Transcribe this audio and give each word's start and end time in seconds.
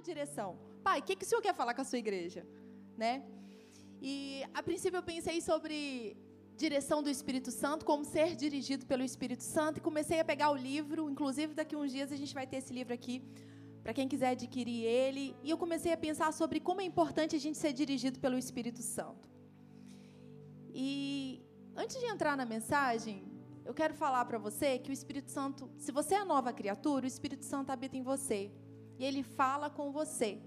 direção. 0.00 0.58
Pai, 0.82 1.00
o 1.00 1.02
que, 1.02 1.16
que 1.16 1.24
o 1.24 1.28
senhor 1.28 1.42
quer 1.42 1.54
falar 1.54 1.74
com 1.74 1.82
a 1.82 1.84
sua 1.84 1.98
igreja? 1.98 2.46
Né? 2.96 3.22
E 4.00 4.42
a 4.54 4.62
princípio 4.62 4.98
eu 4.98 5.02
pensei 5.02 5.40
sobre 5.40 6.16
direção 6.56 7.02
do 7.02 7.08
Espírito 7.08 7.50
Santo, 7.50 7.84
como 7.84 8.04
ser 8.04 8.36
dirigido 8.36 8.84
pelo 8.86 9.02
Espírito 9.02 9.42
Santo, 9.42 9.78
e 9.78 9.80
comecei 9.80 10.20
a 10.20 10.24
pegar 10.24 10.50
o 10.50 10.56
livro, 10.56 11.08
inclusive 11.08 11.54
daqui 11.54 11.74
uns 11.74 11.90
dias 11.90 12.12
a 12.12 12.16
gente 12.16 12.34
vai 12.34 12.46
ter 12.46 12.56
esse 12.56 12.72
livro 12.72 12.92
aqui, 12.92 13.22
para 13.82 13.94
quem 13.94 14.06
quiser 14.06 14.30
adquirir 14.30 14.84
ele, 14.84 15.34
e 15.42 15.48
eu 15.50 15.56
comecei 15.56 15.92
a 15.92 15.96
pensar 15.96 16.32
sobre 16.32 16.60
como 16.60 16.82
é 16.82 16.84
importante 16.84 17.34
a 17.34 17.38
gente 17.38 17.56
ser 17.56 17.72
dirigido 17.72 18.20
pelo 18.20 18.36
Espírito 18.36 18.82
Santo. 18.82 19.26
E 20.74 21.42
antes 21.74 21.98
de 21.98 22.06
entrar 22.06 22.36
na 22.36 22.44
mensagem, 22.44 23.24
eu 23.64 23.72
quero 23.72 23.94
falar 23.94 24.24
para 24.26 24.38
você 24.38 24.78
que 24.78 24.90
o 24.90 24.92
Espírito 24.92 25.30
Santo, 25.30 25.70
se 25.78 25.90
você 25.90 26.14
é 26.16 26.24
nova 26.24 26.52
criatura, 26.52 27.04
o 27.04 27.08
Espírito 27.08 27.44
Santo 27.44 27.70
habita 27.70 27.96
em 27.96 28.02
você, 28.02 28.50
e 29.00 29.04
ele 29.04 29.22
fala 29.22 29.70
com 29.70 29.90
você. 29.90 30.38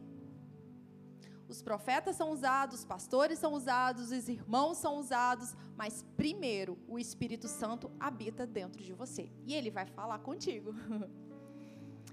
Os 1.47 1.59
profetas 1.63 2.15
são 2.15 2.29
usados, 2.29 2.79
os 2.79 2.85
pastores 2.85 3.39
são 3.39 3.51
usados, 3.53 4.11
os 4.11 4.29
irmãos 4.29 4.77
são 4.77 4.99
usados, 4.99 5.55
mas 5.75 6.05
primeiro 6.15 6.77
o 6.87 6.99
Espírito 6.99 7.47
Santo 7.47 7.91
habita 7.99 8.45
dentro 8.45 8.81
de 8.83 8.93
você 8.93 9.31
e 9.43 9.55
ele 9.55 9.71
vai 9.71 9.87
falar 9.87 10.19
contigo. 10.19 10.73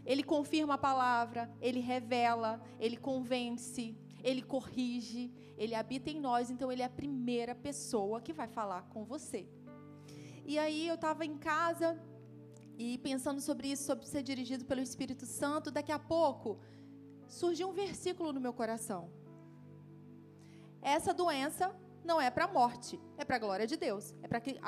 Ele 0.03 0.23
confirma 0.23 0.75
a 0.75 0.79
palavra, 0.79 1.55
ele 1.61 1.79
revela, 1.79 2.59
ele 2.81 2.97
convence, 2.97 3.95
ele 4.25 4.41
corrige, 4.41 5.31
ele 5.59 5.75
habita 5.75 6.09
em 6.09 6.19
nós, 6.19 6.51
então 6.51 6.73
ele 6.73 6.81
é 6.81 6.87
a 6.87 6.91
primeira 6.91 7.55
pessoa 7.55 8.19
que 8.19 8.33
vai 8.33 8.49
falar 8.49 8.89
com 8.89 9.05
você. 9.05 9.47
E 10.47 10.59
aí 10.59 10.89
eu 10.89 10.95
estava 10.95 11.27
em 11.27 11.37
casa 11.37 12.01
e 12.85 12.99
pensando 13.09 13.41
sobre 13.49 13.67
isso, 13.73 13.85
sobre 13.91 14.07
ser 14.13 14.23
dirigido 14.31 14.65
pelo 14.71 14.83
Espírito 14.89 15.27
Santo, 15.41 15.71
daqui 15.79 15.93
a 15.93 16.03
pouco 16.15 16.49
surgiu 17.41 17.67
um 17.71 17.75
versículo 17.85 18.29
no 18.37 18.41
meu 18.47 18.55
coração 18.61 19.03
essa 20.83 21.13
doença 21.13 21.75
não 22.05 22.21
é 22.21 22.31
para 22.31 22.45
a 22.45 22.49
morte, 22.49 22.99
é 23.19 23.25
para 23.25 23.37
a 23.37 23.39
glória 23.39 23.67
de 23.67 23.77
Deus. 23.77 24.15
É 24.23 24.29
para 24.29 24.41
que 24.41 24.59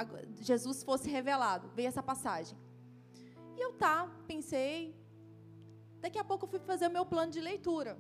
Jesus 0.41 0.83
fosse 0.83 1.11
revelado. 1.11 1.71
Veio 1.75 1.89
essa 1.89 2.03
passagem. 2.03 2.57
E 3.57 3.61
eu 3.61 3.73
tá, 3.73 4.09
pensei. 4.27 4.95
Daqui 6.01 6.19
a 6.19 6.25
pouco 6.25 6.45
eu 6.45 6.51
fui 6.51 6.59
fazer 6.61 6.89
o 6.89 6.91
meu 6.91 7.07
plano 7.07 7.33
de 7.33 7.41
leitura. 7.41 7.99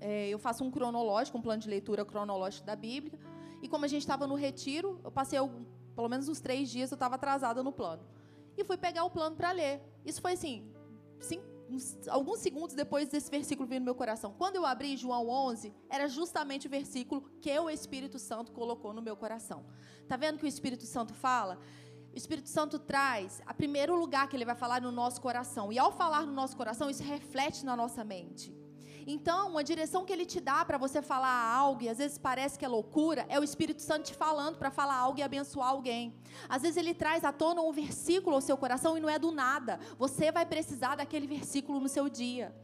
É, 0.00 0.28
eu 0.28 0.38
faço 0.38 0.64
um 0.64 0.70
cronológico, 0.70 1.38
um 1.38 1.42
plano 1.42 1.60
de 1.62 1.68
leitura 1.68 2.04
cronológico 2.04 2.66
da 2.66 2.74
Bíblia. 2.74 3.18
E 3.62 3.68
como 3.68 3.84
a 3.84 3.88
gente 3.88 4.02
estava 4.02 4.26
no 4.26 4.34
retiro, 4.34 5.00
eu 5.04 5.10
passei 5.10 5.38
algum, 5.38 5.64
pelo 5.94 6.08
menos 6.08 6.28
uns 6.28 6.40
três 6.40 6.70
dias, 6.70 6.90
eu 6.90 6.96
estava 6.96 7.16
atrasada 7.16 7.62
no 7.62 7.72
plano. 7.72 8.02
E 8.58 8.64
fui 8.64 8.76
pegar 8.76 9.04
o 9.04 9.10
plano 9.10 9.36
para 9.36 9.52
ler. 9.52 9.80
Isso 10.04 10.20
foi 10.20 10.32
assim, 10.32 10.68
cinco, 11.20 11.46
alguns 12.08 12.40
segundos 12.40 12.74
depois 12.74 13.08
desse 13.08 13.30
versículo 13.30 13.68
vir 13.68 13.78
no 13.78 13.84
meu 13.84 13.94
coração. 13.94 14.34
Quando 14.36 14.56
eu 14.56 14.66
abri 14.66 14.96
João 14.96 15.28
11, 15.28 15.72
era 15.88 16.08
justamente 16.08 16.66
o 16.66 16.70
versículo 16.70 17.22
que 17.40 17.56
o 17.56 17.70
Espírito 17.70 18.18
Santo 18.18 18.50
colocou 18.50 18.92
no 18.92 19.00
meu 19.00 19.16
coração. 19.16 19.64
Tá 20.08 20.16
vendo 20.16 20.38
que 20.38 20.44
o 20.44 20.48
Espírito 20.48 20.84
Santo 20.86 21.14
fala? 21.14 21.58
O 22.12 22.16
Espírito 22.16 22.48
Santo 22.48 22.80
traz 22.80 23.40
a 23.46 23.54
primeiro 23.54 23.94
lugar 23.94 24.28
que 24.28 24.34
ele 24.34 24.44
vai 24.44 24.56
falar 24.56 24.80
no 24.80 24.90
nosso 24.90 25.20
coração. 25.20 25.72
E 25.72 25.78
ao 25.78 25.92
falar 25.92 26.26
no 26.26 26.32
nosso 26.32 26.56
coração, 26.56 26.90
isso 26.90 27.02
reflete 27.02 27.64
na 27.64 27.76
nossa 27.76 28.02
mente. 28.02 28.52
Então, 29.10 29.56
a 29.56 29.62
direção 29.62 30.04
que 30.04 30.12
ele 30.12 30.26
te 30.26 30.38
dá 30.38 30.62
para 30.66 30.76
você 30.76 31.00
falar 31.00 31.30
algo, 31.30 31.82
e 31.82 31.88
às 31.88 31.96
vezes 31.96 32.18
parece 32.18 32.58
que 32.58 32.64
é 32.66 32.68
loucura, 32.68 33.24
é 33.30 33.40
o 33.40 33.42
Espírito 33.42 33.80
Santo 33.80 34.04
te 34.04 34.14
falando 34.14 34.58
para 34.58 34.70
falar 34.70 34.96
algo 34.96 35.18
e 35.18 35.22
abençoar 35.22 35.70
alguém. 35.70 36.14
Às 36.46 36.60
vezes 36.60 36.76
ele 36.76 36.92
traz 36.92 37.24
à 37.24 37.32
tona 37.32 37.62
um 37.62 37.72
versículo 37.72 38.36
ao 38.36 38.42
seu 38.42 38.54
coração 38.58 38.98
e 38.98 39.00
não 39.00 39.08
é 39.08 39.18
do 39.18 39.30
nada. 39.32 39.80
Você 39.98 40.30
vai 40.30 40.44
precisar 40.44 40.94
daquele 40.94 41.26
versículo 41.26 41.80
no 41.80 41.88
seu 41.88 42.06
dia. 42.10 42.54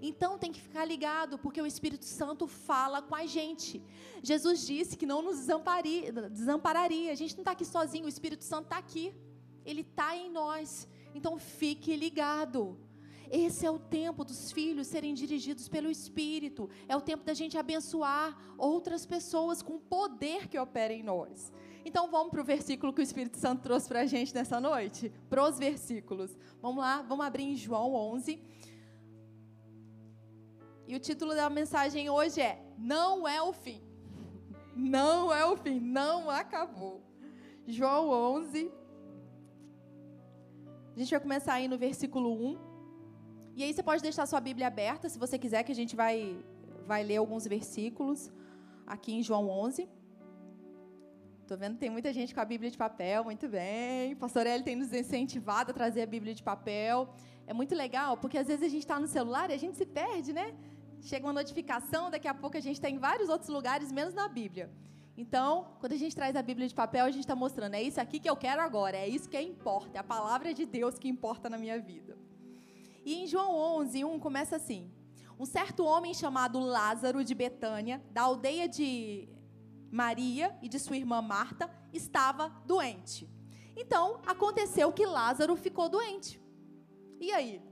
Então 0.00 0.38
tem 0.38 0.50
que 0.50 0.62
ficar 0.62 0.86
ligado, 0.86 1.36
porque 1.36 1.60
o 1.60 1.66
Espírito 1.66 2.06
Santo 2.06 2.46
fala 2.46 3.02
com 3.02 3.14
a 3.14 3.26
gente. 3.26 3.82
Jesus 4.22 4.66
disse 4.66 4.96
que 4.96 5.04
não 5.04 5.20
nos 5.20 5.36
desampararia. 6.30 7.12
A 7.12 7.14
gente 7.14 7.34
não 7.34 7.42
está 7.42 7.50
aqui 7.50 7.66
sozinho, 7.66 8.06
o 8.06 8.08
Espírito 8.08 8.42
Santo 8.42 8.64
está 8.64 8.78
aqui. 8.78 9.14
Ele 9.66 9.82
está 9.82 10.16
em 10.16 10.30
nós. 10.30 10.88
Então 11.14 11.38
fique 11.38 11.94
ligado. 11.94 12.78
Esse 13.30 13.64
é 13.64 13.70
o 13.70 13.78
tempo 13.78 14.24
dos 14.24 14.50
filhos 14.50 14.88
serem 14.88 15.14
dirigidos 15.14 15.68
pelo 15.68 15.88
Espírito. 15.88 16.68
É 16.88 16.96
o 16.96 17.00
tempo 17.00 17.24
da 17.24 17.32
gente 17.32 17.56
abençoar 17.56 18.36
outras 18.58 19.06
pessoas 19.06 19.62
com 19.62 19.74
o 19.76 19.80
poder 19.80 20.48
que 20.48 20.58
opera 20.58 20.92
em 20.92 21.02
nós. 21.02 21.52
Então 21.84 22.10
vamos 22.10 22.30
para 22.30 22.40
o 22.40 22.44
versículo 22.44 22.92
que 22.92 23.00
o 23.00 23.02
Espírito 23.02 23.38
Santo 23.38 23.62
trouxe 23.62 23.88
para 23.88 24.00
a 24.00 24.06
gente 24.06 24.34
nessa 24.34 24.60
noite? 24.60 25.12
Para 25.28 25.48
os 25.48 25.58
versículos. 25.58 26.36
Vamos 26.60 26.78
lá, 26.82 27.02
vamos 27.02 27.24
abrir 27.24 27.44
em 27.44 27.56
João 27.56 27.94
11. 27.94 28.42
E 30.88 30.96
o 30.96 30.98
título 30.98 31.32
da 31.34 31.48
mensagem 31.48 32.10
hoje 32.10 32.40
é: 32.40 32.60
Não 32.76 33.26
é 33.28 33.40
o 33.40 33.52
fim. 33.52 33.80
Não 34.74 35.32
é 35.32 35.44
o 35.44 35.56
fim, 35.56 35.78
não 35.78 36.30
acabou. 36.30 37.02
João 37.66 38.08
11. 38.36 38.72
A 40.94 40.98
gente 40.98 41.10
vai 41.10 41.20
começar 41.20 41.54
aí 41.54 41.68
no 41.68 41.76
versículo 41.76 42.32
1. 42.32 42.69
E 43.60 43.62
aí 43.62 43.74
você 43.74 43.82
pode 43.82 44.02
deixar 44.02 44.24
sua 44.24 44.40
Bíblia 44.40 44.68
aberta, 44.68 45.06
se 45.06 45.18
você 45.18 45.38
quiser, 45.38 45.62
que 45.64 45.70
a 45.70 45.74
gente 45.74 45.94
vai, 45.94 46.34
vai 46.86 47.02
ler 47.04 47.18
alguns 47.18 47.46
versículos 47.46 48.32
aqui 48.86 49.12
em 49.12 49.22
João 49.22 49.50
11. 49.50 49.86
Estou 51.42 51.58
vendo 51.58 51.74
que 51.74 51.80
tem 51.80 51.90
muita 51.90 52.10
gente 52.10 52.34
com 52.34 52.40
a 52.40 52.44
Bíblia 52.46 52.70
de 52.70 52.78
papel, 52.78 53.22
muito 53.22 53.46
bem. 53.50 54.16
Pastor 54.16 54.46
Eli 54.46 54.64
tem 54.64 54.76
nos 54.76 54.90
incentivado 54.94 55.72
a 55.72 55.74
trazer 55.74 56.00
a 56.00 56.06
Bíblia 56.06 56.34
de 56.34 56.42
papel. 56.42 57.12
É 57.46 57.52
muito 57.52 57.74
legal, 57.74 58.16
porque 58.16 58.38
às 58.38 58.46
vezes 58.46 58.64
a 58.64 58.68
gente 58.70 58.84
está 58.84 58.98
no 58.98 59.06
celular 59.06 59.50
e 59.50 59.52
a 59.52 59.58
gente 59.58 59.76
se 59.76 59.84
perde, 59.84 60.32
né? 60.32 60.54
Chega 61.02 61.26
uma 61.26 61.34
notificação, 61.34 62.10
daqui 62.10 62.28
a 62.28 62.32
pouco 62.32 62.56
a 62.56 62.60
gente 62.60 62.76
está 62.76 62.88
em 62.88 62.96
vários 62.96 63.28
outros 63.28 63.50
lugares, 63.50 63.92
menos 63.92 64.14
na 64.14 64.26
Bíblia. 64.26 64.70
Então, 65.18 65.66
quando 65.80 65.92
a 65.92 65.98
gente 65.98 66.16
traz 66.16 66.34
a 66.34 66.40
Bíblia 66.40 66.66
de 66.66 66.74
papel, 66.74 67.04
a 67.04 67.10
gente 67.10 67.24
está 67.24 67.36
mostrando, 67.36 67.74
é 67.74 67.82
isso 67.82 68.00
aqui 68.00 68.18
que 68.18 68.30
eu 68.30 68.36
quero 68.36 68.62
agora, 68.62 68.96
é 68.96 69.06
isso 69.06 69.28
que 69.28 69.38
importa, 69.38 69.98
é 69.98 70.00
a 70.00 70.04
palavra 70.16 70.54
de 70.54 70.64
Deus 70.64 70.98
que 70.98 71.10
importa 71.10 71.50
na 71.50 71.58
minha 71.58 71.78
vida. 71.78 72.19
E 73.04 73.22
em 73.22 73.26
João 73.26 73.54
11, 73.80 74.04
1 74.04 74.18
começa 74.18 74.56
assim: 74.56 74.90
Um 75.38 75.46
certo 75.46 75.84
homem 75.84 76.12
chamado 76.12 76.58
Lázaro 76.58 77.24
de 77.24 77.34
Betânia, 77.34 78.02
da 78.10 78.22
aldeia 78.22 78.68
de 78.68 79.28
Maria 79.90 80.56
e 80.62 80.68
de 80.68 80.78
sua 80.78 80.96
irmã 80.96 81.20
Marta, 81.20 81.70
estava 81.92 82.48
doente. 82.64 83.28
Então, 83.76 84.20
aconteceu 84.26 84.92
que 84.92 85.06
Lázaro 85.06 85.56
ficou 85.56 85.88
doente. 85.88 86.40
E 87.18 87.32
aí? 87.32 87.62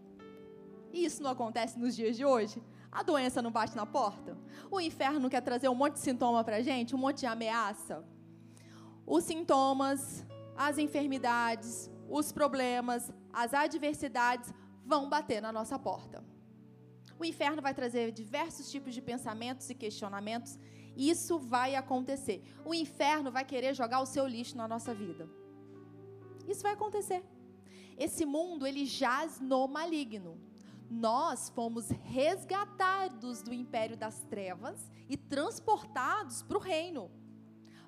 Isso 0.92 1.22
não 1.22 1.30
acontece 1.30 1.78
nos 1.78 1.94
dias 1.94 2.16
de 2.16 2.24
hoje? 2.24 2.62
A 2.90 3.02
doença 3.02 3.42
não 3.42 3.50
bate 3.50 3.76
na 3.76 3.84
porta? 3.84 4.36
O 4.70 4.80
inferno 4.80 5.28
quer 5.28 5.42
trazer 5.42 5.68
um 5.68 5.74
monte 5.74 5.94
de 5.94 6.00
sintoma 6.00 6.42
para 6.42 6.56
a 6.56 6.62
gente, 6.62 6.94
um 6.94 6.98
monte 6.98 7.20
de 7.20 7.26
ameaça? 7.26 8.04
Os 9.06 9.24
sintomas, 9.24 10.24
as 10.56 10.78
enfermidades, 10.78 11.90
os 12.08 12.32
problemas, 12.32 13.12
as 13.32 13.52
adversidades 13.52 14.52
vão 14.88 15.06
bater 15.08 15.42
na 15.42 15.52
nossa 15.52 15.78
porta. 15.78 16.24
O 17.20 17.24
inferno 17.24 17.60
vai 17.60 17.74
trazer 17.74 18.10
diversos 18.10 18.70
tipos 18.70 18.94
de 18.94 19.02
pensamentos 19.02 19.68
e 19.68 19.74
questionamentos. 19.74 20.58
E 20.96 21.10
isso 21.10 21.38
vai 21.38 21.74
acontecer. 21.74 22.42
O 22.64 22.72
inferno 22.72 23.30
vai 23.30 23.44
querer 23.44 23.74
jogar 23.74 24.00
o 24.00 24.06
seu 24.06 24.26
lixo 24.26 24.56
na 24.56 24.66
nossa 24.66 24.94
vida. 24.94 25.28
Isso 26.48 26.62
vai 26.62 26.72
acontecer. 26.72 27.22
Esse 27.98 28.24
mundo, 28.24 28.66
ele 28.66 28.86
jaz 28.86 29.38
no 29.40 29.68
maligno. 29.68 30.40
Nós 30.90 31.50
fomos 31.50 31.90
resgatados 31.90 33.42
do 33.42 33.52
império 33.52 33.96
das 33.96 34.20
trevas 34.24 34.90
e 35.06 35.16
transportados 35.16 36.42
para 36.42 36.56
o 36.56 36.60
reino. 36.60 37.10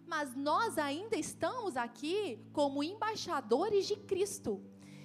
Mas 0.06 0.34
nós 0.34 0.76
ainda 0.76 1.16
estamos 1.16 1.76
aqui 1.76 2.44
como 2.52 2.82
embaixadores 2.82 3.86
de 3.86 3.96
Cristo. 3.96 4.60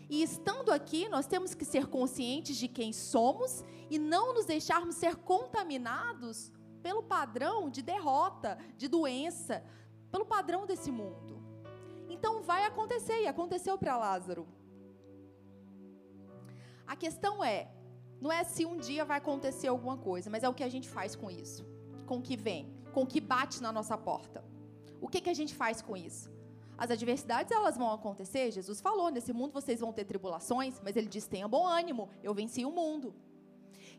E 0.10 0.22
estando 0.22 0.72
aqui, 0.72 1.10
nós 1.10 1.26
temos 1.26 1.54
que 1.54 1.66
ser 1.66 1.88
conscientes 1.88 2.58
de 2.58 2.68
quem 2.68 2.94
somos 2.94 3.64
e 3.90 3.98
não 3.98 4.34
nos 4.34 4.46
deixarmos 4.46 4.96
ser 4.96 5.16
contaminados 5.16 6.52
pelo 6.82 7.02
padrão 7.02 7.70
de 7.70 7.82
derrota, 7.82 8.58
de 8.78 8.88
doença, 8.88 9.64
pelo 10.12 10.26
padrão 10.26 10.66
desse 10.66 10.92
mundo. 10.92 11.44
Então 12.08 12.44
vai 12.44 12.64
acontecer, 12.66 13.22
e 13.24 13.28
aconteceu 13.28 13.78
para 13.78 13.98
Lázaro. 13.98 14.48
A 16.86 16.96
questão 16.96 17.44
é, 17.44 17.72
não 18.22 18.32
é 18.32 18.44
se 18.44 18.66
um 18.66 18.78
dia 18.78 19.04
vai 19.04 19.18
acontecer 19.18 19.68
alguma 19.68 19.98
coisa, 19.98 20.30
mas 20.30 20.44
é 20.44 20.50
o 20.50 20.54
que 20.54 20.64
a 20.64 20.70
gente 20.70 20.88
faz 20.88 21.16
com 21.16 21.32
isso, 21.32 21.66
com 22.06 22.18
o 22.18 22.22
que 22.22 22.38
vem, 22.38 22.72
com 22.94 23.02
o 23.02 23.08
que 23.08 23.20
bate 23.20 23.62
na 23.62 23.72
nossa 23.72 23.98
porta. 23.98 24.44
O 25.02 25.08
que, 25.08 25.20
que 25.20 25.30
a 25.30 25.34
gente 25.34 25.56
faz 25.56 25.82
com 25.82 25.98
isso? 25.98 26.30
As 26.78 26.92
adversidades 26.92 27.52
elas 27.52 27.78
vão 27.78 27.92
acontecer. 27.92 28.52
Jesus 28.52 28.82
falou: 28.82 29.10
nesse 29.10 29.32
mundo 29.34 29.54
vocês 29.54 29.80
vão 29.80 29.94
ter 29.94 30.06
tribulações, 30.06 30.82
mas 30.84 30.96
ele 30.96 31.08
diz: 31.08 31.28
tenha 31.28 31.48
bom 31.48 31.66
ânimo, 31.66 32.10
eu 32.24 32.34
venci 32.34 32.66
o 32.66 32.72
mundo. 32.72 33.14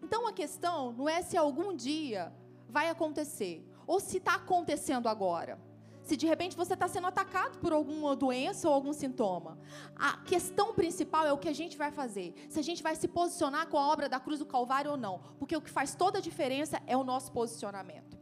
Então 0.02 0.26
a 0.26 0.32
questão 0.32 0.92
não 0.92 1.08
é 1.08 1.22
se 1.22 1.36
algum 1.36 1.74
dia 1.74 2.32
vai 2.68 2.88
acontecer 2.88 3.64
ou 3.86 3.98
se 4.00 4.18
está 4.18 4.34
acontecendo 4.34 5.08
agora. 5.08 5.58
se 6.06 6.16
de 6.16 6.24
repente 6.24 6.56
você 6.56 6.74
está 6.74 6.86
sendo 6.86 7.08
atacado 7.08 7.58
por 7.58 7.72
alguma 7.72 8.14
doença 8.14 8.68
ou 8.68 8.74
algum 8.74 8.92
sintoma. 8.92 9.58
A 9.96 10.18
questão 10.18 10.72
principal 10.72 11.26
é 11.26 11.32
o 11.32 11.38
que 11.38 11.48
a 11.48 11.52
gente 11.52 11.76
vai 11.76 11.90
fazer. 11.90 12.32
Se 12.48 12.60
a 12.60 12.62
gente 12.62 12.80
vai 12.80 12.94
se 12.94 13.08
posicionar 13.08 13.66
com 13.66 13.76
a 13.76 13.88
obra 13.92 14.08
da 14.08 14.20
cruz 14.20 14.38
do 14.38 14.46
Calvário 14.46 14.92
ou 14.92 14.96
não. 14.96 15.20
Porque 15.36 15.56
o 15.56 15.60
que 15.60 15.68
faz 15.68 15.96
toda 15.96 16.18
a 16.18 16.22
diferença 16.22 16.80
é 16.86 16.96
o 16.96 17.02
nosso 17.02 17.32
posicionamento. 17.32 18.15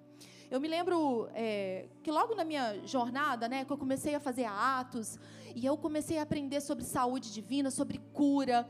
Eu 0.54 0.60
me 0.60 0.68
lembro 0.68 1.28
é, 1.34 1.88
que 2.00 2.12
logo 2.12 2.32
na 2.36 2.44
minha 2.44 2.78
jornada, 2.86 3.48
né, 3.48 3.64
que 3.64 3.72
eu 3.72 3.76
comecei 3.76 4.14
a 4.14 4.20
fazer 4.20 4.44
atos, 4.44 5.18
e 5.52 5.66
eu 5.66 5.76
comecei 5.76 6.16
a 6.16 6.22
aprender 6.22 6.60
sobre 6.60 6.84
saúde 6.84 7.32
divina, 7.32 7.72
sobre 7.72 7.98
cura, 8.12 8.64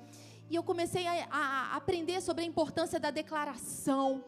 e 0.49 0.55
eu 0.55 0.63
comecei 0.63 1.07
a, 1.07 1.27
a 1.31 1.77
aprender 1.77 2.23
sobre 2.23 2.43
a 2.43 2.47
importância 2.47 2.99
da 2.99 3.11
declaração. 3.11 4.25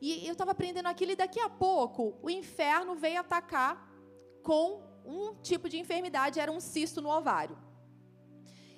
E 0.00 0.26
eu 0.26 0.32
estava 0.32 0.50
aprendendo 0.50 0.86
aquilo, 0.86 1.12
e 1.12 1.14
daqui 1.14 1.38
a 1.38 1.48
pouco 1.48 2.16
o 2.20 2.28
inferno 2.28 2.96
veio 2.96 3.20
atacar 3.20 3.88
com 4.42 4.82
um 5.04 5.32
tipo 5.36 5.68
de 5.68 5.78
enfermidade, 5.78 6.40
era 6.40 6.50
um 6.50 6.58
cisto 6.58 7.00
no 7.00 7.08
ovário. 7.08 7.56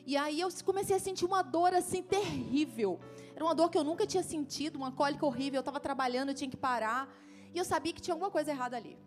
E 0.04 0.18
aí 0.18 0.38
eu 0.38 0.50
comecei 0.66 0.96
a 0.96 1.00
sentir 1.00 1.24
uma 1.24 1.40
dor 1.40 1.72
assim 1.72 2.02
terrível. 2.02 3.00
Era 3.34 3.42
uma 3.42 3.54
dor 3.54 3.70
que 3.70 3.78
eu 3.78 3.84
nunca 3.84 4.06
tinha 4.06 4.22
sentido, 4.22 4.76
uma 4.76 4.92
cólica 4.92 5.24
horrível. 5.24 5.58
Eu 5.58 5.60
estava 5.60 5.80
trabalhando, 5.80 6.28
eu 6.28 6.34
tinha 6.34 6.50
que 6.50 6.58
parar. 6.58 7.08
E 7.54 7.58
eu 7.58 7.64
sabia 7.64 7.92
que 7.92 8.00
tinha 8.00 8.14
alguma 8.14 8.30
coisa 8.30 8.50
errada 8.50 8.76
ali. 8.76 8.98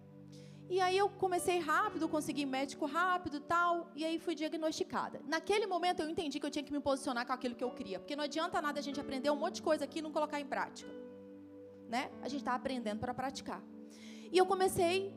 E 0.69 0.79
aí 0.79 0.97
eu 0.97 1.09
comecei 1.09 1.59
rápido, 1.59 2.07
consegui 2.07 2.45
médico 2.45 2.85
rápido 2.85 3.38
e 3.38 3.39
tal, 3.41 3.91
e 3.93 4.05
aí 4.05 4.17
fui 4.17 4.33
diagnosticada. 4.33 5.21
Naquele 5.27 5.67
momento 5.67 6.01
eu 6.01 6.09
entendi 6.09 6.39
que 6.39 6.45
eu 6.45 6.49
tinha 6.49 6.63
que 6.63 6.71
me 6.71 6.79
posicionar 6.79 7.25
com 7.27 7.33
aquilo 7.33 7.55
que 7.55 7.63
eu 7.63 7.71
queria, 7.71 7.99
porque 7.99 8.15
não 8.15 8.23
adianta 8.23 8.61
nada 8.61 8.79
a 8.79 8.81
gente 8.81 8.99
aprender 8.99 9.29
um 9.29 9.35
monte 9.35 9.55
de 9.55 9.63
coisa 9.63 9.83
aqui 9.83 9.99
e 9.99 10.01
não 10.01 10.13
colocar 10.13 10.39
em 10.39 10.45
prática. 10.45 10.89
Né? 11.89 12.09
A 12.21 12.29
gente 12.29 12.39
está 12.39 12.55
aprendendo 12.55 12.99
para 12.99 13.13
praticar. 13.13 13.61
E 14.31 14.38
eu 14.38 14.45
comecei 14.45 15.13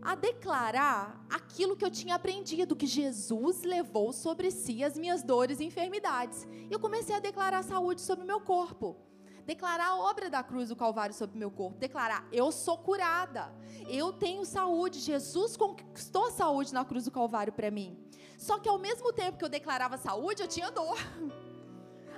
a 0.00 0.14
declarar 0.14 1.26
aquilo 1.28 1.76
que 1.76 1.84
eu 1.84 1.90
tinha 1.90 2.14
aprendido, 2.14 2.76
que 2.76 2.86
Jesus 2.86 3.62
levou 3.62 4.12
sobre 4.12 4.50
si 4.52 4.84
as 4.84 4.96
minhas 4.96 5.24
dores 5.24 5.58
e 5.58 5.64
enfermidades. 5.64 6.46
E 6.70 6.72
eu 6.72 6.78
comecei 6.78 7.16
a 7.16 7.18
declarar 7.18 7.64
saúde 7.64 8.00
sobre 8.00 8.22
o 8.22 8.26
meu 8.26 8.40
corpo. 8.40 8.96
Declarar 9.44 9.88
a 9.88 9.96
obra 9.96 10.30
da 10.30 10.42
cruz 10.42 10.70
do 10.70 10.76
Calvário 10.76 11.14
sobre 11.14 11.36
o 11.36 11.38
meu 11.38 11.50
corpo. 11.50 11.78
Declarar, 11.78 12.26
eu 12.32 12.50
sou 12.50 12.78
curada. 12.78 13.52
Eu 13.88 14.12
tenho 14.12 14.44
saúde. 14.44 15.00
Jesus 15.00 15.56
conquistou 15.56 16.30
saúde 16.30 16.72
na 16.72 16.84
cruz 16.84 17.04
do 17.04 17.10
Calvário 17.10 17.52
para 17.52 17.70
mim. 17.70 17.98
Só 18.38 18.58
que 18.58 18.68
ao 18.68 18.78
mesmo 18.78 19.12
tempo 19.12 19.38
que 19.38 19.44
eu 19.44 19.48
declarava 19.48 19.96
saúde, 19.96 20.42
eu 20.42 20.48
tinha 20.48 20.70
dor. 20.70 20.96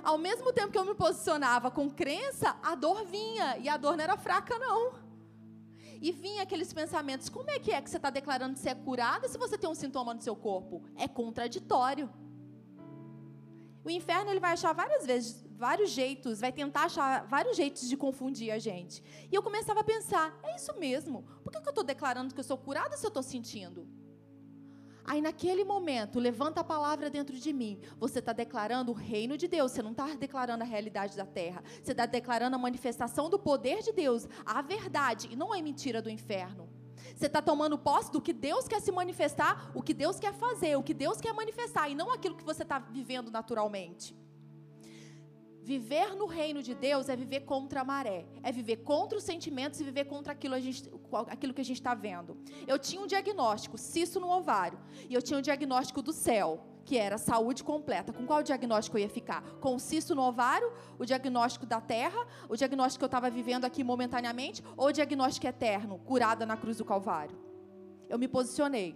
Ao 0.03 0.17
mesmo 0.17 0.53
tempo 0.53 0.71
que 0.71 0.77
eu 0.77 0.85
me 0.85 0.95
posicionava 0.95 1.69
com 1.69 1.89
crença, 1.89 2.55
a 2.63 2.75
dor 2.75 3.03
vinha. 3.05 3.57
E 3.57 3.67
a 3.67 3.75
dor 3.75 3.97
não 3.97 4.03
era 4.05 4.15
fraca, 4.15 4.57
não. 4.57 4.93
E 6.01 6.13
vinha 6.13 6.43
aqueles 6.43 6.71
pensamentos: 6.71 7.27
como 7.27 7.49
é 7.51 7.59
que 7.59 7.71
é 7.71 7.81
que 7.81 7.89
você 7.89 7.97
está 7.97 8.09
declarando 8.09 8.53
que 8.53 8.59
você 8.61 8.69
é 8.69 8.75
curada 8.75 9.27
se 9.27 9.37
você 9.37 9.57
tem 9.57 9.69
um 9.69 9.75
sintoma 9.75 10.13
no 10.13 10.21
seu 10.21 10.35
corpo? 10.35 10.83
É 10.95 11.07
contraditório. 11.07 12.09
O 13.83 13.89
inferno 13.89 14.31
ele 14.31 14.39
vai 14.39 14.53
achar 14.53 14.73
várias 14.73 15.05
vezes, 15.05 15.45
vários 15.57 15.89
jeitos, 15.89 16.39
vai 16.39 16.51
tentar 16.51 16.83
achar 16.83 17.25
vários 17.25 17.57
jeitos 17.57 17.89
de 17.89 17.97
confundir 17.97 18.51
a 18.51 18.59
gente. 18.59 19.03
E 19.31 19.35
eu 19.35 19.41
começava 19.41 19.79
a 19.81 19.83
pensar: 19.83 20.39
é 20.43 20.55
isso 20.55 20.77
mesmo? 20.79 21.23
Por 21.43 21.51
que, 21.51 21.57
eu 21.57 21.69
estou 21.69 21.83
declarando 21.83 22.33
que 22.33 22.39
eu 22.39 22.43
sou 22.43 22.57
curada 22.57 22.95
se 22.95 23.05
eu 23.05 23.09
estou 23.09 23.23
sentindo? 23.23 23.87
Aí 25.03 25.21
naquele 25.21 25.63
momento, 25.63 26.19
levanta 26.19 26.59
a 26.59 26.63
palavra 26.65 27.09
dentro 27.09 27.35
de 27.37 27.53
mim. 27.53 27.79
Você 27.97 28.19
está 28.19 28.33
declarando 28.33 28.91
o 28.91 28.95
reino 28.95 29.37
de 29.37 29.47
Deus. 29.47 29.71
Você 29.71 29.81
não 29.81 29.91
está 29.91 30.13
declarando 30.15 30.63
a 30.63 30.67
realidade 30.67 31.15
da 31.15 31.25
terra. 31.25 31.63
Você 31.81 31.91
está 31.91 32.05
declarando 32.05 32.57
a 32.57 32.59
manifestação 32.59 33.29
do 33.29 33.39
poder 33.39 33.81
de 33.81 33.93
Deus, 33.93 34.27
a 34.45 34.61
verdade, 34.61 35.29
e 35.31 35.35
não 35.35 35.55
é 35.55 35.61
mentira 35.61 36.01
do 36.01 36.09
inferno. 36.09 36.69
Você 37.15 37.27
está 37.27 37.41
tomando 37.41 37.77
posse 37.77 38.11
do 38.11 38.21
que 38.21 38.33
Deus 38.33 38.67
quer 38.67 38.81
se 38.81 38.91
manifestar, 38.91 39.71
o 39.73 39.81
que 39.81 39.93
Deus 39.93 40.19
quer 40.19 40.33
fazer, 40.33 40.75
o 40.75 40.83
que 40.83 40.93
Deus 40.93 41.21
quer 41.21 41.33
manifestar, 41.33 41.89
e 41.89 41.95
não 41.95 42.11
aquilo 42.11 42.35
que 42.35 42.43
você 42.43 42.63
está 42.63 42.77
vivendo 42.77 43.31
naturalmente. 43.31 44.13
Viver 45.67 46.15
no 46.15 46.27
reino 46.27 46.63
de 46.63 46.73
Deus 46.73 47.09
é 47.09 47.15
viver 47.17 47.41
contra 47.41 47.81
a 47.81 47.83
maré, 47.83 48.25
é 48.41 48.53
viver 48.53 48.77
contra 48.77 49.17
os 49.17 49.23
sentimentos 49.25 49.81
e 49.81 49.83
viver 49.83 50.05
contra 50.05 50.31
aquilo, 50.31 50.57
gente, 50.61 50.89
aquilo 51.27 51.53
que 51.53 51.59
a 51.59 51.65
gente 51.65 51.75
está 51.75 51.93
vendo. 51.93 52.37
Eu 52.65 52.79
tinha 52.79 53.01
um 53.01 53.05
diagnóstico, 53.05 53.77
cisto 53.77 54.17
no 54.17 54.29
ovário, 54.29 54.79
e 55.09 55.13
eu 55.13 55.21
tinha 55.21 55.37
um 55.37 55.41
diagnóstico 55.41 56.01
do 56.01 56.13
céu, 56.13 56.65
que 56.85 56.97
era 56.97 57.17
saúde 57.17 57.65
completa. 57.65 58.13
Com 58.13 58.25
qual 58.25 58.41
diagnóstico 58.41 58.97
eu 58.97 59.01
ia 59.01 59.09
ficar? 59.09 59.41
Com 59.59 59.75
o 59.75 59.79
cisto 59.79 60.15
no 60.15 60.21
ovário, 60.21 60.71
o 60.97 61.03
diagnóstico 61.03 61.65
da 61.65 61.81
terra, 61.81 62.25
o 62.47 62.55
diagnóstico 62.55 62.99
que 62.99 63.03
eu 63.03 63.07
estava 63.07 63.29
vivendo 63.29 63.65
aqui 63.65 63.83
momentaneamente, 63.83 64.63
ou 64.77 64.87
o 64.87 64.91
diagnóstico 64.93 65.47
eterno, 65.47 65.99
curada 65.99 66.45
na 66.45 66.55
cruz 66.55 66.77
do 66.77 66.85
Calvário? 66.85 67.37
Eu 68.07 68.17
me 68.17 68.29
posicionei. 68.29 68.95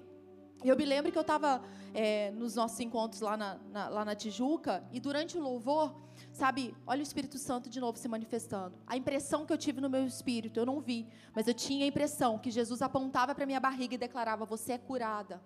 Eu 0.63 0.77
me 0.77 0.85
lembro 0.85 1.11
que 1.11 1.17
eu 1.17 1.21
estava 1.21 1.61
é, 1.93 2.31
nos 2.31 2.55
nossos 2.55 2.79
encontros 2.79 3.19
lá 3.19 3.35
na, 3.35 3.59
na, 3.71 3.89
lá 3.89 4.05
na 4.05 4.15
Tijuca, 4.15 4.87
e 4.89 5.01
durante 5.01 5.37
o 5.37 5.41
louvor, 5.41 5.93
Sabe, 6.31 6.73
olha 6.87 6.99
o 6.99 7.03
Espírito 7.03 7.37
Santo 7.37 7.69
de 7.69 7.79
novo 7.79 7.97
se 7.97 8.07
manifestando. 8.07 8.75
A 8.87 8.95
impressão 8.95 9.45
que 9.45 9.51
eu 9.51 9.57
tive 9.57 9.81
no 9.81 9.89
meu 9.89 10.05
espírito, 10.05 10.59
eu 10.59 10.65
não 10.65 10.79
vi, 10.79 11.07
mas 11.35 11.47
eu 11.47 11.53
tinha 11.53 11.83
a 11.83 11.87
impressão 11.87 12.39
que 12.39 12.49
Jesus 12.49 12.81
apontava 12.81 13.35
para 13.35 13.45
minha 13.45 13.59
barriga 13.59 13.95
e 13.95 13.97
declarava: 13.97 14.45
Você 14.45 14.73
é 14.73 14.77
curada. 14.77 15.41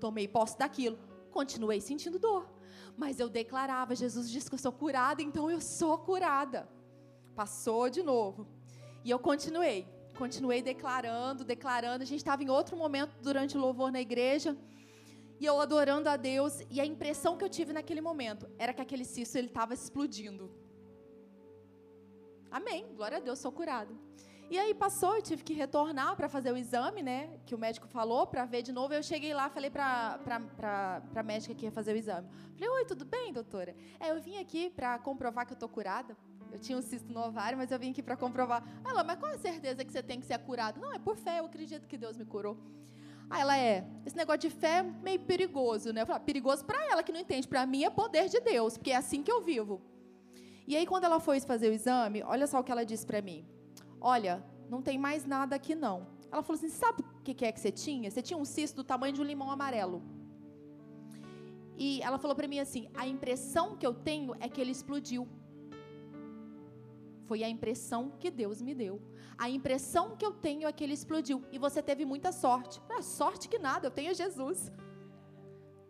Tomei 0.00 0.26
posse 0.26 0.58
daquilo. 0.58 0.98
Continuei 1.30 1.80
sentindo 1.80 2.18
dor, 2.18 2.48
mas 2.96 3.20
eu 3.20 3.28
declarava: 3.28 3.94
Jesus 3.94 4.30
disse 4.30 4.48
que 4.48 4.54
eu 4.54 4.58
sou 4.58 4.72
curada, 4.72 5.20
então 5.20 5.50
eu 5.50 5.60
sou 5.60 5.98
curada. 5.98 6.68
Passou 7.34 7.90
de 7.90 8.02
novo. 8.02 8.46
E 9.04 9.10
eu 9.10 9.18
continuei, 9.18 9.86
continuei 10.16 10.62
declarando, 10.62 11.44
declarando. 11.44 12.02
A 12.02 12.06
gente 12.06 12.20
estava 12.20 12.42
em 12.42 12.48
outro 12.48 12.76
momento 12.76 13.14
durante 13.20 13.58
o 13.58 13.60
louvor 13.60 13.92
na 13.92 14.00
igreja 14.00 14.56
e 15.40 15.46
eu 15.46 15.60
adorando 15.60 16.08
a 16.08 16.16
Deus, 16.16 16.60
e 16.70 16.80
a 16.80 16.86
impressão 16.86 17.36
que 17.36 17.44
eu 17.44 17.48
tive 17.48 17.72
naquele 17.72 18.00
momento 18.00 18.48
era 18.58 18.72
que 18.72 18.80
aquele 18.80 19.04
cisto 19.04 19.36
ele 19.36 19.48
estava 19.48 19.74
explodindo. 19.74 20.50
Amém, 22.50 22.86
glória 22.94 23.18
a 23.18 23.20
Deus, 23.20 23.38
sou 23.40 23.50
curado. 23.50 23.98
E 24.50 24.58
aí 24.58 24.74
passou, 24.74 25.16
eu 25.16 25.22
tive 25.22 25.42
que 25.42 25.54
retornar 25.54 26.14
para 26.16 26.28
fazer 26.28 26.52
o 26.52 26.56
exame, 26.56 27.02
né, 27.02 27.40
que 27.46 27.54
o 27.54 27.58
médico 27.58 27.88
falou, 27.88 28.26
para 28.26 28.44
ver 28.44 28.62
de 28.62 28.72
novo. 28.72 28.92
Eu 28.92 29.02
cheguei 29.02 29.32
lá, 29.34 29.48
falei 29.48 29.70
para 29.70 30.20
a 31.14 31.22
médica 31.22 31.54
que 31.54 31.64
ia 31.64 31.72
fazer 31.72 31.94
o 31.94 31.96
exame. 31.96 32.28
Falei, 32.54 32.68
oi, 32.68 32.84
tudo 32.84 33.04
bem, 33.04 33.32
doutora? 33.32 33.74
É, 33.98 34.10
eu 34.10 34.20
vim 34.20 34.36
aqui 34.38 34.70
para 34.70 34.98
comprovar 34.98 35.46
que 35.46 35.52
eu 35.52 35.56
estou 35.56 35.68
curada. 35.68 36.16
Eu 36.52 36.58
tinha 36.60 36.78
um 36.78 36.82
cisto 36.82 37.10
no 37.12 37.20
ovário, 37.20 37.58
mas 37.58 37.72
eu 37.72 37.78
vim 37.78 37.90
aqui 37.90 38.02
para 38.02 38.16
comprovar. 38.16 38.62
Ela, 38.84 39.02
mas 39.02 39.18
qual 39.18 39.32
a 39.32 39.38
certeza 39.38 39.84
que 39.84 39.90
você 39.90 40.02
tem 40.02 40.20
que 40.20 40.26
ser 40.26 40.38
curada? 40.38 40.78
Não, 40.78 40.92
é 40.92 40.98
por 40.98 41.16
fé, 41.16 41.40
eu 41.40 41.46
acredito 41.46 41.88
que 41.88 41.96
Deus 41.96 42.16
me 42.16 42.24
curou. 42.24 42.56
Aí 43.30 43.40
ela 43.40 43.56
é, 43.56 43.86
esse 44.04 44.16
negócio 44.16 44.40
de 44.40 44.50
fé 44.50 44.78
é 44.78 44.82
meio 44.82 45.20
perigoso, 45.20 45.92
né? 45.92 46.02
Eu 46.02 46.06
falo, 46.06 46.20
perigoso 46.20 46.64
para 46.64 46.82
ela 46.90 47.02
que 47.02 47.12
não 47.12 47.20
entende, 47.20 47.48
para 47.48 47.66
mim 47.66 47.84
é 47.84 47.90
poder 47.90 48.28
de 48.28 48.40
Deus, 48.40 48.76
porque 48.76 48.90
é 48.90 48.96
assim 48.96 49.22
que 49.22 49.32
eu 49.32 49.40
vivo. 49.40 49.80
E 50.66 50.76
aí 50.76 50.86
quando 50.86 51.04
ela 51.04 51.20
foi 51.20 51.40
fazer 51.40 51.68
o 51.68 51.72
exame, 51.72 52.22
olha 52.22 52.46
só 52.46 52.60
o 52.60 52.64
que 52.64 52.72
ela 52.72 52.84
disse 52.84 53.06
para 53.06 53.20
mim. 53.20 53.44
Olha, 54.00 54.44
não 54.68 54.82
tem 54.82 54.98
mais 54.98 55.24
nada 55.24 55.56
aqui 55.56 55.74
não. 55.74 56.06
Ela 56.30 56.42
falou 56.42 56.58
assim, 56.58 56.68
sabe 56.68 57.02
o 57.02 57.22
que 57.22 57.44
é 57.44 57.52
que 57.52 57.60
você 57.60 57.70
tinha? 57.70 58.10
Você 58.10 58.20
tinha 58.20 58.38
um 58.38 58.44
cisto 58.44 58.76
do 58.76 58.84
tamanho 58.84 59.14
de 59.14 59.20
um 59.20 59.24
limão 59.24 59.50
amarelo. 59.50 60.02
E 61.76 62.00
ela 62.02 62.18
falou 62.18 62.36
para 62.36 62.48
mim 62.48 62.58
assim, 62.60 62.88
a 62.94 63.06
impressão 63.06 63.76
que 63.76 63.86
eu 63.86 63.94
tenho 63.94 64.34
é 64.40 64.48
que 64.48 64.60
ele 64.60 64.70
explodiu. 64.70 65.28
Foi 67.26 67.42
a 67.42 67.48
impressão 67.48 68.12
que 68.18 68.30
Deus 68.30 68.60
me 68.60 68.74
deu. 68.74 69.00
A 69.36 69.48
impressão 69.48 70.16
que 70.16 70.24
eu 70.24 70.32
tenho 70.32 70.66
é 70.66 70.72
que 70.72 70.84
ele 70.84 70.94
explodiu. 70.94 71.44
E 71.50 71.58
você 71.58 71.82
teve 71.82 72.04
muita 72.04 72.32
sorte. 72.32 72.80
Ah, 72.88 73.02
sorte 73.02 73.48
que 73.48 73.58
nada, 73.58 73.86
eu 73.86 73.90
tenho 73.90 74.14
Jesus. 74.14 74.70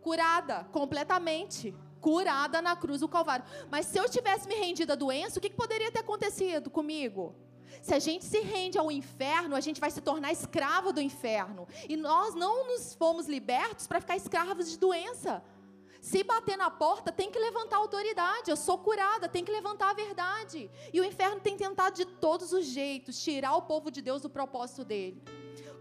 Curada, 0.01 0.65
completamente. 0.73 1.75
Curada 2.01 2.61
na 2.61 2.77
cruz 2.77 3.01
do 3.01 3.09
Calvário. 3.09 3.45
Mas 3.71 3.87
se 3.87 3.99
eu 3.99 4.09
tivesse 4.09 4.47
me 4.47 4.55
rendido 4.55 4.93
à 4.93 4.97
doença, 4.97 5.39
o 5.39 5.43
que, 5.43 5.51
que 5.51 5.57
poderia 5.57 5.91
ter 5.91 6.01
acontecido 6.01 6.71
comigo? 6.71 7.35
Se 7.81 7.95
a 7.95 7.99
gente 7.99 8.25
se 8.25 8.41
rende 8.41 8.79
ao 8.79 8.91
inferno, 8.91 9.57
a 9.57 9.61
gente 9.61 9.81
vai 9.81 9.91
se 9.91 10.01
tornar 10.01 10.33
escravo 10.33 10.93
do 10.93 11.01
inferno. 11.01 11.67
E 11.89 11.97
nós 11.97 12.35
não 12.35 12.67
nos 12.67 12.95
fomos 12.95 13.27
libertos 13.27 13.87
para 13.87 14.01
ficar 14.01 14.17
escravos 14.17 14.71
de 14.71 14.79
doença. 14.79 15.43
Se 16.05 16.23
bater 16.23 16.59
na 16.59 16.71
porta, 16.71 17.11
tem 17.11 17.31
que 17.31 17.39
levantar 17.39 17.77
a 17.77 17.79
autoridade. 17.79 18.51
Eu 18.51 18.59
sou 18.59 18.77
curada, 18.77 19.27
tem 19.27 19.43
que 19.43 19.51
levantar 19.51 19.89
a 19.89 19.95
verdade. 19.95 20.71
E 20.93 21.01
o 21.01 21.05
inferno 21.05 21.41
tem 21.41 21.57
tentado 21.57 21.97
de 21.97 22.05
todos 22.05 22.53
os 22.53 22.67
jeitos 22.67 23.19
tirar 23.25 23.57
o 23.57 23.63
povo 23.63 23.91
de 23.91 24.03
Deus 24.03 24.21
do 24.21 24.29
propósito 24.29 24.85
dele 24.85 25.23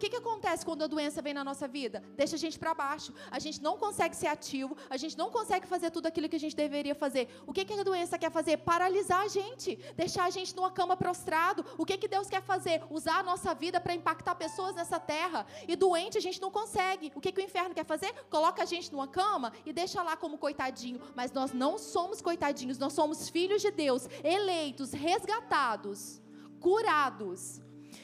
que, 0.04 0.10
que 0.10 0.18
acontece 0.18 0.66
quando 0.66 0.84
a 0.84 0.88
doença 0.88 1.22
vem 1.22 1.34
na 1.34 1.44
nossa 1.46 1.66
vida? 1.66 2.04
Deixa 2.16 2.36
a 2.36 2.40
gente 2.40 2.60
para 2.60 2.74
baixo. 2.74 3.14
A 3.32 3.40
gente 3.40 3.62
não 3.62 3.78
consegue 3.78 4.16
ser 4.16 4.28
ativo, 4.28 4.76
a 4.90 4.98
gente 4.98 5.18
não 5.18 5.30
consegue 5.32 5.66
fazer 5.66 5.92
tudo 5.92 6.08
aquilo 6.08 6.28
que 6.28 6.36
a 6.36 6.40
gente 6.40 6.56
deveria 6.56 6.94
fazer. 6.94 7.30
O 7.48 7.54
que, 7.54 7.64
que 7.64 7.74
a 7.74 7.84
doença 7.84 8.18
quer 8.18 8.30
fazer? 8.30 8.58
Paralisar 8.58 9.22
a 9.22 9.28
gente, 9.30 9.78
deixar 9.96 10.26
a 10.26 10.30
gente 10.30 10.54
numa 10.56 10.70
cama 10.70 10.98
prostrado. 10.98 11.66
O 11.78 11.86
que, 11.86 11.98
que 11.98 12.08
Deus 12.08 12.30
quer 12.30 12.42
fazer? 12.42 12.84
Usar 12.90 13.20
a 13.20 13.24
nossa 13.24 13.54
vida 13.54 13.80
para 13.80 13.94
impactar 13.94 14.36
pessoas 14.36 14.76
nessa 14.76 15.00
terra. 15.00 15.46
E 15.68 15.76
doente 15.76 16.18
a 16.18 16.22
gente 16.22 16.42
não 16.42 16.52
consegue. 16.52 17.12
O 17.16 17.22
que, 17.22 17.32
que 17.32 17.40
o 17.40 17.44
inferno 17.44 17.74
quer 17.74 17.86
fazer? 17.86 18.12
Coloca 18.30 18.62
a 18.62 18.66
gente 18.66 18.92
numa 18.92 19.08
cama 19.08 19.54
e 19.66 19.72
deixa 19.72 20.04
lá 20.04 20.13
como 20.18 20.38
coitadinho. 20.38 21.02
Mas 21.16 21.32
nós 21.32 21.54
não 21.54 21.78
somos 21.78 22.22
coitadinhos, 22.22 22.78
nós 22.78 22.94
somos 22.94 23.30
filhos 23.30 23.62
de 23.62 23.72
Deus, 23.72 24.08
eleitos, 24.24 24.92
resgatados, 24.92 26.22
curados 26.60 27.62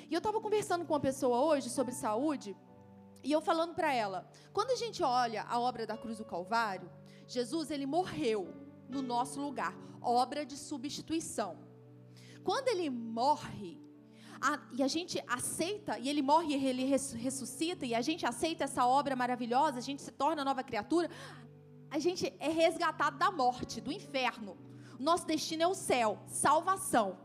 e 0.09 0.13
eu 0.13 0.17
estava 0.17 0.41
conversando 0.41 0.85
com 0.85 0.93
uma 0.93 0.99
pessoa 0.99 1.41
hoje 1.41 1.69
sobre 1.69 1.93
saúde, 1.93 2.55
E 3.21 3.33
eu 3.33 3.41
falando 3.41 3.73
para 3.75 3.93
ela, 3.93 4.19
quando 4.53 4.71
a 4.71 4.75
gente 4.75 5.03
olha 5.03 5.43
a 5.43 5.59
obra 5.59 5.85
da 5.85 5.97
cruz 5.97 6.19
do 6.19 6.23
Calvário, 6.23 6.89
Jesus 7.27 7.69
ele 7.69 7.85
morreu 7.85 8.41
no 8.87 9.01
nosso 9.01 9.41
lugar, 9.41 9.75
obra 10.01 10.45
de 10.45 10.55
substituição. 10.55 11.51
Quando 12.41 12.69
ele 12.69 12.89
morre, 12.89 13.77
a, 14.39 14.57
e 14.71 14.81
a 14.81 14.87
gente 14.87 15.21
aceita, 15.27 15.99
e 15.99 16.07
ele 16.07 16.21
morre 16.21 16.55
e 16.55 16.65
ele 16.65 16.85
ressuscita, 16.85 17.85
e 17.85 17.93
a 17.93 18.01
gente 18.01 18.25
aceita 18.25 18.63
essa 18.63 18.87
obra 18.87 19.17
maravilhosa, 19.17 19.79
a 19.79 19.81
gente 19.89 20.01
se 20.01 20.11
torna 20.11 20.45
nova 20.45 20.63
criatura, 20.63 21.09
a 21.89 22.00
gente 22.00 22.34
é 22.39 22.50
resgatado 22.50 23.17
da 23.17 23.31
morte, 23.31 23.81
do 23.81 23.91
inferno. 23.91 24.58
Nosso 25.00 25.25
destino 25.25 25.63
é 25.63 25.67
o 25.67 25.74
céu, 25.74 26.19
salvação. 26.27 27.17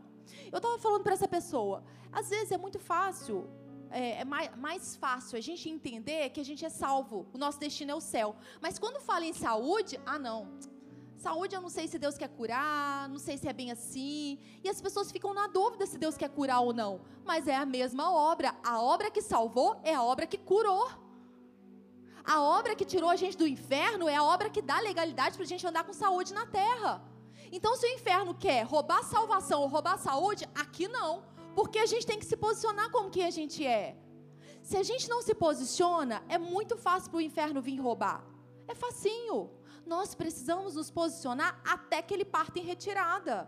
Eu 0.51 0.57
estava 0.57 0.77
falando 0.79 1.03
para 1.03 1.13
essa 1.13 1.27
pessoa, 1.27 1.83
às 2.11 2.29
vezes 2.29 2.51
é 2.51 2.57
muito 2.57 2.79
fácil 2.79 3.49
é, 3.91 4.21
é 4.21 4.25
mais, 4.25 4.55
mais, 4.57 4.95
fácil 4.95 5.37
a 5.37 5.41
gente 5.41 5.69
entender 5.69 6.29
que 6.29 6.41
a 6.41 6.43
gente 6.43 6.65
é 6.65 6.69
salvo, 6.69 7.25
o 7.33 7.37
nosso 7.37 7.59
destino 7.59 7.91
é 7.91 7.95
o 7.95 8.01
céu. 8.01 8.35
Mas 8.61 8.77
quando 8.77 8.99
fala 8.99 9.25
em 9.25 9.33
saúde, 9.33 9.99
ah, 10.05 10.19
não. 10.19 10.57
Saúde, 11.15 11.55
eu 11.55 11.61
não 11.61 11.69
sei 11.69 11.87
se 11.87 11.97
Deus 11.97 12.17
quer 12.17 12.27
curar, 12.27 13.07
não 13.09 13.17
sei 13.17 13.37
se 13.37 13.47
é 13.47 13.53
bem 13.53 13.71
assim. 13.71 14.37
E 14.63 14.69
as 14.69 14.81
pessoas 14.81 15.11
ficam 15.11 15.33
na 15.33 15.47
dúvida 15.47 15.85
se 15.85 15.97
Deus 15.97 16.17
quer 16.17 16.29
curar 16.29 16.59
ou 16.59 16.73
não. 16.73 17.01
Mas 17.23 17.47
é 17.47 17.55
a 17.55 17.65
mesma 17.65 18.11
obra. 18.11 18.53
A 18.63 18.81
obra 18.81 19.09
que 19.09 19.21
salvou 19.21 19.79
é 19.83 19.93
a 19.93 20.03
obra 20.03 20.27
que 20.27 20.37
curou. 20.37 20.87
A 22.25 22.41
obra 22.41 22.75
que 22.75 22.83
tirou 22.83 23.09
a 23.09 23.15
gente 23.15 23.37
do 23.37 23.47
inferno 23.47 24.09
é 24.09 24.15
a 24.15 24.23
obra 24.23 24.49
que 24.49 24.61
dá 24.61 24.79
legalidade 24.79 25.35
para 25.35 25.43
a 25.43 25.47
gente 25.47 25.65
andar 25.65 25.83
com 25.83 25.93
saúde 25.93 26.33
na 26.33 26.45
terra. 26.45 27.01
Então, 27.51 27.75
se 27.75 27.85
o 27.85 27.93
inferno 27.93 28.33
quer 28.33 28.63
roubar 28.63 29.03
salvação 29.03 29.61
ou 29.61 29.67
roubar 29.67 29.97
saúde, 29.99 30.49
aqui 30.55 30.87
não. 30.87 31.23
Porque 31.53 31.77
a 31.77 31.85
gente 31.85 32.05
tem 32.05 32.17
que 32.17 32.25
se 32.25 32.35
posicionar 32.35 32.89
como 32.89 33.11
que 33.11 33.21
a 33.21 33.29
gente 33.29 33.65
é. 33.65 33.95
Se 34.63 34.75
a 34.75 34.81
gente 34.81 35.07
não 35.07 35.21
se 35.21 35.35
posiciona, 35.35 36.23
é 36.27 36.39
muito 36.39 36.75
fácil 36.75 37.11
para 37.11 37.17
o 37.17 37.21
inferno 37.21 37.61
vir 37.61 37.79
roubar. 37.79 38.25
É 38.67 38.73
facinho. 38.73 39.51
Nós 39.85 40.15
precisamos 40.15 40.73
nos 40.73 40.89
posicionar 40.89 41.61
até 41.63 42.01
que 42.01 42.11
ele 42.11 42.25
parta 42.25 42.57
em 42.57 42.63
retirada. 42.63 43.47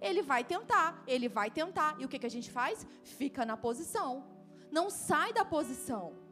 Ele 0.00 0.22
vai 0.22 0.42
tentar, 0.42 1.02
ele 1.06 1.28
vai 1.28 1.50
tentar. 1.50 1.96
E 1.98 2.04
o 2.06 2.08
que, 2.08 2.18
que 2.18 2.26
a 2.26 2.30
gente 2.30 2.50
faz? 2.50 2.86
Fica 3.02 3.44
na 3.44 3.56
posição. 3.56 4.24
Não 4.70 4.88
sai 4.88 5.34
da 5.34 5.44
posição. 5.44 6.23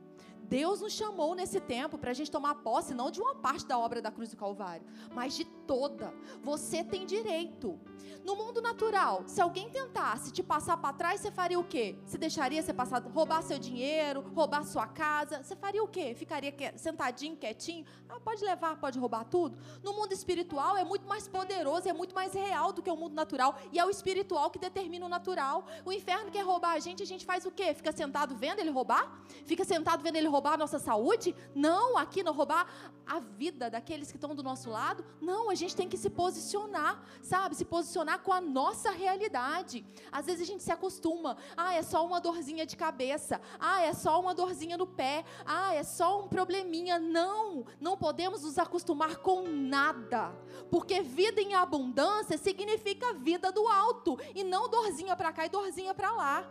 Deus 0.52 0.82
nos 0.82 0.92
chamou 0.92 1.34
nesse 1.34 1.58
tempo 1.58 1.96
para 1.96 2.10
a 2.10 2.12
gente 2.12 2.30
tomar 2.30 2.56
posse 2.56 2.92
não 2.92 3.10
de 3.10 3.18
uma 3.18 3.34
parte 3.34 3.64
da 3.64 3.78
obra 3.78 4.02
da 4.02 4.10
cruz 4.10 4.28
do 4.28 4.36
Calvário, 4.36 4.84
mas 5.14 5.34
de 5.34 5.46
toda. 5.46 6.12
Você 6.42 6.84
tem 6.84 7.06
direito. 7.06 7.80
No 8.22 8.36
mundo 8.36 8.60
natural, 8.60 9.22
se 9.26 9.40
alguém 9.40 9.70
tentasse 9.70 10.30
te 10.30 10.42
passar 10.42 10.76
para 10.76 10.92
trás, 10.92 11.22
você 11.22 11.30
faria 11.30 11.58
o 11.58 11.64
quê? 11.64 11.96
Você 12.04 12.18
deixaria 12.18 12.62
você 12.62 12.74
passar, 12.74 13.02
roubar 13.02 13.42
seu 13.42 13.58
dinheiro, 13.58 14.20
roubar 14.34 14.62
sua 14.64 14.86
casa? 14.86 15.42
Você 15.42 15.56
faria 15.56 15.82
o 15.82 15.88
quê? 15.88 16.14
Ficaria 16.14 16.54
sentadinho, 16.76 17.34
quietinho? 17.34 17.86
Ah, 18.06 18.20
pode 18.20 18.44
levar, 18.44 18.76
pode 18.76 18.98
roubar 18.98 19.24
tudo? 19.24 19.58
No 19.82 19.94
mundo 19.94 20.12
espiritual 20.12 20.76
é 20.76 20.84
muito 20.84 21.08
mais 21.08 21.26
poderoso, 21.26 21.88
é 21.88 21.94
muito 21.94 22.14
mais 22.14 22.34
real 22.34 22.74
do 22.74 22.82
que 22.82 22.90
o 22.90 22.96
mundo 22.96 23.14
natural, 23.14 23.56
e 23.72 23.78
é 23.78 23.84
o 23.86 23.90
espiritual 23.90 24.50
que 24.50 24.58
determina 24.58 25.06
o 25.06 25.08
natural. 25.08 25.64
O 25.82 25.90
inferno 25.90 26.30
quer 26.30 26.44
roubar 26.44 26.74
a 26.74 26.78
gente, 26.78 27.02
a 27.02 27.06
gente 27.06 27.24
faz 27.24 27.46
o 27.46 27.50
quê? 27.50 27.72
Fica 27.72 27.90
sentado 27.90 28.36
vendo 28.36 28.60
ele 28.60 28.70
roubar? 28.70 29.20
Fica 29.46 29.64
sentado 29.64 30.02
vendo 30.02 30.16
ele 30.16 30.28
roubar 30.28 30.41
a 30.50 30.56
nossa 30.56 30.78
saúde? 30.78 31.34
Não, 31.54 31.96
aqui 31.96 32.22
não 32.22 32.32
roubar 32.32 32.66
a 33.06 33.18
vida 33.18 33.68
daqueles 33.70 34.10
que 34.10 34.16
estão 34.16 34.34
do 34.34 34.42
nosso 34.42 34.70
lado. 34.70 35.04
Não, 35.20 35.50
a 35.50 35.54
gente 35.54 35.76
tem 35.76 35.88
que 35.88 35.96
se 35.96 36.08
posicionar, 36.08 37.02
sabe? 37.22 37.54
Se 37.54 37.64
posicionar 37.64 38.20
com 38.20 38.32
a 38.32 38.40
nossa 38.40 38.90
realidade. 38.90 39.84
Às 40.10 40.26
vezes 40.26 40.42
a 40.42 40.44
gente 40.44 40.62
se 40.62 40.72
acostuma. 40.72 41.36
Ah, 41.56 41.74
é 41.74 41.82
só 41.82 42.04
uma 42.06 42.20
dorzinha 42.20 42.64
de 42.64 42.76
cabeça. 42.76 43.40
Ah, 43.58 43.82
é 43.82 43.92
só 43.92 44.20
uma 44.20 44.34
dorzinha 44.34 44.76
no 44.76 44.86
pé. 44.86 45.24
Ah, 45.44 45.74
é 45.74 45.82
só 45.82 46.22
um 46.22 46.28
probleminha. 46.28 46.98
Não, 46.98 47.64
não 47.80 47.96
podemos 47.96 48.42
nos 48.42 48.58
acostumar 48.58 49.16
com 49.16 49.42
nada. 49.48 50.32
Porque 50.70 51.02
vida 51.02 51.40
em 51.40 51.54
abundância 51.54 52.38
significa 52.38 53.14
vida 53.14 53.50
do 53.52 53.66
alto 53.68 54.18
e 54.34 54.44
não 54.44 54.68
dorzinha 54.68 55.16
para 55.16 55.32
cá 55.32 55.46
e 55.46 55.48
dorzinha 55.48 55.94
para 55.94 56.12
lá. 56.12 56.50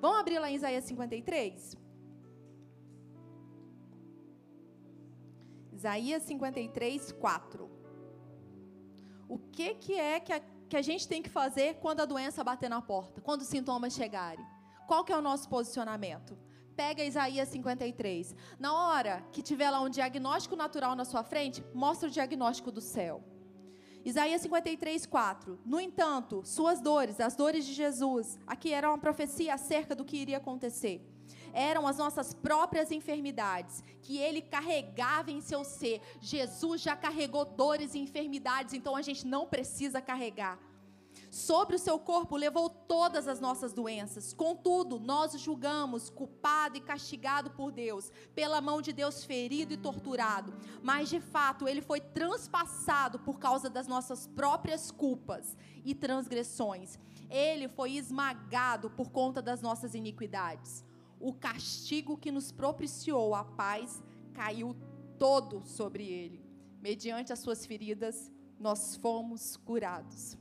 Vamos 0.00 0.18
abrir 0.18 0.38
lá 0.38 0.50
em 0.50 0.56
Isaías 0.56 0.84
53? 0.84 1.83
Isaías 5.84 6.22
53, 6.22 7.12
4. 7.12 7.70
O 9.28 9.38
que, 9.38 9.74
que 9.74 9.92
é 9.92 10.18
que 10.18 10.32
a 10.32 10.40
que 10.66 10.78
a 10.78 10.82
gente 10.82 11.06
tem 11.06 11.20
que 11.20 11.28
fazer 11.28 11.74
quando 11.74 12.00
a 12.00 12.06
doença 12.06 12.42
bater 12.42 12.70
na 12.70 12.80
porta, 12.80 13.20
quando 13.20 13.42
os 13.42 13.48
sintomas 13.48 13.92
chegarem? 13.92 14.42
Qual 14.86 15.04
que 15.04 15.12
é 15.12 15.16
o 15.16 15.20
nosso 15.20 15.46
posicionamento? 15.46 16.38
Pega 16.74 17.04
Isaías 17.04 17.50
53. 17.50 18.34
Na 18.58 18.72
hora 18.72 19.22
que 19.30 19.42
tiver 19.42 19.70
lá 19.70 19.82
um 19.82 19.90
diagnóstico 19.90 20.56
natural 20.56 20.96
na 20.96 21.04
sua 21.04 21.22
frente, 21.22 21.62
mostra 21.74 22.08
o 22.08 22.10
diagnóstico 22.10 22.72
do 22.72 22.80
céu. 22.80 23.22
Isaías 24.02 24.40
53, 24.40 25.04
4. 25.04 25.60
No 25.66 25.78
entanto, 25.78 26.42
suas 26.46 26.80
dores, 26.80 27.20
as 27.20 27.36
dores 27.36 27.66
de 27.66 27.74
Jesus, 27.74 28.38
aqui 28.46 28.72
era 28.72 28.88
uma 28.88 28.98
profecia 28.98 29.52
acerca 29.52 29.94
do 29.94 30.04
que 30.04 30.16
iria 30.16 30.38
acontecer. 30.38 31.06
Eram 31.54 31.86
as 31.86 31.96
nossas 31.96 32.34
próprias 32.34 32.90
enfermidades 32.90 33.82
que 34.02 34.18
ele 34.18 34.42
carregava 34.42 35.30
em 35.30 35.40
seu 35.40 35.64
ser. 35.64 36.02
Jesus 36.20 36.82
já 36.82 36.94
carregou 36.96 37.44
dores 37.44 37.94
e 37.94 37.98
enfermidades, 38.00 38.74
então 38.74 38.94
a 38.94 39.02
gente 39.02 39.26
não 39.26 39.46
precisa 39.46 40.02
carregar. 40.02 40.58
Sobre 41.30 41.74
o 41.74 41.78
seu 41.78 41.98
corpo 41.98 42.36
levou 42.36 42.68
todas 42.68 43.26
as 43.26 43.40
nossas 43.40 43.72
doenças. 43.72 44.32
Contudo, 44.32 45.00
nós 45.00 45.34
o 45.34 45.38
julgamos 45.38 46.08
culpado 46.08 46.76
e 46.76 46.80
castigado 46.80 47.50
por 47.50 47.72
Deus, 47.72 48.12
pela 48.34 48.60
mão 48.60 48.80
de 48.80 48.92
Deus 48.92 49.24
ferido 49.24 49.72
e 49.72 49.76
torturado. 49.76 50.54
Mas 50.82 51.08
de 51.08 51.20
fato, 51.20 51.66
ele 51.66 51.80
foi 51.80 52.00
transpassado 52.00 53.18
por 53.18 53.38
causa 53.38 53.68
das 53.68 53.88
nossas 53.88 54.26
próprias 54.28 54.90
culpas 54.90 55.56
e 55.84 55.94
transgressões. 55.94 56.98
Ele 57.28 57.68
foi 57.68 57.92
esmagado 57.96 58.90
por 58.90 59.10
conta 59.10 59.42
das 59.42 59.60
nossas 59.60 59.94
iniquidades. 59.94 60.84
O 61.28 61.32
castigo 61.32 62.18
que 62.22 62.30
nos 62.30 62.52
propiciou 62.52 63.34
a 63.34 63.44
paz 63.44 64.02
caiu 64.32 64.76
todo 65.18 65.62
sobre 65.64 66.04
ele. 66.04 66.40
Mediante 66.82 67.32
as 67.32 67.38
suas 67.38 67.64
feridas, 67.64 68.30
nós 68.58 68.96
fomos 68.96 69.56
curados 69.56 70.36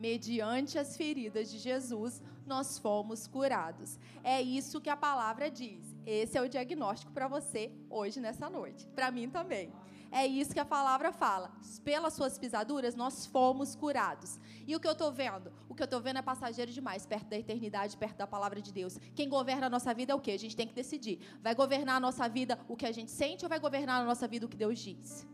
mediante 0.00 0.78
as 0.78 0.96
feridas 0.96 1.50
de 1.50 1.58
Jesus, 1.58 2.22
nós 2.46 2.78
fomos 2.78 3.26
curados. 3.26 3.98
É 4.24 4.40
isso 4.40 4.80
que 4.80 4.88
a 4.88 4.96
palavra 4.96 5.50
diz. 5.50 5.94
Esse 6.06 6.38
é 6.38 6.40
o 6.42 6.48
diagnóstico 6.48 7.12
para 7.12 7.28
você 7.28 7.70
hoje, 7.90 8.18
nessa 8.18 8.48
noite. 8.48 8.86
Para 8.94 9.10
mim 9.10 9.28
também. 9.28 9.70
É 10.12 10.26
isso 10.26 10.52
que 10.52 10.58
a 10.58 10.64
palavra 10.64 11.12
fala. 11.12 11.52
Pelas 11.84 12.14
suas 12.14 12.36
pisaduras, 12.36 12.96
nós 12.96 13.26
fomos 13.26 13.76
curados. 13.76 14.40
E 14.66 14.74
o 14.74 14.80
que 14.80 14.86
eu 14.86 14.92
estou 14.92 15.12
vendo? 15.12 15.52
O 15.68 15.74
que 15.74 15.82
eu 15.82 15.84
estou 15.84 16.00
vendo 16.00 16.18
é 16.18 16.22
passageiro 16.22 16.72
demais, 16.72 17.06
perto 17.06 17.28
da 17.28 17.38
eternidade, 17.38 17.96
perto 17.96 18.16
da 18.16 18.26
palavra 18.26 18.60
de 18.60 18.72
Deus. 18.72 18.98
Quem 19.14 19.28
governa 19.28 19.66
a 19.66 19.70
nossa 19.70 19.94
vida 19.94 20.12
é 20.12 20.14
o 20.14 20.20
quê? 20.20 20.32
A 20.32 20.38
gente 20.38 20.56
tem 20.56 20.66
que 20.66 20.74
decidir. 20.74 21.20
Vai 21.40 21.54
governar 21.54 21.96
a 21.96 22.00
nossa 22.00 22.28
vida 22.28 22.58
o 22.68 22.76
que 22.76 22.86
a 22.86 22.92
gente 22.92 23.10
sente 23.10 23.44
ou 23.44 23.48
vai 23.48 23.60
governar 23.60 24.02
a 24.02 24.04
nossa 24.04 24.26
vida 24.26 24.46
o 24.46 24.48
que 24.48 24.56
Deus 24.56 24.78
diz? 24.80 25.26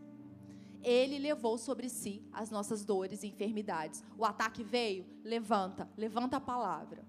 Ele 0.83 1.17
levou 1.17 1.57
sobre 1.57 1.89
si 1.89 2.21
as 2.31 2.51
nossas 2.51 2.85
dores 2.85 3.23
e 3.23 3.27
enfermidades. 3.27 4.03
O 4.15 4.23
ataque 4.23 4.63
veio, 4.63 5.05
levanta, 5.23 5.89
levanta 5.97 6.37
a 6.37 6.41
palavra. 6.41 7.03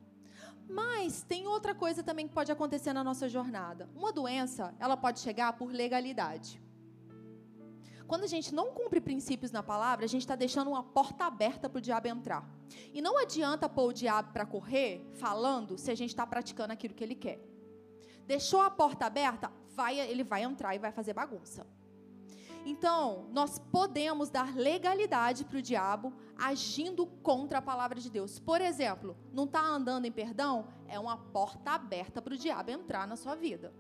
Mas 0.67 1.23
tem 1.23 1.47
outra 1.47 1.75
coisa 1.75 2.03
também 2.03 2.27
que 2.27 2.35
pode 2.35 2.51
acontecer 2.51 2.93
na 2.93 3.05
nossa 3.05 3.29
jornada. 3.29 3.89
Uma 3.95 4.13
doença, 4.13 4.75
ela 4.79 4.97
pode 4.97 5.21
chegar 5.21 5.53
por 5.53 5.71
legalidade. 5.71 6.61
Quando 8.09 8.25
a 8.25 8.27
gente 8.27 8.55
não 8.55 8.73
cumpre 8.73 9.03
princípios 9.03 9.53
na 9.53 9.63
palavra, 9.63 10.07
a 10.07 10.09
gente 10.09 10.23
está 10.23 10.35
deixando 10.35 10.71
uma 10.71 10.83
porta 10.83 11.27
aberta 11.27 11.69
para 11.69 11.79
o 11.79 11.81
diabo 11.81 12.09
entrar. 12.09 12.49
E 12.95 13.03
não 13.03 13.19
adianta 13.19 13.69
pôr 13.69 13.91
o 13.91 13.93
diabo 13.93 14.33
para 14.33 14.47
correr 14.47 15.07
falando 15.13 15.77
se 15.77 15.91
a 15.91 15.95
gente 15.95 16.09
está 16.09 16.27
praticando 16.27 16.73
aquilo 16.73 16.95
que 16.95 17.05
ele 17.05 17.15
quer. 17.15 17.39
Deixou 18.27 18.63
a 18.63 18.71
porta 18.71 19.05
aberta, 19.05 19.53
vai, 19.75 20.01
ele 20.01 20.25
vai 20.25 20.43
entrar 20.43 20.75
e 20.75 20.79
vai 20.79 20.91
fazer 20.91 21.13
bagunça. 21.13 21.67
Então, 22.65 23.29
nós 23.31 23.59
podemos 23.59 24.31
dar 24.31 24.57
legalidade 24.57 25.45
para 25.45 25.59
o 25.59 25.63
diabo 25.63 26.13
agindo 26.37 27.07
contra 27.07 27.59
a 27.59 27.63
palavra 27.63 28.01
de 28.01 28.11
Deus. 28.11 28.39
Por 28.39 28.63
exemplo, 28.63 29.17
não 29.33 29.45
está 29.45 29.61
andando 29.61 30.07
em 30.07 30.13
perdão? 30.13 30.69
É 30.87 30.99
uma 30.99 31.17
porta 31.17 31.73
aberta 31.73 32.23
para 32.23 32.33
o 32.33 32.39
diabo 32.39 32.71
entrar 32.71 33.07
na 33.07 33.17
sua 33.17 33.35
vida. 33.35 33.73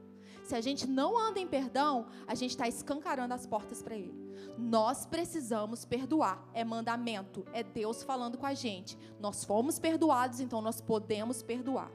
Se 0.49 0.55
a 0.55 0.63
gente 0.63 0.87
não 0.87 1.19
anda 1.19 1.39
em 1.39 1.47
perdão, 1.47 2.07
a 2.27 2.35
gente 2.35 2.53
está 2.53 2.67
escancarando 2.67 3.35
as 3.35 3.47
portas 3.47 3.83
para 3.83 3.95
ele. 3.95 4.19
Nós 4.57 5.05
precisamos 5.05 5.85
perdoar. 5.85 6.43
É 6.55 6.65
mandamento. 6.65 7.45
É 7.53 7.63
Deus 7.63 8.03
falando 8.03 8.39
com 8.39 8.47
a 8.47 8.55
gente. 8.55 8.97
Nós 9.21 9.45
fomos 9.45 9.79
perdoados, 9.79 10.41
então 10.41 10.63
nós 10.63 10.81
podemos 10.81 11.43
perdoar. 11.43 11.93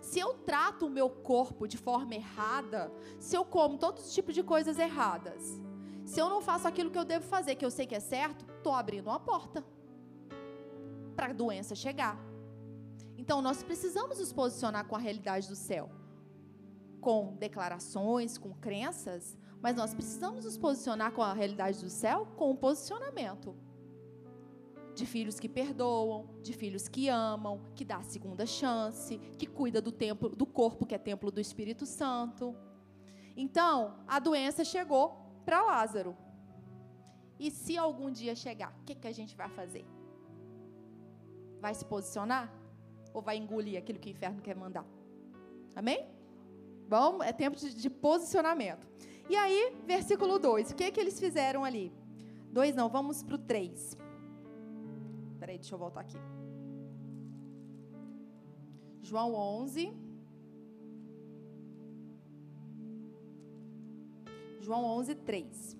Se 0.00 0.18
eu 0.18 0.34
trato 0.34 0.86
o 0.86 0.90
meu 0.90 1.08
corpo 1.08 1.68
de 1.68 1.78
forma 1.78 2.16
errada, 2.16 2.92
se 3.20 3.36
eu 3.36 3.44
como 3.44 3.78
todos 3.78 4.08
os 4.08 4.12
tipos 4.12 4.34
de 4.34 4.42
coisas 4.42 4.76
erradas, 4.76 5.62
se 6.04 6.18
eu 6.20 6.28
não 6.28 6.42
faço 6.42 6.66
aquilo 6.66 6.90
que 6.90 6.98
eu 6.98 7.04
devo 7.04 7.24
fazer, 7.24 7.54
que 7.54 7.64
eu 7.64 7.70
sei 7.70 7.86
que 7.86 7.94
é 7.94 8.00
certo, 8.00 8.44
estou 8.56 8.72
abrindo 8.72 9.06
uma 9.06 9.20
porta 9.20 9.64
para 11.14 11.26
a 11.26 11.32
doença 11.32 11.76
chegar. 11.76 12.18
Então 13.16 13.40
nós 13.40 13.62
precisamos 13.62 14.18
nos 14.18 14.32
posicionar 14.32 14.84
com 14.84 14.96
a 14.96 14.98
realidade 14.98 15.48
do 15.48 15.54
céu. 15.54 15.88
Com 17.04 17.36
declarações, 17.36 18.38
com 18.38 18.54
crenças, 18.54 19.36
mas 19.60 19.76
nós 19.76 19.92
precisamos 19.92 20.46
nos 20.46 20.56
posicionar 20.56 21.12
com 21.12 21.20
a 21.20 21.34
realidade 21.34 21.78
do 21.82 21.90
céu 21.90 22.26
com 22.34 22.50
um 22.50 22.56
posicionamento. 22.56 23.54
De 24.94 25.04
filhos 25.04 25.38
que 25.38 25.48
perdoam, 25.48 26.30
de 26.40 26.54
filhos 26.54 26.88
que 26.88 27.10
amam, 27.10 27.60
que 27.74 27.84
dá 27.84 27.98
a 27.98 28.02
segunda 28.02 28.46
chance, 28.46 29.18
que 29.38 29.46
cuida 29.46 29.82
do 29.82 29.92
templo, 29.92 30.30
do 30.30 30.46
corpo 30.46 30.86
que 30.86 30.94
é 30.94 30.98
templo 30.98 31.30
do 31.30 31.40
Espírito 31.42 31.84
Santo. 31.84 32.56
Então, 33.36 33.98
a 34.08 34.18
doença 34.18 34.64
chegou 34.64 35.42
para 35.44 35.62
Lázaro. 35.62 36.16
E 37.38 37.50
se 37.50 37.76
algum 37.76 38.10
dia 38.10 38.34
chegar, 38.34 38.74
o 38.80 38.84
que, 38.84 38.94
que 38.94 39.08
a 39.08 39.12
gente 39.12 39.36
vai 39.36 39.50
fazer? 39.50 39.84
Vai 41.60 41.74
se 41.74 41.84
posicionar? 41.84 42.50
Ou 43.12 43.20
vai 43.20 43.36
engolir 43.36 43.76
aquilo 43.76 43.98
que 43.98 44.08
o 44.08 44.12
inferno 44.12 44.40
quer 44.40 44.56
mandar? 44.56 44.86
Amém? 45.74 46.13
Bom, 46.88 47.22
é 47.22 47.32
tempo 47.32 47.56
de, 47.56 47.74
de 47.74 47.90
posicionamento. 47.90 48.86
E 49.28 49.36
aí, 49.36 49.74
versículo 49.86 50.38
2, 50.38 50.70
o 50.70 50.74
que, 50.74 50.90
que 50.90 51.00
eles 51.00 51.18
fizeram 51.18 51.64
ali? 51.64 51.92
2 52.52 52.76
não, 52.76 52.88
vamos 52.88 53.22
para 53.22 53.34
o 53.36 53.38
3. 53.38 53.96
Peraí, 55.40 55.58
deixa 55.58 55.74
eu 55.74 55.78
voltar 55.78 56.00
aqui. 56.00 56.18
João 59.02 59.34
11. 59.34 59.92
João 64.60 64.84
11, 64.84 65.14
3. 65.16 65.76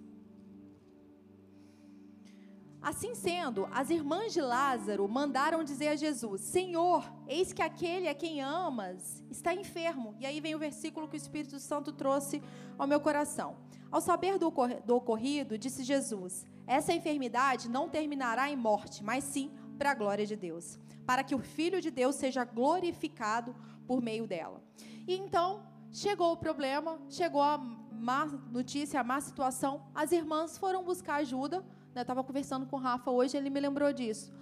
Assim 2.85 3.15
sendo, 3.15 3.67
as 3.73 3.89
irmãs 3.89 4.35
de 4.35 4.43
Lázaro 4.43 5.09
mandaram 5.09 5.65
dizer 5.65 5.89
a 5.89 5.97
Jesus: 5.97 6.43
Senhor, 6.43 7.11
eis 7.27 7.51
que 7.51 7.63
aquele 7.63 8.11
a 8.11 8.15
quem 8.15 8.43
amas 8.43 9.25
está 9.31 9.55
enfermo. 9.55 10.15
E 10.21 10.27
aí 10.27 10.39
vem 10.39 10.55
o 10.55 10.59
versículo 10.59 11.09
que 11.09 11.17
o 11.17 11.25
Espírito 11.25 11.59
Santo 11.59 11.93
trouxe 11.93 12.43
ao 12.77 12.87
meu 12.87 13.01
coração. 13.01 13.57
Ao 13.91 14.03
saber 14.03 14.39
do, 14.39 14.53
do 14.85 14.97
ocorrido, 14.97 15.57
disse 15.57 15.83
Jesus: 15.83 16.45
Essa 16.67 16.93
enfermidade 16.93 17.71
não 17.71 17.89
terminará 17.89 18.51
em 18.51 18.57
morte, 18.57 19.03
mas 19.03 19.25
sim 19.25 19.51
para 19.79 19.93
a 19.93 19.95
glória 19.95 20.27
de 20.27 20.37
Deus, 20.37 20.79
para 21.07 21.25
que 21.25 21.35
o 21.35 21.39
Filho 21.39 21.81
de 21.81 21.91
Deus 21.91 22.17
seja 22.17 22.45
glorificado 22.45 23.57
por 23.87 24.03
meio 24.03 24.27
dela. 24.27 24.63
E 25.09 25.17
então 25.17 25.63
chegou 25.91 26.33
o 26.33 26.37
problema, 26.37 27.01
chegou 27.09 27.41
a 27.41 27.57
má 27.57 28.27
notícia, 28.27 29.01
a 29.01 29.05
má 29.05 29.23
situação. 29.23 29.87
As 29.95 30.13
irmãs 30.13 30.59
foram 30.59 30.85
buscar 30.85 31.15
ajuda 31.15 31.65
eu 32.01 32.03
estava 32.03 32.25
conversando 32.25 32.67
com 32.67 32.77
o 32.77 32.79
Rafa 32.79 33.11
hoje, 33.11 33.37
ele 33.37 33.51
me 33.51 33.61
lembrou 33.61 33.93
disso. 33.93 34.33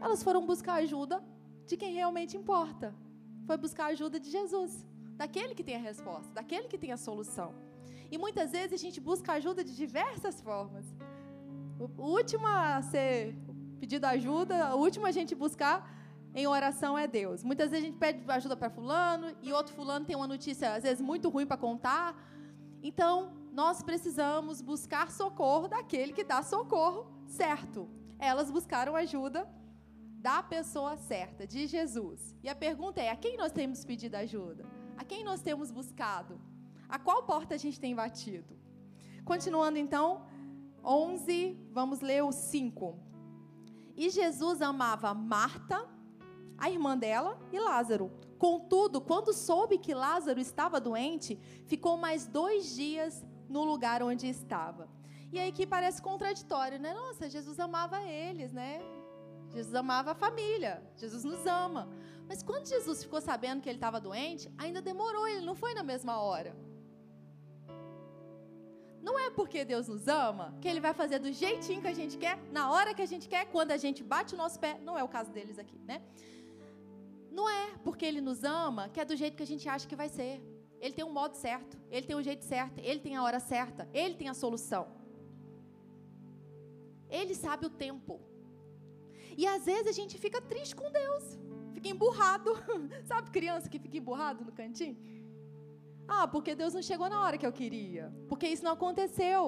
Elas 0.00 0.22
foram 0.22 0.46
buscar 0.46 0.74
ajuda 0.74 1.22
de 1.66 1.76
quem 1.76 1.92
realmente 1.92 2.36
importa. 2.36 2.94
Foi 3.46 3.56
buscar 3.56 3.86
ajuda 3.86 4.18
de 4.20 4.30
Jesus, 4.30 4.86
daquele 5.16 5.54
que 5.54 5.64
tem 5.64 5.76
a 5.76 5.78
resposta, 5.90 6.32
daquele 6.32 6.68
que 6.68 6.78
tem 6.78 6.92
a 6.92 6.96
solução. 6.96 7.54
E 8.10 8.18
muitas 8.18 8.52
vezes 8.52 8.72
a 8.72 8.82
gente 8.84 9.00
busca 9.00 9.32
ajuda 9.32 9.62
de 9.62 9.74
diversas 9.74 10.40
formas. 10.40 10.84
O 11.78 12.02
último 12.18 12.46
a 12.46 12.82
ser 12.82 13.34
pedido 13.78 14.04
ajuda, 14.04 14.74
o 14.74 14.80
último 14.80 15.06
a 15.06 15.12
gente 15.12 15.34
buscar 15.34 15.76
em 16.34 16.46
oração 16.46 16.96
é 16.98 17.06
Deus. 17.06 17.42
Muitas 17.42 17.70
vezes 17.70 17.84
a 17.84 17.86
gente 17.88 17.98
pede 17.98 18.22
ajuda 18.28 18.56
para 18.56 18.70
fulano 18.70 19.34
e 19.42 19.52
outro 19.52 19.74
fulano 19.74 20.04
tem 20.04 20.14
uma 20.14 20.26
notícia 20.26 20.74
às 20.74 20.82
vezes 20.82 21.00
muito 21.00 21.28
ruim 21.28 21.46
para 21.46 21.56
contar. 21.56 22.14
Então, 22.82 23.32
nós 23.52 23.82
precisamos 23.82 24.60
buscar 24.60 25.10
socorro 25.10 25.68
daquele 25.68 26.12
que 26.12 26.24
dá 26.24 26.42
socorro 26.42 27.10
certo. 27.26 27.88
Elas 28.18 28.50
buscaram 28.50 28.94
ajuda 28.94 29.48
da 30.20 30.42
pessoa 30.42 30.96
certa, 30.96 31.46
de 31.46 31.66
Jesus. 31.66 32.36
E 32.42 32.48
a 32.48 32.54
pergunta 32.54 33.00
é: 33.00 33.10
a 33.10 33.16
quem 33.16 33.36
nós 33.36 33.52
temos 33.52 33.84
pedido 33.84 34.14
ajuda? 34.16 34.64
A 34.96 35.04
quem 35.04 35.24
nós 35.24 35.40
temos 35.40 35.70
buscado? 35.70 36.40
A 36.88 36.98
qual 36.98 37.22
porta 37.22 37.54
a 37.54 37.58
gente 37.58 37.80
tem 37.80 37.94
batido? 37.94 38.58
Continuando 39.24 39.78
então, 39.78 40.26
11, 40.84 41.58
vamos 41.70 42.00
ler 42.00 42.22
o 42.22 42.32
5. 42.32 42.98
E 43.96 44.10
Jesus 44.10 44.60
amava 44.60 45.12
Marta, 45.14 45.88
a 46.58 46.70
irmã 46.70 46.96
dela, 46.96 47.38
e 47.52 47.58
Lázaro. 47.58 48.10
Contudo, 48.38 49.00
quando 49.00 49.32
soube 49.32 49.78
que 49.78 49.94
Lázaro 49.94 50.40
estava 50.40 50.80
doente, 50.80 51.38
ficou 51.66 51.96
mais 51.96 52.26
dois 52.26 52.74
dias 52.74 53.24
no 53.50 53.64
lugar 53.64 54.02
onde 54.02 54.26
estava. 54.28 54.88
E 55.32 55.38
aí 55.38 55.52
que 55.52 55.66
parece 55.66 56.00
contraditório, 56.00 56.78
né? 56.78 56.94
Nossa, 56.94 57.28
Jesus 57.28 57.58
amava 57.60 58.00
eles, 58.02 58.52
né? 58.52 58.80
Jesus 59.54 59.74
amava 59.74 60.12
a 60.12 60.14
família, 60.14 60.82
Jesus 60.96 61.24
nos 61.24 61.44
ama. 61.46 61.88
Mas 62.28 62.42
quando 62.42 62.66
Jesus 62.66 63.02
ficou 63.02 63.20
sabendo 63.20 63.60
que 63.60 63.68
ele 63.68 63.76
estava 63.76 64.00
doente, 64.00 64.48
ainda 64.56 64.80
demorou, 64.80 65.26
ele 65.26 65.44
não 65.44 65.56
foi 65.62 65.74
na 65.74 65.82
mesma 65.82 66.20
hora. 66.20 66.54
Não 69.02 69.18
é 69.18 69.30
porque 69.30 69.64
Deus 69.64 69.88
nos 69.88 70.06
ama 70.06 70.54
que 70.60 70.68
ele 70.68 70.80
vai 70.80 70.92
fazer 70.92 71.18
do 71.18 71.32
jeitinho 71.32 71.80
que 71.80 71.88
a 71.88 71.94
gente 72.00 72.16
quer, 72.18 72.38
na 72.52 72.70
hora 72.70 72.94
que 72.94 73.02
a 73.02 73.06
gente 73.06 73.28
quer, 73.28 73.46
quando 73.46 73.72
a 73.72 73.76
gente 73.76 74.04
bate 74.04 74.34
o 74.34 74.38
nosso 74.38 74.60
pé. 74.60 74.78
Não 74.88 74.96
é 74.96 75.02
o 75.02 75.08
caso 75.08 75.32
deles 75.32 75.58
aqui, 75.58 75.78
né? 75.90 76.02
Não 77.30 77.48
é 77.48 77.78
porque 77.82 78.04
ele 78.04 78.20
nos 78.20 78.44
ama 78.44 78.88
que 78.88 79.00
é 79.00 79.04
do 79.04 79.16
jeito 79.16 79.36
que 79.36 79.42
a 79.42 79.46
gente 79.46 79.68
acha 79.68 79.88
que 79.88 79.96
vai 79.96 80.08
ser. 80.08 80.40
Ele 80.80 80.94
tem 80.94 81.04
um 81.04 81.12
modo 81.12 81.34
certo, 81.34 81.78
ele 81.90 82.06
tem 82.06 82.16
um 82.16 82.22
jeito 82.22 82.44
certo, 82.44 82.78
ele 82.78 83.00
tem 83.00 83.14
a 83.16 83.22
hora 83.22 83.38
certa, 83.38 83.88
ele 83.92 84.14
tem 84.14 84.28
a 84.28 84.34
solução. 84.34 84.88
Ele 87.08 87.34
sabe 87.34 87.66
o 87.66 87.70
tempo. 87.70 88.20
E 89.36 89.46
às 89.46 89.64
vezes 89.64 89.88
a 89.88 89.92
gente 89.92 90.16
fica 90.18 90.40
triste 90.40 90.74
com 90.74 90.90
Deus, 90.90 91.38
fica 91.74 91.88
emburrado. 91.88 92.50
sabe 93.04 93.30
criança 93.30 93.68
que 93.68 93.78
fica 93.78 93.98
emburrado 93.98 94.44
no 94.44 94.52
cantinho? 94.52 94.96
Ah, 96.08 96.26
porque 96.26 96.54
Deus 96.54 96.74
não 96.74 96.82
chegou 96.82 97.08
na 97.08 97.20
hora 97.22 97.38
que 97.38 97.46
eu 97.46 97.52
queria, 97.52 98.12
porque 98.28 98.48
isso 98.48 98.64
não 98.64 98.72
aconteceu. 98.72 99.42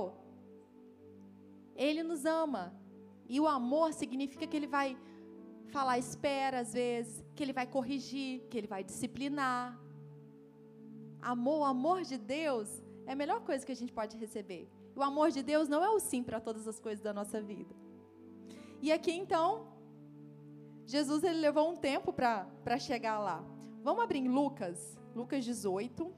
Ele 1.74 2.02
nos 2.02 2.24
ama. 2.24 2.74
E 3.28 3.40
o 3.40 3.48
amor 3.48 3.92
significa 3.94 4.46
que 4.46 4.56
ele 4.56 4.66
vai 4.66 4.96
falar 5.68 5.98
espera 5.98 6.60
às 6.60 6.74
vezes, 6.74 7.24
que 7.34 7.42
ele 7.42 7.52
vai 7.52 7.66
corrigir, 7.66 8.42
que 8.50 8.58
ele 8.58 8.66
vai 8.66 8.84
disciplinar, 8.84 9.81
amor, 11.22 11.60
o 11.60 11.64
amor 11.64 12.02
de 12.02 12.18
Deus 12.18 12.68
é 13.06 13.12
a 13.12 13.16
melhor 13.16 13.40
coisa 13.40 13.64
que 13.64 13.72
a 13.72 13.76
gente 13.76 13.92
pode 13.92 14.16
receber. 14.16 14.68
O 14.94 15.02
amor 15.02 15.30
de 15.30 15.42
Deus 15.42 15.68
não 15.68 15.82
é 15.82 15.88
o 15.88 15.98
sim 15.98 16.22
para 16.22 16.40
todas 16.40 16.68
as 16.68 16.78
coisas 16.78 17.02
da 17.02 17.12
nossa 17.14 17.40
vida. 17.40 17.74
E 18.82 18.90
aqui 18.92 19.12
então, 19.12 19.68
Jesus 20.84 21.22
ele 21.22 21.38
levou 21.38 21.70
um 21.70 21.76
tempo 21.76 22.12
para 22.12 22.78
chegar 22.78 23.18
lá. 23.18 23.42
Vamos 23.82 24.02
abrir 24.02 24.18
em 24.18 24.28
Lucas, 24.28 24.98
Lucas 25.14 25.44
18. 25.44 26.12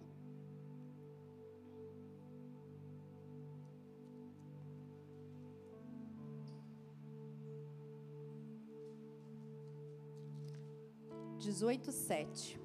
Dezoito, 11.39 11.93
sete. 11.93 12.64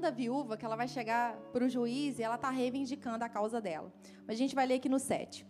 Da 0.00 0.10
viúva 0.10 0.56
que 0.56 0.64
ela 0.64 0.76
vai 0.76 0.88
chegar 0.88 1.36
para 1.52 1.64
o 1.64 1.68
juiz 1.68 2.18
e 2.18 2.22
ela 2.22 2.34
está 2.36 2.50
reivindicando 2.50 3.24
a 3.24 3.28
causa 3.28 3.60
dela. 3.60 3.92
Mas 4.26 4.36
a 4.36 4.38
gente 4.38 4.54
vai 4.54 4.66
ler 4.66 4.74
aqui 4.74 4.88
no 4.88 4.98
7. 4.98 5.46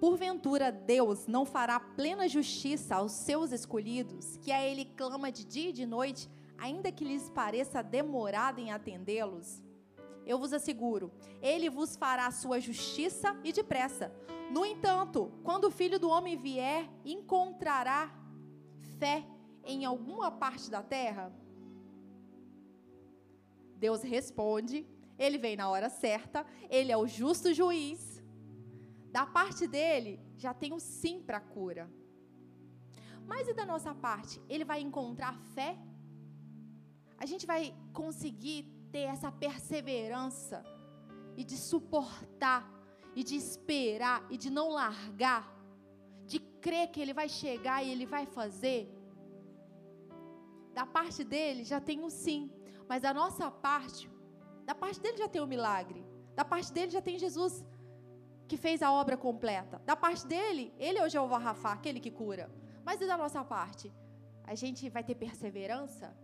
Porventura 0.00 0.70
Deus 0.70 1.26
não 1.26 1.44
fará 1.44 1.80
plena 1.80 2.28
justiça 2.28 2.94
aos 2.94 3.12
seus 3.12 3.50
escolhidos, 3.50 4.36
que 4.38 4.52
a 4.52 4.64
Ele 4.64 4.84
clama 4.84 5.32
de 5.32 5.44
dia 5.44 5.70
e 5.70 5.72
de 5.72 5.84
noite, 5.84 6.30
ainda 6.56 6.92
que 6.92 7.04
lhes 7.04 7.28
pareça 7.28 7.82
demorado 7.82 8.60
em 8.60 8.70
atendê-los? 8.70 9.60
Eu 10.24 10.38
vos 10.38 10.52
asseguro, 10.52 11.10
Ele 11.42 11.68
vos 11.68 11.96
fará 11.96 12.30
sua 12.30 12.60
justiça 12.60 13.36
e 13.42 13.52
depressa. 13.52 14.14
No 14.52 14.64
entanto, 14.64 15.32
quando 15.42 15.64
o 15.64 15.70
Filho 15.70 15.98
do 15.98 16.08
Homem 16.08 16.36
vier, 16.36 16.88
encontrará 17.04 18.14
fé 18.98 19.24
em 19.64 19.84
alguma 19.84 20.30
parte 20.30 20.70
da 20.70 20.82
terra? 20.82 21.32
Deus 23.78 24.02
responde, 24.02 24.86
ele 25.18 25.38
vem 25.38 25.56
na 25.56 25.68
hora 25.68 25.88
certa, 25.88 26.44
ele 26.68 26.92
é 26.92 26.96
o 26.96 27.06
justo 27.06 27.54
juiz. 27.54 28.22
Da 29.10 29.24
parte 29.24 29.66
dele, 29.66 30.20
já 30.36 30.52
tem 30.52 30.72
um 30.72 30.78
sim 30.78 31.20
para 31.20 31.38
a 31.38 31.40
cura. 31.40 31.90
Mas 33.26 33.48
e 33.48 33.54
da 33.54 33.64
nossa 33.64 33.94
parte? 33.94 34.40
Ele 34.48 34.64
vai 34.64 34.80
encontrar 34.80 35.38
fé? 35.54 35.76
A 37.18 37.26
gente 37.26 37.46
vai 37.46 37.74
conseguir 37.92 38.64
ter 38.90 39.06
essa 39.14 39.30
perseverança 39.30 40.64
e 41.36 41.44
de 41.44 41.56
suportar 41.56 42.60
e 43.14 43.22
de 43.22 43.36
esperar 43.36 44.24
e 44.30 44.36
de 44.36 44.50
não 44.50 44.70
largar, 44.70 45.44
de 46.26 46.38
crer 46.38 46.88
que 46.90 47.00
ele 47.00 47.12
vai 47.12 47.28
chegar 47.28 47.82
e 47.82 47.90
ele 47.90 48.06
vai 48.06 48.24
fazer? 48.26 48.88
Da 50.72 50.86
parte 50.86 51.24
dele 51.24 51.64
já 51.64 51.80
tem 51.80 52.00
um 52.00 52.10
sim. 52.10 52.50
Mas 52.88 53.04
a 53.04 53.12
nossa 53.12 53.50
parte, 53.50 54.10
da 54.64 54.74
parte 54.74 55.00
dele 55.00 55.18
já 55.18 55.28
tem 55.28 55.42
o 55.42 55.46
milagre. 55.46 56.04
Da 56.34 56.44
parte 56.44 56.72
dele 56.72 56.90
já 56.90 57.02
tem 57.02 57.18
Jesus 57.18 57.64
que 58.48 58.56
fez 58.56 58.82
a 58.82 58.90
obra 58.90 59.16
completa. 59.16 59.80
Da 59.84 59.94
parte 59.94 60.26
dele, 60.26 60.72
ele 60.78 60.98
é 60.98 61.04
o 61.04 61.08
Jeová 61.08 61.38
Rafa, 61.38 61.72
aquele 61.72 62.00
que 62.00 62.10
cura. 62.10 62.50
Mas 62.84 63.00
e 63.00 63.06
da 63.06 63.16
nossa 63.16 63.44
parte? 63.44 63.92
A 64.44 64.54
gente 64.54 64.88
vai 64.88 65.04
ter 65.04 65.14
perseverança 65.14 66.16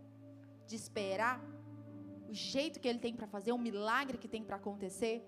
de 0.65 0.75
esperar 0.75 1.39
o 2.27 2.33
jeito 2.33 2.79
que 2.79 2.87
ele 2.87 2.97
tem 2.97 3.13
para 3.15 3.27
fazer, 3.27 3.51
o 3.51 3.57
milagre 3.57 4.17
que 4.17 4.27
tem 4.27 4.43
para 4.43 4.55
acontecer? 4.55 5.23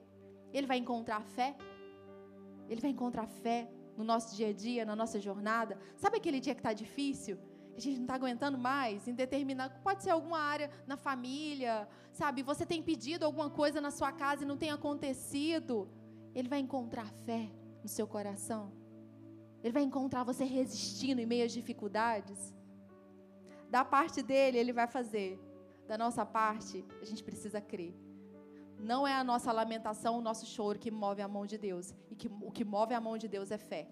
Ele 0.52 0.66
vai 0.66 0.78
encontrar 0.78 1.22
fé? 1.22 1.56
Ele 2.68 2.82
vai 2.82 2.90
encontrar 2.90 3.28
fé 3.28 3.70
no 3.96 4.04
nosso 4.04 4.36
dia 4.36 4.50
a 4.50 4.54
dia, 4.54 4.84
na 4.84 4.96
nossa 4.96 5.20
jornada? 5.20 5.78
Sabe 5.96 6.18
aquele 6.18 6.40
dia 6.40 6.56
que 6.56 6.60
está 6.60 6.74
difícil? 6.74 7.38
A 7.78 7.80
gente 7.80 7.98
não 7.98 8.06
está 8.06 8.16
aguentando 8.16 8.58
mais, 8.58 9.08
em 9.08 9.14
determinado. 9.14 9.76
Pode 9.84 10.02
ser 10.02 10.10
alguma 10.10 10.40
área 10.40 10.72
na 10.88 10.98
família, 10.98 11.88
sabe? 12.12 12.42
Você 12.42 12.66
tem 12.66 12.82
pedido 12.82 13.24
alguma 13.24 13.52
coisa 13.52 13.80
na 13.80 13.92
sua 13.92 14.12
casa 14.12 14.44
e 14.44 14.48
não 14.48 14.58
tem 14.58 14.72
acontecido. 14.72 15.88
Ele 16.34 16.50
vai 16.50 16.60
encontrar 16.60 17.06
fé 17.28 17.52
no 17.84 17.88
seu 17.88 18.08
coração. 18.08 18.74
Ele 19.64 19.72
vai 19.72 19.84
encontrar 19.84 20.24
você 20.24 20.44
resistindo 20.44 21.20
em 21.20 21.28
meio 21.28 21.46
às 21.46 21.52
dificuldades. 21.52 22.52
Da 23.70 23.86
parte 23.86 24.24
dele, 24.24 24.58
ele 24.58 24.74
vai 24.74 24.88
fazer. 24.88 25.40
Da 25.88 26.00
nossa 26.00 26.26
parte, 26.26 26.84
a 27.00 27.06
gente 27.06 27.24
precisa 27.24 27.62
crer. 27.62 27.94
Não 28.80 29.08
é 29.08 29.14
a 29.14 29.24
nossa 29.24 29.52
lamentação, 29.52 30.18
o 30.18 30.22
nosso 30.22 30.48
choro 30.48 30.80
que 30.80 30.90
move 30.90 31.22
a 31.22 31.28
mão 31.28 31.46
de 31.46 31.60
Deus. 31.60 31.94
E 32.10 32.16
que 32.16 32.28
o 32.28 32.52
que 32.52 32.66
move 32.66 32.96
a 32.96 33.02
mão 33.02 33.20
de 33.20 33.28
Deus 33.28 33.52
é 33.52 33.58
fé. 33.58 33.88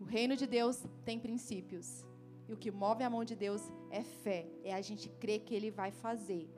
O 0.00 0.04
reino 0.04 0.36
de 0.36 0.46
Deus 0.46 0.82
tem 1.04 1.18
princípios. 1.18 2.04
E 2.48 2.52
o 2.52 2.56
que 2.56 2.70
move 2.70 3.02
a 3.02 3.10
mão 3.10 3.24
de 3.24 3.34
Deus 3.34 3.62
é 3.90 4.02
fé. 4.02 4.46
É 4.62 4.72
a 4.74 4.80
gente 4.80 5.08
crer 5.08 5.40
que 5.40 5.54
Ele 5.54 5.70
vai 5.70 5.90
fazer. 5.90 6.48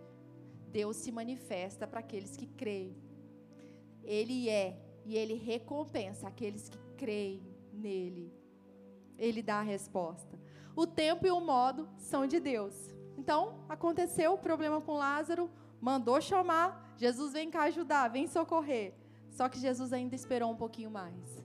Deus 0.70 0.96
se 0.96 1.10
manifesta 1.10 1.86
para 1.86 2.00
aqueles 2.00 2.36
que 2.36 2.46
creem. 2.46 2.96
Ele 4.02 4.48
é 4.48 4.78
e 5.04 5.16
Ele 5.16 5.34
recompensa 5.34 6.28
aqueles 6.28 6.68
que 6.68 6.78
creem 6.96 7.42
nele. 7.72 8.32
Ele 9.16 9.42
dá 9.42 9.60
a 9.60 9.62
resposta. 9.62 10.38
O 10.76 10.86
tempo 10.86 11.26
e 11.26 11.30
o 11.30 11.40
modo 11.40 11.88
são 11.96 12.26
de 12.26 12.38
Deus. 12.38 12.74
Então, 13.16 13.64
aconteceu 13.68 14.34
o 14.34 14.38
problema 14.38 14.80
com 14.80 14.92
Lázaro, 14.92 15.50
mandou 15.80 16.20
chamar, 16.20 16.94
Jesus 16.96 17.32
vem 17.32 17.50
cá 17.50 17.64
ajudar, 17.64 18.08
vem 18.08 18.26
socorrer. 18.26 18.94
Só 19.30 19.48
que 19.48 19.58
Jesus 19.58 19.92
ainda 19.92 20.14
esperou 20.14 20.50
um 20.52 20.56
pouquinho 20.56 20.90
mais. 20.90 21.44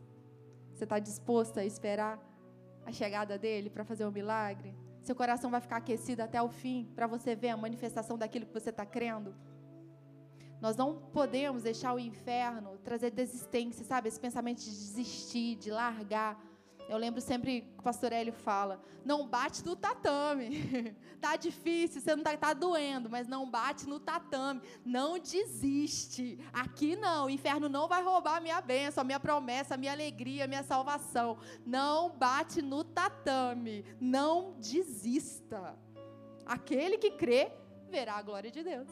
Você 0.74 0.84
está 0.84 1.00
disposto 1.00 1.60
a 1.60 1.66
esperar 1.66 2.20
a 2.86 2.92
chegada 2.92 3.38
dele 3.38 3.70
para 3.70 3.84
fazer 3.84 4.06
um 4.06 4.12
milagre? 4.12 4.76
Seu 5.02 5.16
coração 5.16 5.52
vai 5.52 5.62
ficar 5.62 5.78
aquecido 5.78 6.22
até 6.22 6.42
o 6.42 6.50
fim 6.50 6.90
para 6.96 7.08
você 7.08 7.36
ver 7.36 7.50
a 7.50 7.58
manifestação 7.58 8.18
daquilo 8.18 8.46
que 8.46 8.54
você 8.54 8.70
está 8.70 8.86
crendo? 8.86 9.36
Nós 10.62 10.78
não 10.78 10.96
podemos 10.96 11.64
deixar 11.64 11.94
o 11.94 12.00
inferno 12.00 12.78
trazer 12.78 13.12
desistência, 13.12 13.84
sabe? 13.84 14.08
Esse 14.08 14.20
pensamento 14.20 14.60
de 14.60 14.70
desistir, 14.70 15.56
de 15.58 15.70
largar. 15.70 16.42
Eu 16.90 16.98
lembro 16.98 17.22
sempre 17.22 17.62
que 17.62 17.80
o 17.80 17.84
pastor 17.84 18.12
Hélio 18.12 18.34
fala: 18.34 18.82
não 19.06 19.28
bate 19.28 19.66
no 19.66 19.76
tatame. 19.76 20.96
tá 21.20 21.36
difícil, 21.36 22.02
você 22.02 22.16
não 22.16 22.24
tá, 22.24 22.36
tá 22.38 22.54
doendo, 22.54 23.10
mas 23.10 23.28
não 23.28 23.50
bate 23.50 23.88
no 23.88 24.00
tatame. 24.00 24.62
Não 24.86 25.18
desiste. 25.18 26.38
Aqui 26.52 26.96
não, 26.96 27.26
o 27.26 27.30
inferno 27.30 27.70
não 27.70 27.88
vai 27.88 28.04
roubar 28.04 28.38
a 28.38 28.42
minha 28.42 28.62
bênção, 28.62 29.02
a 29.02 29.06
minha 29.06 29.20
promessa, 29.20 29.76
a 29.76 29.78
minha 29.78 29.92
alegria, 29.92 30.46
a 30.46 30.48
minha 30.48 30.64
salvação. 30.64 31.38
Não 31.66 32.10
bate 32.10 32.62
no 32.62 32.84
tatame. 32.84 33.86
Não 34.00 34.54
desista. 34.60 35.78
Aquele 36.46 36.98
que 36.98 37.12
crê 37.12 37.52
verá 37.90 38.16
a 38.16 38.22
glória 38.22 38.52
de 38.52 38.64
Deus. 38.64 38.90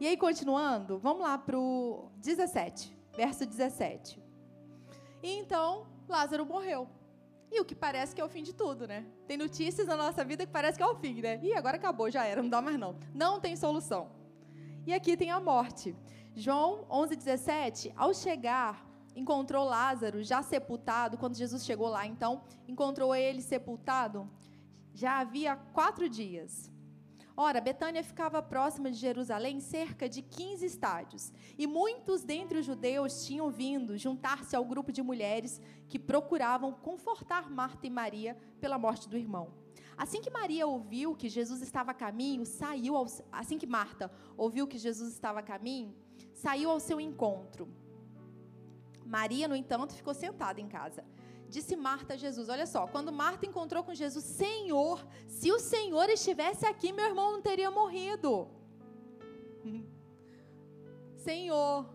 E 0.00 0.06
aí, 0.06 0.16
continuando, 0.16 0.98
vamos 0.98 1.22
lá 1.22 1.36
para 1.36 1.58
o 1.58 2.10
17, 2.16 2.96
verso 3.14 3.44
17. 3.44 4.18
E 5.22 5.36
então, 5.36 5.86
Lázaro 6.10 6.44
morreu. 6.44 6.88
E 7.50 7.60
o 7.60 7.64
que 7.64 7.74
parece 7.74 8.14
que 8.14 8.20
é 8.20 8.24
o 8.24 8.28
fim 8.28 8.42
de 8.42 8.52
tudo, 8.52 8.86
né? 8.86 9.04
Tem 9.26 9.36
notícias 9.36 9.86
na 9.86 9.96
nossa 9.96 10.24
vida 10.24 10.46
que 10.46 10.52
parece 10.52 10.78
que 10.78 10.82
é 10.82 10.86
o 10.86 10.94
fim, 10.94 11.20
né? 11.20 11.40
E 11.42 11.52
agora 11.54 11.76
acabou, 11.76 12.10
já 12.10 12.24
era, 12.24 12.42
não 12.42 12.48
dá 12.48 12.62
mais 12.62 12.78
não. 12.78 12.96
Não 13.14 13.40
tem 13.40 13.56
solução. 13.56 14.10
E 14.86 14.94
aqui 14.94 15.16
tem 15.16 15.30
a 15.30 15.40
morte. 15.40 15.96
João 16.34 16.86
11, 16.88 17.16
17, 17.16 17.92
ao 17.96 18.14
chegar, 18.14 18.86
encontrou 19.16 19.64
Lázaro 19.64 20.22
já 20.22 20.42
sepultado. 20.42 21.18
Quando 21.18 21.36
Jesus 21.36 21.64
chegou 21.64 21.88
lá, 21.88 22.06
então, 22.06 22.42
encontrou 22.68 23.14
ele 23.14 23.42
sepultado. 23.42 24.30
Já 24.94 25.18
havia 25.18 25.56
quatro 25.56 26.08
dias. 26.08 26.70
Ora, 27.36 27.60
Betânia 27.60 28.02
ficava 28.02 28.42
próxima 28.42 28.90
de 28.90 28.96
Jerusalém 28.96 29.60
cerca 29.60 30.08
de 30.08 30.22
15 30.22 30.66
estádios, 30.66 31.32
e 31.56 31.66
muitos 31.66 32.22
dentre 32.22 32.58
os 32.58 32.66
judeus 32.66 33.24
tinham 33.24 33.50
vindo 33.50 33.96
juntar-se 33.96 34.54
ao 34.54 34.64
grupo 34.64 34.92
de 34.92 35.02
mulheres 35.02 35.60
que 35.88 35.98
procuravam 35.98 36.72
confortar 36.72 37.50
Marta 37.50 37.86
e 37.86 37.90
Maria 37.90 38.36
pela 38.60 38.78
morte 38.78 39.08
do 39.08 39.16
irmão. 39.16 39.52
Assim 39.96 40.20
que 40.20 40.30
Maria 40.30 40.66
ouviu 40.66 41.14
que 41.14 41.28
Jesus 41.28 41.60
estava 41.60 41.90
a 41.90 41.94
caminho, 41.94 42.46
saiu 42.46 42.96
ao, 42.96 43.06
assim 43.30 43.58
que 43.58 43.66
Marta 43.66 44.10
ouviu 44.36 44.66
que 44.66 44.78
Jesus 44.78 45.12
estava 45.12 45.40
a 45.40 45.42
caminho, 45.42 45.94
saiu 46.32 46.70
ao 46.70 46.80
seu 46.80 47.00
encontro. 47.00 47.68
Maria, 49.04 49.46
no 49.48 49.56
entanto, 49.56 49.92
ficou 49.92 50.14
sentada 50.14 50.60
em 50.60 50.68
casa. 50.68 51.04
Disse 51.50 51.74
Marta 51.76 52.14
a 52.14 52.16
Jesus: 52.16 52.48
Olha 52.48 52.66
só, 52.66 52.86
quando 52.86 53.12
Marta 53.12 53.44
encontrou 53.44 53.82
com 53.82 53.92
Jesus, 53.92 54.24
Senhor, 54.24 55.04
se 55.26 55.50
o 55.52 55.58
Senhor 55.58 56.08
estivesse 56.08 56.64
aqui, 56.64 56.92
meu 56.92 57.04
irmão 57.04 57.32
não 57.32 57.42
teria 57.42 57.70
morrido. 57.70 58.48
Senhor, 61.16 61.86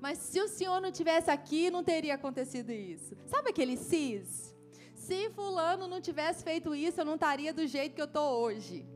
mas 0.00 0.18
se 0.18 0.40
o 0.40 0.48
Senhor 0.48 0.80
não 0.80 0.90
tivesse 0.90 1.30
aqui, 1.30 1.70
não 1.70 1.84
teria 1.84 2.14
acontecido 2.14 2.70
isso. 2.70 3.16
Sabe 3.26 3.50
aquele 3.50 3.76
cis? 3.76 4.52
Se 4.94 5.30
Fulano 5.30 5.88
não 5.88 6.00
tivesse 6.00 6.44
feito 6.44 6.74
isso, 6.74 7.00
eu 7.00 7.04
não 7.04 7.16
estaria 7.16 7.52
do 7.52 7.66
jeito 7.66 7.94
que 7.96 8.00
eu 8.00 8.06
estou 8.06 8.40
hoje. 8.40 8.86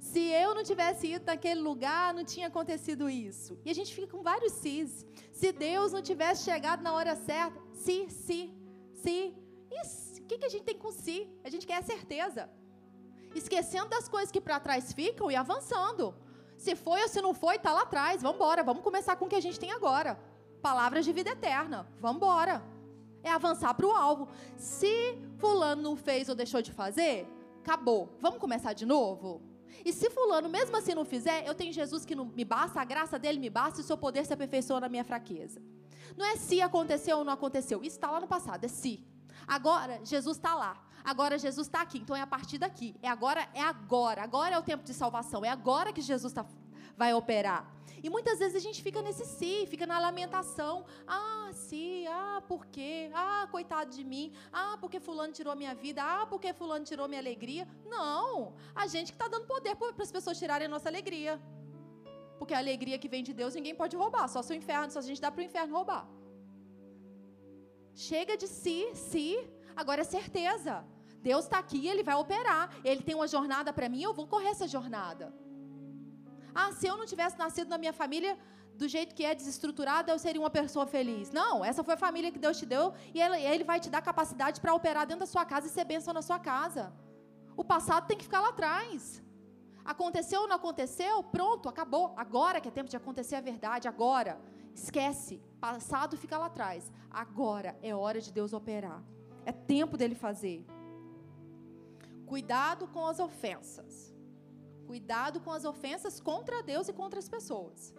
Se 0.00 0.20
eu 0.20 0.52
não 0.56 0.64
tivesse 0.64 1.06
ido 1.06 1.24
naquele 1.24 1.60
lugar, 1.60 2.12
não 2.12 2.24
tinha 2.24 2.48
acontecido 2.48 3.08
isso. 3.08 3.56
E 3.64 3.70
a 3.70 3.74
gente 3.74 3.94
fica 3.94 4.08
com 4.08 4.22
vários 4.22 4.52
cis. 4.54 5.06
Se 5.32 5.52
Deus 5.52 5.92
não 5.92 6.02
tivesse 6.02 6.44
chegado 6.44 6.82
na 6.82 6.92
hora 6.92 7.14
certa, 7.14 7.60
se, 7.72 8.10
se, 8.10 8.52
se, 8.94 9.32
o 10.20 10.26
que, 10.26 10.38
que 10.38 10.44
a 10.44 10.48
gente 10.48 10.64
tem 10.64 10.76
com 10.76 10.92
si? 10.92 11.28
A 11.44 11.50
gente 11.50 11.66
quer 11.66 11.76
a 11.76 11.82
certeza. 11.82 12.48
Esquecendo 13.34 13.88
das 13.88 14.08
coisas 14.08 14.30
que 14.30 14.40
para 14.40 14.60
trás 14.60 14.92
ficam 14.92 15.30
e 15.30 15.36
avançando. 15.36 16.14
Se 16.56 16.76
foi 16.76 17.02
ou 17.02 17.08
se 17.08 17.20
não 17.20 17.34
foi, 17.34 17.56
está 17.56 17.72
lá 17.72 17.82
atrás. 17.82 18.22
Vamos 18.22 18.36
embora. 18.36 18.62
Vamos 18.62 18.82
começar 18.82 19.16
com 19.16 19.24
o 19.24 19.28
que 19.28 19.36
a 19.36 19.40
gente 19.40 19.58
tem 19.58 19.72
agora. 19.72 20.18
Palavras 20.60 21.04
de 21.04 21.12
vida 21.12 21.30
eterna. 21.30 21.88
Vamos 21.98 22.16
embora. 22.16 22.62
É 23.22 23.30
avançar 23.30 23.74
para 23.74 23.86
o 23.86 23.90
alvo. 23.90 24.28
Se 24.56 25.18
fulano 25.38 25.82
não 25.82 25.96
fez 25.96 26.28
ou 26.28 26.34
deixou 26.34 26.60
de 26.60 26.72
fazer, 26.72 27.26
acabou. 27.60 28.16
Vamos 28.20 28.38
começar 28.38 28.72
de 28.72 28.84
novo? 28.84 29.40
E 29.84 29.92
se 29.92 30.10
fulano 30.10 30.48
mesmo 30.48 30.76
assim 30.76 30.94
não 30.94 31.04
fizer, 31.04 31.46
eu 31.46 31.54
tenho 31.54 31.72
Jesus 31.72 32.04
que 32.04 32.14
não 32.14 32.26
me 32.26 32.44
basta, 32.44 32.80
a 32.80 32.84
graça 32.84 33.18
dele 33.18 33.38
me 33.38 33.48
basta 33.48 33.80
e 33.80 33.82
o 33.82 33.86
seu 33.86 33.96
poder 33.96 34.24
se 34.26 34.32
aperfeiçoa 34.32 34.80
na 34.80 34.88
minha 34.88 35.04
fraqueza. 35.04 35.60
Não 36.16 36.26
é 36.26 36.36
se 36.36 36.60
aconteceu 36.60 37.18
ou 37.18 37.24
não 37.24 37.32
aconteceu. 37.32 37.82
Isso 37.82 37.96
está 37.96 38.10
lá 38.10 38.20
no 38.20 38.28
passado, 38.28 38.64
é 38.64 38.68
se. 38.68 39.04
Agora, 39.46 40.00
Jesus 40.04 40.36
está 40.36 40.54
lá. 40.54 40.76
Agora, 41.04 41.38
Jesus 41.38 41.66
está 41.66 41.80
aqui. 41.82 41.98
Então, 41.98 42.14
é 42.14 42.20
a 42.20 42.26
partir 42.26 42.58
daqui. 42.58 42.94
É 43.02 43.08
agora, 43.08 43.48
é 43.54 43.60
agora. 43.60 44.22
Agora 44.22 44.54
é 44.54 44.58
o 44.58 44.62
tempo 44.62 44.84
de 44.84 44.94
salvação. 44.94 45.44
É 45.44 45.48
agora 45.48 45.92
que 45.92 46.00
Jesus 46.00 46.32
tá, 46.32 46.46
vai 46.96 47.12
operar. 47.12 47.66
E 48.02 48.10
muitas 48.10 48.38
vezes 48.40 48.56
a 48.56 48.58
gente 48.58 48.82
fica 48.82 49.00
nesse 49.00 49.24
si, 49.24 49.64
fica 49.66 49.86
na 49.86 49.98
lamentação. 49.98 50.84
Ah, 51.06 51.50
sim, 51.52 52.06
ah, 52.08 52.42
por 52.48 52.66
quê? 52.66 53.10
Ah, 53.14 53.46
coitado 53.50 53.90
de 53.90 54.02
mim. 54.02 54.32
Ah, 54.52 54.76
porque 54.80 54.98
fulano 54.98 55.32
tirou 55.32 55.54
minha 55.54 55.74
vida. 55.74 56.02
Ah, 56.02 56.26
porque 56.26 56.52
fulano 56.52 56.84
tirou 56.84 57.06
minha 57.08 57.20
alegria. 57.20 57.66
Não, 57.86 58.54
a 58.74 58.86
gente 58.86 59.12
que 59.12 59.18
está 59.18 59.28
dando 59.28 59.46
poder 59.46 59.76
para 59.76 60.02
as 60.02 60.10
pessoas 60.10 60.38
tirarem 60.38 60.66
a 60.66 60.70
nossa 60.70 60.88
alegria. 60.88 61.40
Porque 62.38 62.54
a 62.54 62.58
alegria 62.58 62.98
que 62.98 63.08
vem 63.08 63.22
de 63.22 63.32
Deus 63.32 63.54
ninguém 63.54 63.74
pode 63.74 63.96
roubar. 63.96 64.26
Só 64.28 64.42
se 64.42 64.52
o 64.52 64.56
inferno, 64.56 64.90
só 64.90 64.98
a 64.98 65.02
gente 65.02 65.20
dá 65.20 65.30
para 65.30 65.40
o 65.40 65.44
inferno 65.44 65.74
roubar. 65.76 66.08
Chega 67.94 68.36
de 68.36 68.46
si, 68.46 68.90
si, 68.94 69.38
agora 69.76 70.00
é 70.02 70.04
certeza. 70.04 70.84
Deus 71.20 71.44
está 71.44 71.58
aqui, 71.58 71.86
Ele 71.86 72.02
vai 72.02 72.14
operar. 72.14 72.70
Ele 72.84 73.02
tem 73.02 73.14
uma 73.14 73.28
jornada 73.28 73.72
para 73.72 73.88
mim, 73.88 74.02
eu 74.02 74.14
vou 74.14 74.26
correr 74.26 74.48
essa 74.48 74.66
jornada. 74.66 75.32
Ah, 76.54 76.72
se 76.72 76.86
eu 76.86 76.96
não 76.96 77.06
tivesse 77.06 77.38
nascido 77.38 77.68
na 77.68 77.78
minha 77.78 77.92
família 77.92 78.38
do 78.76 78.88
jeito 78.88 79.14
que 79.14 79.24
é 79.24 79.34
desestruturada, 79.34 80.10
eu 80.12 80.18
seria 80.18 80.40
uma 80.40 80.50
pessoa 80.50 80.86
feliz. 80.86 81.30
Não, 81.30 81.64
essa 81.64 81.84
foi 81.84 81.94
a 81.94 81.96
família 81.96 82.30
que 82.30 82.38
Deus 82.38 82.58
te 82.58 82.66
deu 82.66 82.92
e 83.14 83.20
Ele, 83.20 83.64
vai 83.64 83.78
te 83.78 83.88
dar 83.88 84.02
capacidade 84.02 84.60
para 84.60 84.74
operar 84.74 85.06
dentro 85.06 85.20
da 85.20 85.26
sua 85.26 85.44
casa 85.44 85.66
e 85.66 85.70
ser 85.70 85.84
bênção 85.84 86.12
na 86.12 86.22
sua 86.22 86.38
casa. 86.38 86.92
O 87.56 87.64
passado 87.64 88.06
tem 88.06 88.16
que 88.16 88.24
ficar 88.24 88.40
lá 88.40 88.48
atrás. 88.48 89.22
Aconteceu 89.84 90.42
ou 90.42 90.48
não 90.48 90.56
aconteceu? 90.56 91.22
Pronto, 91.24 91.68
acabou. 91.68 92.14
Agora 92.16 92.60
que 92.60 92.68
é 92.68 92.70
tempo 92.70 92.88
de 92.88 92.96
acontecer 92.96 93.36
a 93.36 93.40
verdade, 93.40 93.88
agora. 93.88 94.40
Esquece. 94.74 95.40
Passado 95.60 96.16
fica 96.16 96.38
lá 96.38 96.46
atrás. 96.46 96.90
Agora 97.10 97.78
é 97.82 97.94
hora 97.94 98.20
de 98.20 98.32
Deus 98.32 98.52
operar. 98.52 99.02
É 99.44 99.52
tempo 99.52 99.96
dele 99.96 100.14
fazer. 100.14 100.64
Cuidado 102.26 102.86
com 102.88 103.06
as 103.06 103.18
ofensas. 103.18 104.14
Cuidado 104.86 105.40
com 105.40 105.50
as 105.50 105.64
ofensas 105.64 106.20
contra 106.20 106.62
Deus 106.62 106.88
e 106.88 106.92
contra 106.92 107.18
as 107.18 107.28
pessoas. 107.28 107.94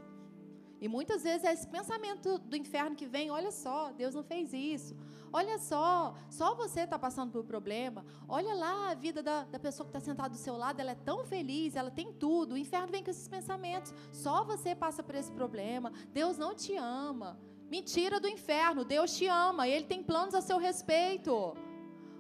E 0.84 0.88
muitas 0.90 1.24
vezes 1.24 1.46
é 1.46 1.54
esse 1.54 1.66
pensamento 1.66 2.38
do 2.40 2.58
inferno 2.58 2.94
que 2.94 3.06
vem: 3.06 3.32
olha 3.32 3.52
só, 3.52 3.94
Deus 3.94 4.14
não 4.14 4.22
fez 4.22 4.52
isso. 4.52 4.94
Olha 5.32 5.58
só, 5.58 6.14
só 6.30 6.54
você 6.56 6.82
está 6.82 7.00
passando 7.00 7.32
por 7.32 7.46
problema. 7.46 8.06
Olha 8.28 8.54
lá 8.54 8.92
a 8.92 8.94
vida 8.94 9.24
da, 9.24 9.46
da 9.46 9.58
pessoa 9.58 9.86
que 9.86 9.92
está 9.92 10.02
sentada 10.02 10.32
do 10.32 10.36
seu 10.36 10.58
lado, 10.58 10.82
ela 10.82 10.92
é 10.92 10.96
tão 10.96 11.24
feliz, 11.24 11.78
ela 11.78 11.90
tem 11.90 12.12
tudo. 12.12 12.56
O 12.56 12.58
inferno 12.58 12.92
vem 12.92 13.02
com 13.02 13.10
esses 13.10 13.30
pensamentos. 13.30 13.94
Só 14.12 14.44
você 14.44 14.76
passa 14.76 15.02
por 15.02 15.16
esse 15.16 15.32
problema. 15.32 15.90
Deus 16.12 16.38
não 16.38 16.54
te 16.54 16.76
ama. 16.76 17.40
Mentira 17.72 18.20
do 18.20 18.28
inferno, 18.28 18.84
Deus 18.84 19.16
te 19.16 19.26
ama, 19.26 19.66
Ele 19.66 19.86
tem 19.86 20.04
planos 20.04 20.36
a 20.36 20.42
seu 20.42 20.58
respeito. 20.58 21.56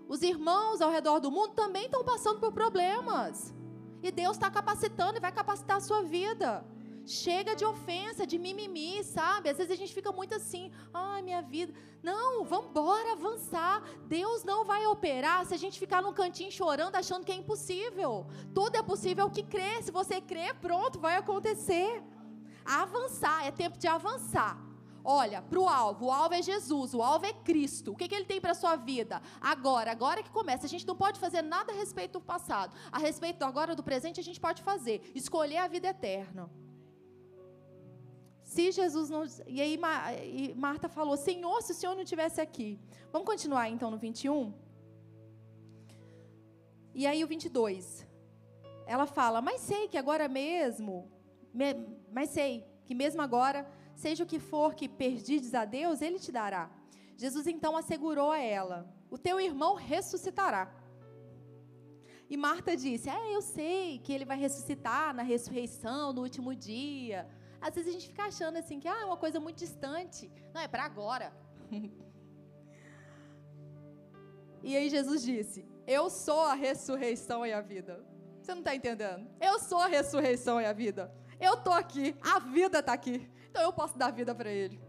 Os 0.08 0.22
irmãos 0.22 0.80
ao 0.80 0.90
redor 0.90 1.20
do 1.20 1.30
mundo 1.30 1.54
também 1.54 1.88
estão 1.88 2.06
passando 2.06 2.40
por 2.40 2.54
problemas. 2.54 3.54
E 4.02 4.10
Deus 4.10 4.38
está 4.38 4.50
capacitando 4.50 5.18
e 5.18 5.20
vai 5.20 5.34
capacitar 5.34 5.78
a 5.78 5.82
sua 5.82 6.02
vida. 6.02 6.66
Chega 7.06 7.54
de 7.54 7.66
ofensa, 7.66 8.26
de 8.26 8.40
mimimi, 8.40 9.04
sabe? 9.04 9.50
Às 9.50 9.58
vezes 9.58 9.72
a 9.72 9.76
gente 9.76 9.94
fica 9.94 10.12
muito 10.12 10.34
assim, 10.34 10.72
ai, 10.94 11.22
minha 11.22 11.42
vida. 11.42 11.74
Não, 12.02 12.46
vamos 12.46 12.70
embora 12.70 13.12
avançar. 13.12 13.84
Deus 14.08 14.44
não 14.44 14.64
vai 14.64 14.86
operar 14.88 15.46
se 15.46 15.54
a 15.54 15.58
gente 15.58 15.78
ficar 15.78 16.02
num 16.02 16.14
cantinho 16.14 16.52
chorando, 16.52 16.96
achando 16.96 17.26
que 17.26 17.32
é 17.32 17.36
impossível. 17.36 18.26
Tudo 18.54 18.78
é 18.78 18.84
possível 18.84 19.30
que 19.30 19.44
crê. 19.44 19.82
Se 19.82 19.92
você 19.92 20.22
crê, 20.22 20.54
pronto, 20.54 21.00
vai 21.00 21.18
acontecer. 21.18 22.02
Avançar, 22.66 23.46
é 23.46 23.52
tempo 23.52 23.78
de 23.78 23.88
avançar. 23.88 24.58
Olha, 25.04 25.42
para 25.42 25.60
o 25.60 25.68
alvo. 25.68 26.06
O 26.06 26.12
alvo 26.12 26.34
é 26.34 26.42
Jesus, 26.42 26.94
o 26.94 27.02
alvo 27.02 27.26
é 27.26 27.34
Cristo. 27.34 27.92
O 27.92 27.96
que, 27.96 28.08
que 28.08 28.16
ele 28.16 28.26
tem 28.26 28.40
para 28.40 28.52
a 28.52 28.56
sua 28.56 28.78
vida? 28.78 29.22
Agora, 29.42 29.92
agora 29.92 30.24
que 30.24 30.32
começa. 30.32 30.66
A 30.66 30.70
gente 30.70 30.88
não 30.88 30.96
pode 30.96 31.20
fazer 31.20 31.42
nada 31.42 31.74
a 31.74 31.76
respeito 31.76 32.14
do 32.14 32.22
passado. 32.22 32.74
A 32.90 32.98
respeito 32.98 33.40
do 33.40 33.46
agora, 33.46 33.76
do 33.76 33.84
presente, 33.84 34.22
a 34.22 34.24
gente 34.24 34.40
pode 34.40 34.62
fazer. 34.62 35.12
Escolher 35.14 35.58
a 35.58 35.68
vida 35.68 35.90
eterna. 35.90 36.50
Se 38.54 38.72
Jesus 38.72 39.10
não. 39.10 39.24
E 39.48 39.60
aí 39.64 39.76
Marta 40.56 40.88
falou: 40.88 41.18
Senhor, 41.18 41.60
se 41.64 41.72
o 41.72 41.76
Senhor 41.76 41.96
não 41.96 42.04
estivesse 42.04 42.40
aqui. 42.40 42.80
Vamos 43.12 43.28
continuar 43.28 43.68
então 43.68 43.90
no 43.90 43.98
21? 43.98 44.54
E 46.94 47.08
aí 47.08 47.24
o 47.24 47.28
22. 47.28 48.08
Ela 48.86 49.08
fala: 49.08 49.42
Mas 49.42 49.62
sei 49.62 49.88
que 49.88 49.98
agora 49.98 50.28
mesmo. 50.28 51.12
Mas 52.12 52.30
sei 52.30 52.64
que 52.86 52.94
mesmo 52.94 53.24
agora, 53.24 53.68
seja 53.96 54.24
o 54.24 54.28
que 54.28 54.40
for 54.40 54.76
que 54.76 54.88
perdides 54.88 55.56
a 55.56 55.66
Deus, 55.66 56.02
Ele 56.02 56.20
te 56.20 56.32
dará. 56.32 56.70
Jesus 57.18 57.48
então 57.48 57.76
assegurou 57.76 58.32
a 58.32 58.40
ela: 58.40 58.78
O 59.10 59.18
teu 59.18 59.40
irmão 59.40 59.74
ressuscitará. 59.74 60.72
E 62.30 62.38
Marta 62.38 62.78
disse: 62.78 63.10
É, 63.10 63.36
eu 63.36 63.42
sei 63.42 63.98
que 63.98 64.14
ele 64.14 64.26
vai 64.26 64.38
ressuscitar 64.38 65.12
na 65.12 65.24
ressurreição, 65.24 66.14
no 66.14 66.22
último 66.22 66.54
dia. 66.54 67.28
Às 67.64 67.74
vezes 67.76 67.90
a 67.90 67.94
gente 67.94 68.08
fica 68.10 68.24
achando 68.26 68.58
assim 68.58 68.78
que 68.78 68.90
ah, 68.90 69.02
é 69.04 69.06
uma 69.06 69.16
coisa 69.16 69.40
muito 69.40 69.58
distante. 69.58 70.30
Não, 70.54 70.60
é 70.60 70.68
para 70.68 70.84
agora. 70.84 71.34
e 74.62 74.76
aí 74.76 74.90
Jesus 74.90 75.24
disse: 75.24 75.66
Eu 75.88 76.10
sou 76.10 76.42
a 76.42 76.56
ressurreição 76.56 77.46
e 77.46 77.54
a 77.54 77.62
vida. 77.62 78.06
Você 78.42 78.52
não 78.52 78.60
está 78.60 78.76
entendendo? 78.76 79.26
Eu 79.40 79.60
sou 79.60 79.80
a 79.80 79.88
ressurreição 79.88 80.60
e 80.60 80.66
a 80.66 80.74
vida. 80.74 81.10
Eu 81.40 81.54
estou 81.54 81.72
aqui, 81.72 82.14
a 82.22 82.38
vida 82.40 82.80
está 82.80 82.92
aqui. 82.92 83.32
Então 83.50 83.64
eu 83.64 83.72
posso 83.72 83.98
dar 83.98 84.12
vida 84.12 84.36
para 84.36 84.52
ele. 84.52 84.82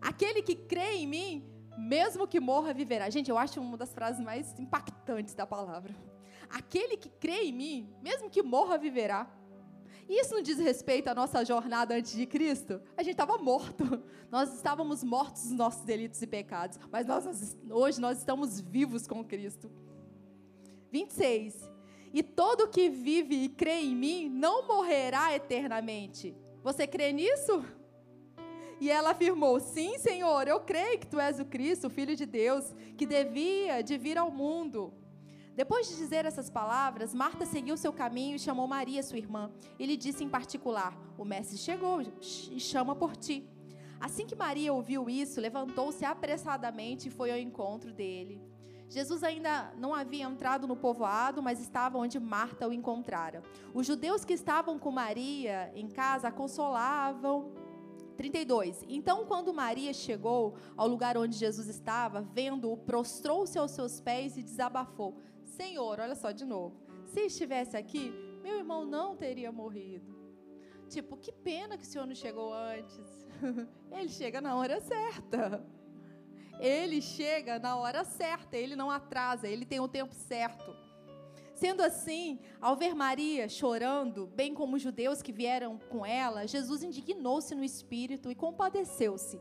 Aquele 0.00 0.40
que 0.40 0.56
crê 0.56 0.94
em 0.94 1.06
mim, 1.06 1.44
mesmo 1.76 2.26
que 2.26 2.40
morra, 2.40 2.72
viverá. 2.72 3.10
Gente, 3.10 3.30
eu 3.30 3.36
acho 3.36 3.60
uma 3.60 3.76
das 3.76 3.92
frases 3.92 4.24
mais 4.24 4.58
impactantes 4.58 5.34
da 5.34 5.46
palavra. 5.46 5.94
Aquele 6.48 6.96
que 6.96 7.10
crê 7.10 7.42
em 7.42 7.52
mim, 7.52 7.94
mesmo 8.00 8.30
que 8.30 8.42
morra, 8.42 8.78
viverá. 8.78 9.30
Isso 10.10 10.34
não 10.34 10.42
diz 10.42 10.58
respeito 10.58 11.06
à 11.06 11.14
nossa 11.14 11.44
jornada 11.44 11.94
antes 11.94 12.16
de 12.16 12.26
Cristo? 12.26 12.82
A 12.96 13.02
gente 13.04 13.12
estava 13.12 13.38
morto. 13.38 14.02
Nós 14.28 14.52
estávamos 14.52 15.04
mortos 15.04 15.44
dos 15.44 15.52
nossos 15.52 15.82
delitos 15.82 16.20
e 16.20 16.26
pecados. 16.26 16.80
Mas 16.90 17.06
nós, 17.06 17.56
hoje 17.70 18.00
nós 18.00 18.18
estamos 18.18 18.60
vivos 18.60 19.06
com 19.06 19.24
Cristo. 19.24 19.70
26. 20.90 21.70
E 22.12 22.22
todo 22.24 22.68
que 22.68 22.88
vive 22.88 23.36
e 23.44 23.48
crê 23.48 23.82
em 23.82 23.94
mim 23.94 24.28
não 24.28 24.66
morrerá 24.66 25.32
eternamente. 25.34 26.36
Você 26.62 26.88
crê 26.88 27.12
nisso? 27.12 27.64
E 28.80 28.90
ela 28.90 29.10
afirmou: 29.10 29.60
Sim, 29.60 29.96
Senhor, 29.98 30.48
eu 30.48 30.58
creio 30.60 30.98
que 30.98 31.06
tu 31.06 31.20
és 31.20 31.38
o 31.38 31.44
Cristo, 31.44 31.86
o 31.86 31.90
Filho 31.90 32.16
de 32.16 32.26
Deus, 32.26 32.74
que 32.96 33.06
devia 33.06 33.80
de 33.80 33.96
vir 33.96 34.18
ao 34.18 34.30
mundo. 34.30 34.92
Depois 35.60 35.86
de 35.86 35.96
dizer 35.96 36.24
essas 36.24 36.48
palavras, 36.48 37.12
Marta 37.12 37.44
seguiu 37.44 37.76
seu 37.76 37.92
caminho 37.92 38.36
e 38.36 38.38
chamou 38.38 38.66
Maria, 38.66 39.02
sua 39.02 39.18
irmã, 39.18 39.50
e 39.78 39.84
lhe 39.84 39.94
disse 39.94 40.24
em 40.24 40.28
particular: 40.30 40.98
O 41.18 41.22
mestre 41.22 41.58
chegou 41.58 42.00
e 42.00 42.58
chama 42.58 42.96
por 42.96 43.14
ti. 43.14 43.46
Assim 44.00 44.26
que 44.26 44.34
Maria 44.34 44.72
ouviu 44.72 45.10
isso, 45.10 45.38
levantou-se 45.38 46.02
apressadamente 46.02 47.08
e 47.08 47.10
foi 47.10 47.30
ao 47.30 47.36
encontro 47.36 47.92
dele. 47.92 48.40
Jesus 48.88 49.22
ainda 49.22 49.70
não 49.76 49.92
havia 49.92 50.24
entrado 50.24 50.66
no 50.66 50.74
povoado, 50.74 51.42
mas 51.42 51.60
estava 51.60 51.98
onde 51.98 52.18
Marta 52.18 52.66
o 52.66 52.72
encontrara. 52.72 53.42
Os 53.74 53.86
judeus 53.86 54.24
que 54.24 54.32
estavam 54.32 54.78
com 54.78 54.90
Maria 54.90 55.70
em 55.74 55.88
casa 55.88 56.28
a 56.28 56.32
consolavam 56.32 57.52
32. 58.20 58.84
Então, 58.86 59.24
quando 59.24 59.52
Maria 59.54 59.94
chegou 59.94 60.54
ao 60.76 60.86
lugar 60.86 61.16
onde 61.16 61.34
Jesus 61.36 61.68
estava, 61.68 62.20
vendo-o, 62.20 62.76
prostrou-se 62.76 63.58
aos 63.58 63.70
seus 63.70 63.98
pés 63.98 64.36
e 64.36 64.42
desabafou: 64.42 65.16
Senhor, 65.60 66.00
olha 66.00 66.14
só 66.14 66.32
de 66.32 66.46
novo. 66.46 66.74
Se 67.04 67.26
estivesse 67.26 67.76
aqui, 67.76 68.14
meu 68.42 68.56
irmão 68.56 68.82
não 68.86 69.14
teria 69.14 69.52
morrido. 69.52 70.16
Tipo, 70.88 71.18
que 71.18 71.30
pena 71.30 71.76
que 71.76 71.84
o 71.84 71.86
senhor 71.86 72.06
não 72.06 72.14
chegou 72.14 72.54
antes. 72.54 73.28
Ele 73.92 74.08
chega 74.08 74.40
na 74.40 74.56
hora 74.56 74.80
certa. 74.80 75.62
Ele 76.58 77.02
chega 77.02 77.58
na 77.58 77.76
hora 77.76 78.04
certa, 78.04 78.56
ele 78.56 78.76
não 78.76 78.90
atrasa, 78.90 79.48
ele 79.48 79.64
tem 79.64 79.80
o 79.80 79.88
tempo 79.88 80.14
certo. 80.14 80.74
Sendo 81.54 81.82
assim, 81.82 82.38
ao 82.60 82.76
ver 82.76 82.94
Maria 82.94 83.48
chorando, 83.48 84.26
bem 84.26 84.54
como 84.54 84.76
os 84.76 84.82
judeus 84.82 85.22
que 85.22 85.32
vieram 85.32 85.78
com 85.90 86.04
ela, 86.04 86.46
Jesus 86.46 86.82
indignou-se 86.82 87.54
no 87.54 87.64
espírito 87.64 88.30
e 88.30 88.34
compadeceu-se. 88.34 89.40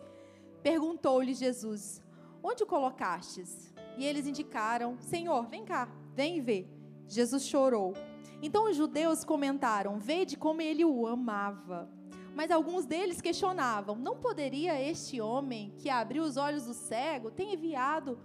Perguntou-lhe 0.63 1.34
Jesus: 1.34 2.01
Onde 2.43 2.63
o 2.63 2.67
colocastes? 2.67 3.73
E 3.97 4.05
eles 4.05 4.25
indicaram: 4.25 4.97
Senhor, 4.99 5.45
vem 5.47 5.65
cá. 5.65 5.89
Vem 6.19 6.41
ver. 6.41 6.67
Jesus 7.08 7.45
chorou. 7.45 7.93
Então 8.41 8.69
os 8.69 8.75
judeus 8.75 9.23
comentaram: 9.23 9.97
Vede 9.99 10.36
como 10.36 10.62
ele 10.62 10.84
o 10.84 11.08
amava. 11.08 11.89
Mas 12.36 12.51
alguns 12.51 12.86
deles 12.86 13.21
questionavam: 13.21 13.95
Não 13.95 14.17
poderia 14.17 14.82
este 14.82 15.21
homem 15.21 15.73
que 15.77 15.89
abriu 15.89 16.23
os 16.23 16.36
olhos 16.36 16.65
do 16.65 16.73
cego 16.73 17.32
ter 17.32 17.45
enviado, 17.45 18.19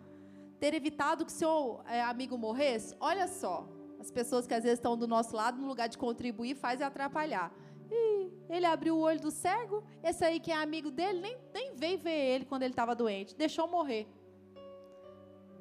ter 0.58 0.74
evitado 0.74 1.24
que 1.24 1.30
seu 1.30 1.82
é, 1.86 2.02
amigo 2.02 2.36
morresse? 2.36 2.96
Olha 2.98 3.28
só, 3.28 3.68
as 4.00 4.10
pessoas 4.10 4.44
que 4.44 4.54
às 4.54 4.64
vezes 4.64 4.80
estão 4.80 4.98
do 4.98 5.06
nosso 5.06 5.36
lado, 5.36 5.60
no 5.60 5.68
lugar 5.68 5.88
de 5.88 5.96
contribuir, 5.96 6.56
fazem 6.56 6.84
atrapalhar. 6.84 7.54
Ih, 7.88 8.32
ele 8.50 8.66
abriu 8.66 8.96
o 8.96 9.02
olho 9.02 9.20
do 9.20 9.30
cego, 9.30 9.84
esse 10.02 10.24
aí 10.24 10.40
que 10.40 10.50
é 10.50 10.56
amigo 10.56 10.90
dele 10.90 11.20
nem, 11.20 11.38
nem 11.52 11.76
veio 11.76 11.98
ver 11.98 12.34
ele 12.34 12.44
quando 12.44 12.64
ele 12.64 12.72
estava 12.72 12.92
doente, 12.92 13.36
deixou 13.36 13.68
morrer. 13.68 14.08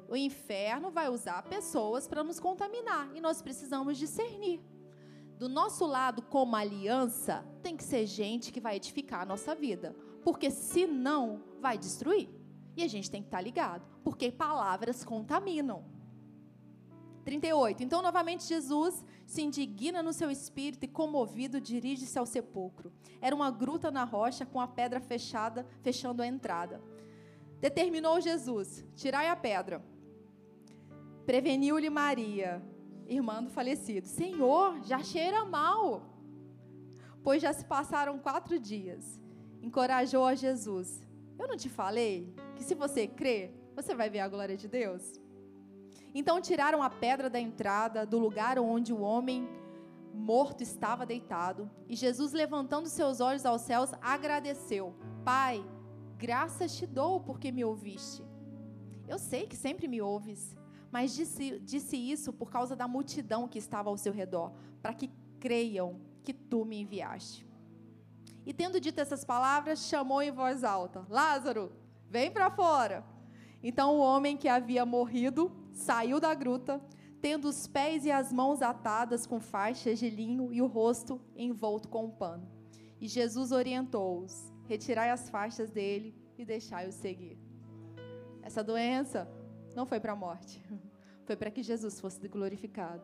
O 0.08 0.16
inferno 0.16 0.90
vai 0.90 1.08
usar 1.08 1.42
pessoas 1.42 2.06
para 2.06 2.22
nos 2.22 2.38
contaminar 2.38 3.10
e 3.14 3.20
nós 3.20 3.40
precisamos 3.40 3.98
discernir. 3.98 4.60
Do 5.38 5.48
nosso 5.48 5.84
lado, 5.84 6.22
como 6.22 6.54
aliança, 6.54 7.44
tem 7.62 7.76
que 7.76 7.82
ser 7.82 8.06
gente 8.06 8.52
que 8.52 8.60
vai 8.60 8.76
edificar 8.76 9.22
a 9.22 9.26
nossa 9.26 9.54
vida, 9.54 9.94
porque 10.22 10.50
senão 10.50 11.42
vai 11.60 11.76
destruir. 11.76 12.28
E 12.76 12.82
a 12.82 12.88
gente 12.88 13.10
tem 13.10 13.22
que 13.22 13.28
estar 13.28 13.38
tá 13.38 13.42
ligado, 13.42 13.84
porque 14.02 14.30
palavras 14.30 15.04
contaminam. 15.04 15.84
38. 17.24 17.82
Então, 17.82 18.02
novamente, 18.02 18.44
Jesus 18.44 19.04
se 19.26 19.42
indigna 19.42 20.02
no 20.02 20.12
seu 20.12 20.30
espírito 20.30 20.84
e, 20.84 20.88
comovido, 20.88 21.60
dirige-se 21.60 22.18
ao 22.18 22.26
sepulcro. 22.26 22.92
Era 23.20 23.34
uma 23.34 23.50
gruta 23.50 23.90
na 23.90 24.04
rocha 24.04 24.44
com 24.44 24.60
a 24.60 24.68
pedra 24.68 25.00
fechada, 25.00 25.66
fechando 25.80 26.22
a 26.22 26.26
entrada. 26.26 26.80
Determinou 27.60 28.20
Jesus: 28.20 28.84
tirai 28.94 29.28
a 29.28 29.36
pedra. 29.36 29.82
Preveniu-lhe 31.26 31.88
Maria, 31.88 32.62
irmã 33.06 33.42
do 33.42 33.50
falecido: 33.50 34.06
Senhor, 34.06 34.80
já 34.82 34.98
cheira 35.02 35.44
mal. 35.44 36.02
Pois 37.22 37.40
já 37.40 37.52
se 37.52 37.64
passaram 37.64 38.18
quatro 38.18 38.58
dias. 38.58 39.20
Encorajou 39.62 40.26
a 40.26 40.34
Jesus: 40.34 41.02
Eu 41.38 41.48
não 41.48 41.56
te 41.56 41.68
falei 41.68 42.34
que 42.54 42.62
se 42.62 42.74
você 42.74 43.06
crer, 43.06 43.54
você 43.74 43.94
vai 43.94 44.10
ver 44.10 44.20
a 44.20 44.28
glória 44.28 44.56
de 44.56 44.68
Deus? 44.68 45.20
Então 46.14 46.40
tiraram 46.40 46.82
a 46.82 46.90
pedra 46.90 47.30
da 47.30 47.40
entrada 47.40 48.06
do 48.06 48.18
lugar 48.18 48.58
onde 48.58 48.92
o 48.92 49.00
homem 49.00 49.48
morto 50.12 50.62
estava 50.62 51.04
deitado. 51.04 51.68
E 51.88 51.96
Jesus, 51.96 52.32
levantando 52.32 52.88
seus 52.88 53.20
olhos 53.20 53.46
aos 53.46 53.62
céus, 53.62 53.92
agradeceu: 54.00 54.94
Pai, 55.24 55.64
graças 56.18 56.76
te 56.76 56.86
dou 56.86 57.20
porque 57.20 57.50
me 57.50 57.64
ouviste. 57.64 58.22
Eu 59.08 59.18
sei 59.18 59.46
que 59.46 59.56
sempre 59.56 59.88
me 59.88 60.00
ouves 60.00 60.54
mas 60.94 61.12
disse, 61.12 61.58
disse 61.58 61.96
isso 61.96 62.32
por 62.32 62.48
causa 62.48 62.76
da 62.76 62.86
multidão 62.86 63.48
que 63.48 63.58
estava 63.58 63.90
ao 63.90 63.98
seu 63.98 64.12
redor, 64.12 64.52
para 64.80 64.94
que 64.94 65.10
creiam 65.40 66.00
que 66.22 66.32
tu 66.32 66.64
me 66.64 66.80
enviaste. 66.80 67.44
E 68.46 68.54
tendo 68.54 68.78
dito 68.78 69.00
essas 69.00 69.24
palavras, 69.24 69.88
chamou 69.88 70.22
em 70.22 70.30
voz 70.30 70.62
alta: 70.62 71.04
Lázaro, 71.10 71.72
vem 72.08 72.30
para 72.30 72.48
fora. 72.48 73.04
Então 73.60 73.96
o 73.96 73.98
homem 73.98 74.36
que 74.36 74.46
havia 74.46 74.86
morrido 74.86 75.50
saiu 75.72 76.20
da 76.20 76.32
gruta, 76.32 76.80
tendo 77.20 77.48
os 77.48 77.66
pés 77.66 78.04
e 78.04 78.12
as 78.12 78.32
mãos 78.32 78.62
atadas 78.62 79.26
com 79.26 79.40
faixas 79.40 79.98
de 79.98 80.08
linho 80.08 80.52
e 80.52 80.62
o 80.62 80.68
rosto 80.68 81.20
envolto 81.34 81.88
com 81.88 82.04
um 82.04 82.10
pano. 82.12 82.48
E 83.00 83.08
Jesus 83.08 83.50
orientou-os: 83.50 84.52
retirai 84.68 85.10
as 85.10 85.28
faixas 85.28 85.72
dele 85.72 86.14
e 86.38 86.44
deixai-o 86.44 86.92
seguir. 86.92 87.36
Essa 88.44 88.62
doença 88.62 89.28
não 89.74 89.86
foi 89.86 90.00
para 90.00 90.12
a 90.12 90.16
morte, 90.16 90.64
foi 91.24 91.36
para 91.36 91.50
que 91.50 91.62
Jesus 91.62 92.00
fosse 92.00 92.26
glorificado. 92.28 93.02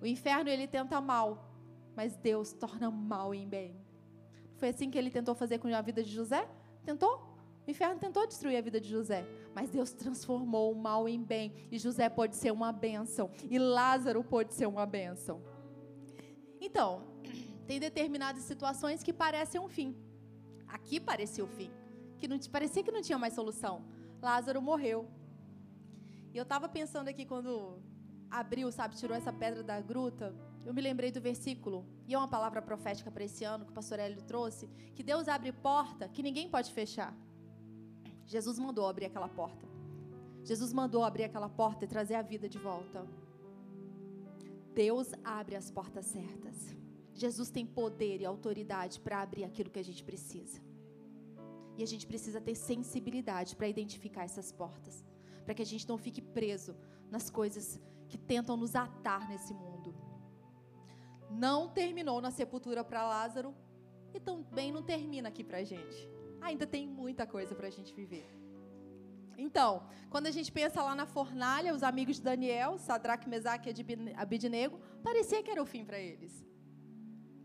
O 0.00 0.06
inferno 0.06 0.50
ele 0.50 0.66
tenta 0.66 1.00
mal, 1.00 1.50
mas 1.96 2.16
Deus 2.16 2.52
torna 2.52 2.90
mal 2.90 3.34
em 3.34 3.48
bem. 3.48 3.76
Foi 4.56 4.68
assim 4.68 4.90
que 4.90 4.98
ele 4.98 5.10
tentou 5.10 5.34
fazer 5.34 5.58
com 5.58 5.68
a 5.68 5.80
vida 5.80 6.02
de 6.02 6.10
José? 6.10 6.48
Tentou? 6.84 7.34
O 7.66 7.70
inferno 7.70 7.98
tentou 7.98 8.26
destruir 8.26 8.56
a 8.56 8.60
vida 8.60 8.78
de 8.78 8.88
José, 8.88 9.26
mas 9.54 9.70
Deus 9.70 9.90
transformou 9.92 10.70
o 10.70 10.76
mal 10.76 11.08
em 11.08 11.22
bem, 11.22 11.52
e 11.70 11.78
José 11.78 12.08
pode 12.08 12.36
ser 12.36 12.52
uma 12.52 12.70
bênção, 12.70 13.30
e 13.50 13.58
Lázaro 13.58 14.22
pode 14.22 14.52
ser 14.52 14.66
uma 14.66 14.84
bênção. 14.84 15.42
Então, 16.60 17.02
tem 17.66 17.80
determinadas 17.80 18.42
situações 18.42 19.02
que 19.02 19.12
parecem 19.12 19.60
um 19.60 19.68
fim. 19.68 19.96
Aqui 20.68 21.00
parecia 21.00 21.42
o 21.42 21.48
fim, 21.48 21.70
que 22.18 22.28
não 22.28 22.38
parecia 22.50 22.82
que 22.82 22.92
não 22.92 23.00
tinha 23.00 23.16
mais 23.16 23.32
solução. 23.32 23.82
Lázaro 24.20 24.60
morreu. 24.60 25.08
E 26.34 26.36
eu 26.36 26.42
estava 26.42 26.68
pensando 26.68 27.06
aqui 27.06 27.24
quando 27.24 27.78
abriu, 28.28 28.70
sabe, 28.72 28.96
tirou 28.96 29.16
essa 29.16 29.32
pedra 29.32 29.62
da 29.62 29.80
gruta, 29.80 30.34
eu 30.66 30.74
me 30.74 30.82
lembrei 30.82 31.12
do 31.12 31.20
versículo, 31.20 31.86
e 32.08 32.14
é 32.14 32.18
uma 32.18 32.26
palavra 32.26 32.60
profética 32.60 33.08
para 33.08 33.22
esse 33.22 33.44
ano 33.44 33.64
que 33.64 33.70
o 33.70 33.74
pastor 33.74 34.00
Hélio 34.00 34.20
trouxe, 34.22 34.68
que 34.96 35.04
Deus 35.04 35.28
abre 35.28 35.52
porta 35.52 36.08
que 36.08 36.24
ninguém 36.24 36.48
pode 36.48 36.72
fechar. 36.72 37.16
Jesus 38.26 38.58
mandou 38.58 38.88
abrir 38.88 39.04
aquela 39.04 39.28
porta. 39.28 39.64
Jesus 40.42 40.72
mandou 40.72 41.04
abrir 41.04 41.22
aquela 41.24 41.48
porta 41.48 41.84
e 41.84 41.88
trazer 41.88 42.16
a 42.16 42.22
vida 42.22 42.48
de 42.48 42.58
volta. 42.58 43.06
Deus 44.74 45.12
abre 45.22 45.54
as 45.54 45.70
portas 45.70 46.06
certas. 46.06 46.76
Jesus 47.14 47.48
tem 47.48 47.64
poder 47.64 48.20
e 48.20 48.26
autoridade 48.26 48.98
para 48.98 49.22
abrir 49.22 49.44
aquilo 49.44 49.70
que 49.70 49.78
a 49.78 49.84
gente 49.84 50.02
precisa. 50.02 50.60
E 51.78 51.82
a 51.82 51.86
gente 51.86 52.08
precisa 52.08 52.40
ter 52.40 52.56
sensibilidade 52.56 53.54
para 53.54 53.68
identificar 53.68 54.24
essas 54.24 54.50
portas, 54.50 55.04
para 55.44 55.54
que 55.54 55.62
a 55.62 55.66
gente 55.66 55.88
não 55.88 55.98
fique 55.98 56.22
preso 56.22 56.76
nas 57.10 57.30
coisas 57.30 57.80
que 58.08 58.18
tentam 58.18 58.56
nos 58.56 58.74
atar 58.74 59.28
nesse 59.28 59.52
mundo. 59.52 59.94
Não 61.30 61.68
terminou 61.68 62.20
na 62.20 62.30
sepultura 62.30 62.82
para 62.84 63.06
Lázaro 63.06 63.54
e 64.12 64.20
também 64.20 64.72
não 64.72 64.82
termina 64.82 65.28
aqui 65.28 65.42
para 65.42 65.58
a 65.58 65.64
gente 65.64 66.14
ainda 66.44 66.66
tem 66.66 66.86
muita 66.86 67.26
coisa 67.26 67.54
para 67.54 67.66
a 67.66 67.70
gente 67.70 67.94
viver. 67.94 68.28
Então, 69.36 69.88
quando 70.10 70.26
a 70.26 70.30
gente 70.30 70.52
pensa 70.52 70.82
lá 70.82 70.94
na 70.94 71.06
fornalha, 71.06 71.74
os 71.74 71.82
amigos 71.82 72.16
de 72.16 72.22
Daniel, 72.22 72.78
Sadraque, 72.78 73.28
Mesaque 73.28 73.68
e 73.70 74.14
Abidnego, 74.14 74.78
parecia 75.02 75.42
que 75.42 75.50
era 75.50 75.62
o 75.62 75.66
fim 75.66 75.84
para 75.84 75.98
eles. 75.98 76.44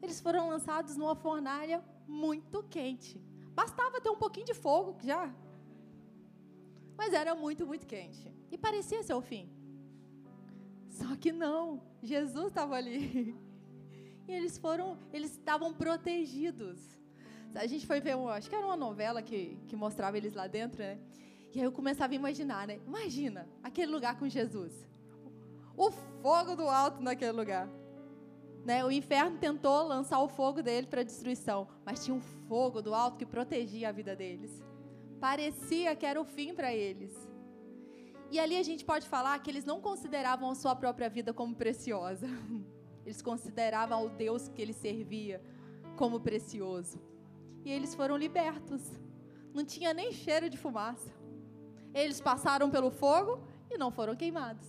Eles 0.02 0.20
foram 0.20 0.50
lançados 0.50 0.96
numa 0.96 1.16
fornalha 1.16 1.84
muito 2.08 2.62
quente. 2.64 3.18
Bastava 3.54 4.00
ter 4.02 4.10
um 4.10 4.18
pouquinho 4.18 4.46
de 4.46 4.54
fogo 4.54 4.98
já. 5.02 5.34
Mas 7.00 7.14
era 7.14 7.34
muito, 7.34 7.66
muito 7.66 7.88
quente. 7.88 8.30
E 8.52 8.58
parecia 8.58 9.02
ser 9.02 9.14
o 9.14 9.22
fim. 9.22 9.50
Só 10.90 11.16
que 11.16 11.32
não. 11.32 11.82
Jesus 12.04 12.48
estava 12.48 12.76
ali. 12.76 13.34
E 14.28 14.32
eles 14.32 14.60
foram, 14.60 14.96
eles 15.12 15.32
estavam 15.32 15.74
protegidos. 15.74 16.78
A 17.56 17.66
gente 17.66 17.88
foi 17.88 18.00
ver, 18.00 18.14
acho 18.14 18.48
que 18.48 18.56
era 18.56 18.64
uma 18.64 18.78
novela 18.78 19.24
que, 19.24 19.58
que 19.68 19.76
mostrava 19.76 20.18
eles 20.18 20.36
lá 20.36 20.46
dentro, 20.46 20.84
né? 20.84 21.00
E 21.52 21.58
aí 21.58 21.66
eu 21.66 21.72
começava 21.72 22.14
a 22.14 22.16
imaginar, 22.16 22.68
né? 22.68 22.80
Imagina 22.86 23.50
aquele 23.64 23.92
lugar 23.92 24.20
com 24.20 24.30
Jesus. 24.30 24.72
O 25.76 25.90
fogo 26.22 26.56
do 26.56 26.70
alto 26.70 27.02
naquele 27.02 27.32
lugar. 27.32 27.68
Né? 28.64 28.86
O 28.86 28.92
inferno 28.92 29.40
tentou 29.40 29.82
lançar 29.88 30.20
o 30.22 30.28
fogo 30.28 30.62
dele 30.62 30.86
para 30.86 31.02
destruição, 31.02 31.68
mas 31.84 32.06
tinha 32.06 32.16
um 32.16 32.22
fogo 32.22 32.84
do 32.84 32.94
alto 32.94 33.18
que 33.18 33.26
protegia 33.26 33.90
a 33.90 33.92
vida 33.92 34.16
deles. 34.16 34.69
Parecia 35.20 35.96
que 35.96 36.06
era 36.06 36.20
o 36.20 36.26
fim 36.26 36.54
para 36.54 36.74
eles. 36.74 37.14
E 38.32 38.40
ali 38.40 38.56
a 38.58 38.64
gente 38.64 38.86
pode 38.86 39.08
falar 39.08 39.38
que 39.40 39.50
eles 39.50 39.66
não 39.66 39.82
consideravam 39.82 40.50
a 40.50 40.56
sua 40.56 40.76
própria 40.76 41.10
vida 41.10 41.34
como 41.34 41.56
preciosa. 41.56 42.28
Eles 43.06 43.24
consideravam 43.24 44.06
o 44.06 44.10
Deus 44.10 44.50
que 44.50 44.62
ele 44.62 44.74
servia 44.74 45.42
como 45.96 46.20
precioso 46.20 47.00
e 47.64 47.72
eles 47.72 47.96
foram 47.96 48.18
libertos. 48.18 48.82
Não 49.54 49.64
tinha 49.66 49.94
nem 49.94 50.12
cheiro 50.12 50.50
de 50.50 50.58
fumaça. 50.58 51.12
Eles 51.94 52.22
passaram 52.22 52.70
pelo 52.70 52.92
fogo 52.92 53.44
e 53.70 53.78
não 53.78 53.92
foram 53.92 54.16
queimados. 54.16 54.68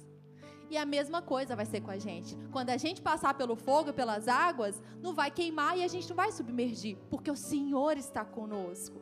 E 0.71 0.77
a 0.77 0.87
mesma 0.87 1.21
coisa 1.21 1.57
vai 1.57 1.67
ser 1.67 1.81
com 1.81 1.91
a 1.91 1.99
gente. 1.99 2.37
Quando 2.53 2.71
a 2.71 2.77
gente 2.77 3.03
passar 3.03 3.35
pelo 3.35 3.57
fogo, 3.57 3.93
pelas 3.93 4.29
águas, 4.29 4.81
não 5.03 5.13
vai 5.13 5.31
queimar 5.31 5.77
e 5.77 5.83
a 5.83 5.89
gente 5.89 6.09
não 6.09 6.17
vai 6.17 6.31
submergir, 6.31 6.97
porque 7.11 7.31
o 7.31 7.37
Senhor 7.37 7.97
está 7.97 8.25
conosco. 8.25 9.01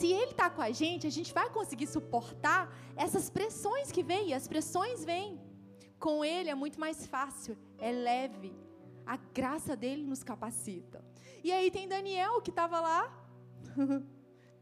Se 0.00 0.10
Ele 0.10 0.30
está 0.30 0.48
com 0.48 0.62
a 0.62 0.70
gente, 0.70 1.06
a 1.06 1.10
gente 1.10 1.30
vai 1.34 1.50
conseguir 1.50 1.86
suportar 1.86 2.74
essas 2.96 3.28
pressões 3.28 3.92
que 3.92 4.02
vêm, 4.02 4.28
e 4.28 4.34
as 4.34 4.48
pressões 4.48 5.04
vêm. 5.04 5.38
Com 5.98 6.24
Ele 6.24 6.48
é 6.48 6.54
muito 6.54 6.80
mais 6.80 7.06
fácil, 7.06 7.54
é 7.78 7.92
leve. 7.92 8.56
A 9.04 9.18
graça 9.18 9.76
dele 9.76 10.02
nos 10.02 10.22
capacita. 10.22 11.04
E 11.44 11.52
aí 11.52 11.70
tem 11.70 11.86
Daniel 11.86 12.40
que 12.40 12.48
estava 12.48 12.80
lá, 12.80 13.14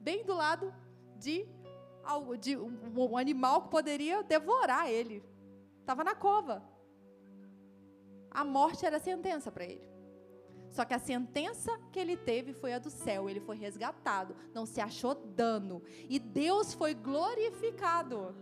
bem 0.01 0.25
do 0.25 0.35
lado 0.35 0.75
de, 1.17 1.47
algo, 2.03 2.37
de 2.37 2.57
um, 2.57 3.17
animal 3.17 3.63
que 3.63 3.69
poderia 3.69 4.25
devorar 4.25 4.91
ele. 4.91 5.23
Estava 5.81 6.03
na 6.03 6.17
cova. 6.17 6.69
A 8.29 8.43
morte 8.43 8.85
era 8.85 8.97
a 8.97 9.01
sentença 9.01 9.53
para 9.53 9.65
ele. 9.65 9.89
Só 10.71 10.85
que 10.85 10.95
a 10.95 10.99
sentença 10.99 11.71
que 11.93 11.99
ele 11.99 12.17
teve 12.17 12.53
foi 12.53 12.73
a 12.73 12.79
do 12.79 12.91
céu. 12.91 13.29
Ele 13.29 13.41
foi 13.41 13.57
resgatado. 13.57 14.37
Não 14.55 14.67
se 14.67 14.81
achou 14.81 15.15
dano. 15.15 15.83
E 16.09 16.19
Deus 16.19 16.75
foi 16.75 16.95
glorificado. 16.95 18.35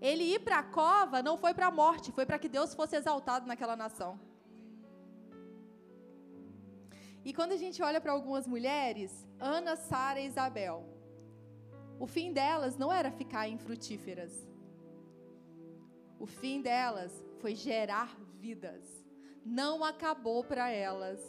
Ele 0.00 0.24
ir 0.24 0.40
para 0.40 0.58
a 0.58 0.62
cova 0.62 1.22
não 1.22 1.38
foi 1.38 1.54
para 1.54 1.68
a 1.68 1.70
morte, 1.70 2.12
foi 2.12 2.26
para 2.26 2.38
que 2.38 2.48
Deus 2.48 2.74
fosse 2.74 2.94
exaltado 2.94 3.46
naquela 3.46 3.74
nação. 3.74 4.20
E 7.24 7.32
quando 7.32 7.52
a 7.52 7.56
gente 7.56 7.82
olha 7.82 8.00
para 8.02 8.12
algumas 8.12 8.46
mulheres, 8.46 9.26
Ana, 9.40 9.76
Sara 9.76 10.20
e 10.20 10.26
Isabel, 10.26 10.86
o 11.98 12.06
fim 12.06 12.34
delas 12.34 12.76
não 12.76 12.92
era 12.92 13.10
ficar 13.10 13.48
infrutíferas. 13.48 14.46
O 16.18 16.26
fim 16.26 16.60
delas 16.60 17.24
foi 17.40 17.54
gerar 17.54 18.14
vidas. 18.38 19.03
Não 19.44 19.84
acabou 19.84 20.42
para 20.42 20.70
elas. 20.70 21.20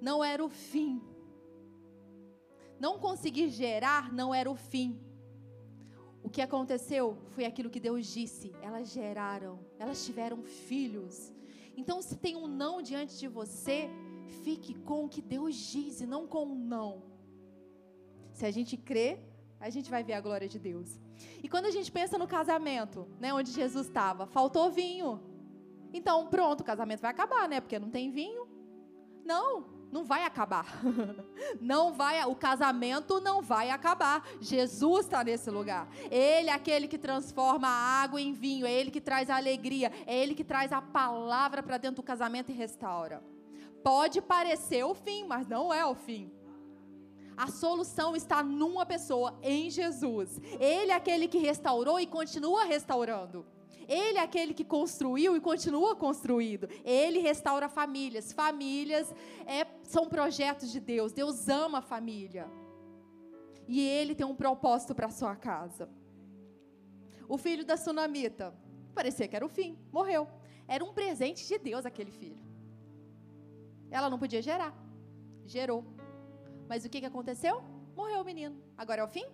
Não 0.00 0.22
era 0.22 0.44
o 0.44 0.48
fim. 0.48 1.02
Não 2.78 2.98
conseguir 2.98 3.48
gerar 3.48 4.12
não 4.12 4.34
era 4.34 4.50
o 4.50 4.54
fim. 4.54 5.00
O 6.22 6.30
que 6.30 6.40
aconteceu 6.42 7.16
foi 7.30 7.44
aquilo 7.44 7.70
que 7.70 7.80
Deus 7.80 8.06
disse. 8.06 8.54
Elas 8.62 8.92
geraram, 8.92 9.58
elas 9.78 10.04
tiveram 10.04 10.42
filhos. 10.42 11.32
Então, 11.76 12.02
se 12.02 12.16
tem 12.16 12.36
um 12.36 12.46
não 12.46 12.82
diante 12.82 13.18
de 13.18 13.28
você, 13.28 13.88
Fique 14.28 14.74
com 14.74 15.04
o 15.04 15.08
que 15.08 15.22
Deus 15.22 15.54
diz 15.56 16.00
e 16.00 16.06
não 16.06 16.26
com 16.26 16.44
o 16.44 16.54
não. 16.54 17.02
Se 18.32 18.44
a 18.46 18.50
gente 18.50 18.76
crê, 18.76 19.18
a 19.58 19.70
gente 19.70 19.90
vai 19.90 20.04
ver 20.04 20.12
a 20.12 20.20
glória 20.20 20.48
de 20.48 20.58
Deus. 20.58 21.00
E 21.42 21.48
quando 21.48 21.66
a 21.66 21.70
gente 21.70 21.90
pensa 21.90 22.16
no 22.16 22.26
casamento, 22.26 23.08
né, 23.18 23.32
onde 23.32 23.50
Jesus 23.50 23.86
estava, 23.86 24.26
faltou 24.26 24.70
vinho. 24.70 25.20
Então, 25.92 26.26
pronto, 26.26 26.60
o 26.60 26.64
casamento 26.64 27.00
vai 27.00 27.10
acabar, 27.10 27.48
né? 27.48 27.60
Porque 27.60 27.78
não 27.78 27.90
tem 27.90 28.10
vinho. 28.10 28.46
Não, 29.24 29.64
não 29.90 30.04
vai 30.04 30.24
acabar. 30.24 30.66
Não 31.60 31.92
vai, 31.92 32.24
o 32.24 32.34
casamento 32.34 33.20
não 33.20 33.40
vai 33.40 33.70
acabar. 33.70 34.26
Jesus 34.40 35.06
está 35.06 35.24
nesse 35.24 35.50
lugar. 35.50 35.88
Ele 36.10 36.50
é 36.50 36.52
aquele 36.52 36.86
que 36.86 36.98
transforma 36.98 37.68
a 37.68 38.02
água 38.02 38.20
em 38.20 38.32
vinho, 38.32 38.66
é 38.66 38.72
ele 38.72 38.90
que 38.90 39.00
traz 39.00 39.30
a 39.30 39.36
alegria, 39.36 39.92
é 40.06 40.16
ele 40.22 40.34
que 40.34 40.44
traz 40.44 40.72
a 40.72 40.80
palavra 40.80 41.62
para 41.62 41.78
dentro 41.78 41.96
do 41.96 42.02
casamento 42.02 42.50
e 42.50 42.54
restaura. 42.54 43.22
Pode 43.82 44.20
parecer 44.20 44.84
o 44.84 44.94
fim, 44.94 45.24
mas 45.24 45.46
não 45.46 45.72
é 45.72 45.84
o 45.86 45.94
fim. 45.94 46.30
A 47.36 47.46
solução 47.46 48.16
está 48.16 48.42
numa 48.42 48.84
pessoa, 48.84 49.38
em 49.42 49.70
Jesus. 49.70 50.40
Ele 50.58 50.90
é 50.90 50.94
aquele 50.94 51.28
que 51.28 51.38
restaurou 51.38 52.00
e 52.00 52.06
continua 52.06 52.64
restaurando. 52.64 53.46
Ele 53.88 54.18
é 54.18 54.22
aquele 54.22 54.52
que 54.52 54.64
construiu 54.64 55.34
e 55.34 55.40
continua 55.40 55.96
construindo. 55.96 56.68
Ele 56.84 57.20
restaura 57.20 57.68
famílias. 57.70 58.32
Famílias 58.32 59.12
é, 59.46 59.66
são 59.82 60.06
projetos 60.06 60.70
de 60.70 60.78
Deus. 60.78 61.12
Deus 61.12 61.48
ama 61.48 61.78
a 61.78 61.82
família. 61.82 62.46
E 63.66 63.80
ele 63.80 64.14
tem 64.14 64.26
um 64.26 64.36
propósito 64.36 64.94
para 64.94 65.08
sua 65.08 65.34
casa. 65.34 65.88
O 67.26 67.38
filho 67.38 67.64
da 67.64 67.76
sunamita, 67.76 68.54
parecia 68.94 69.26
que 69.26 69.36
era 69.36 69.44
o 69.44 69.48
fim, 69.48 69.78
morreu. 69.90 70.28
Era 70.66 70.84
um 70.84 70.92
presente 70.92 71.48
de 71.48 71.58
Deus 71.58 71.86
aquele 71.86 72.10
filho. 72.10 72.38
Ela 73.90 74.10
não 74.10 74.18
podia 74.18 74.42
gerar. 74.42 74.74
Gerou. 75.46 75.82
Mas 76.68 76.84
o 76.84 76.90
que, 76.90 77.00
que 77.00 77.06
aconteceu? 77.06 77.62
Morreu 77.96 78.20
o 78.20 78.24
menino. 78.24 78.62
Agora 78.76 79.00
é 79.00 79.04
o 79.04 79.08
fim? 79.08 79.26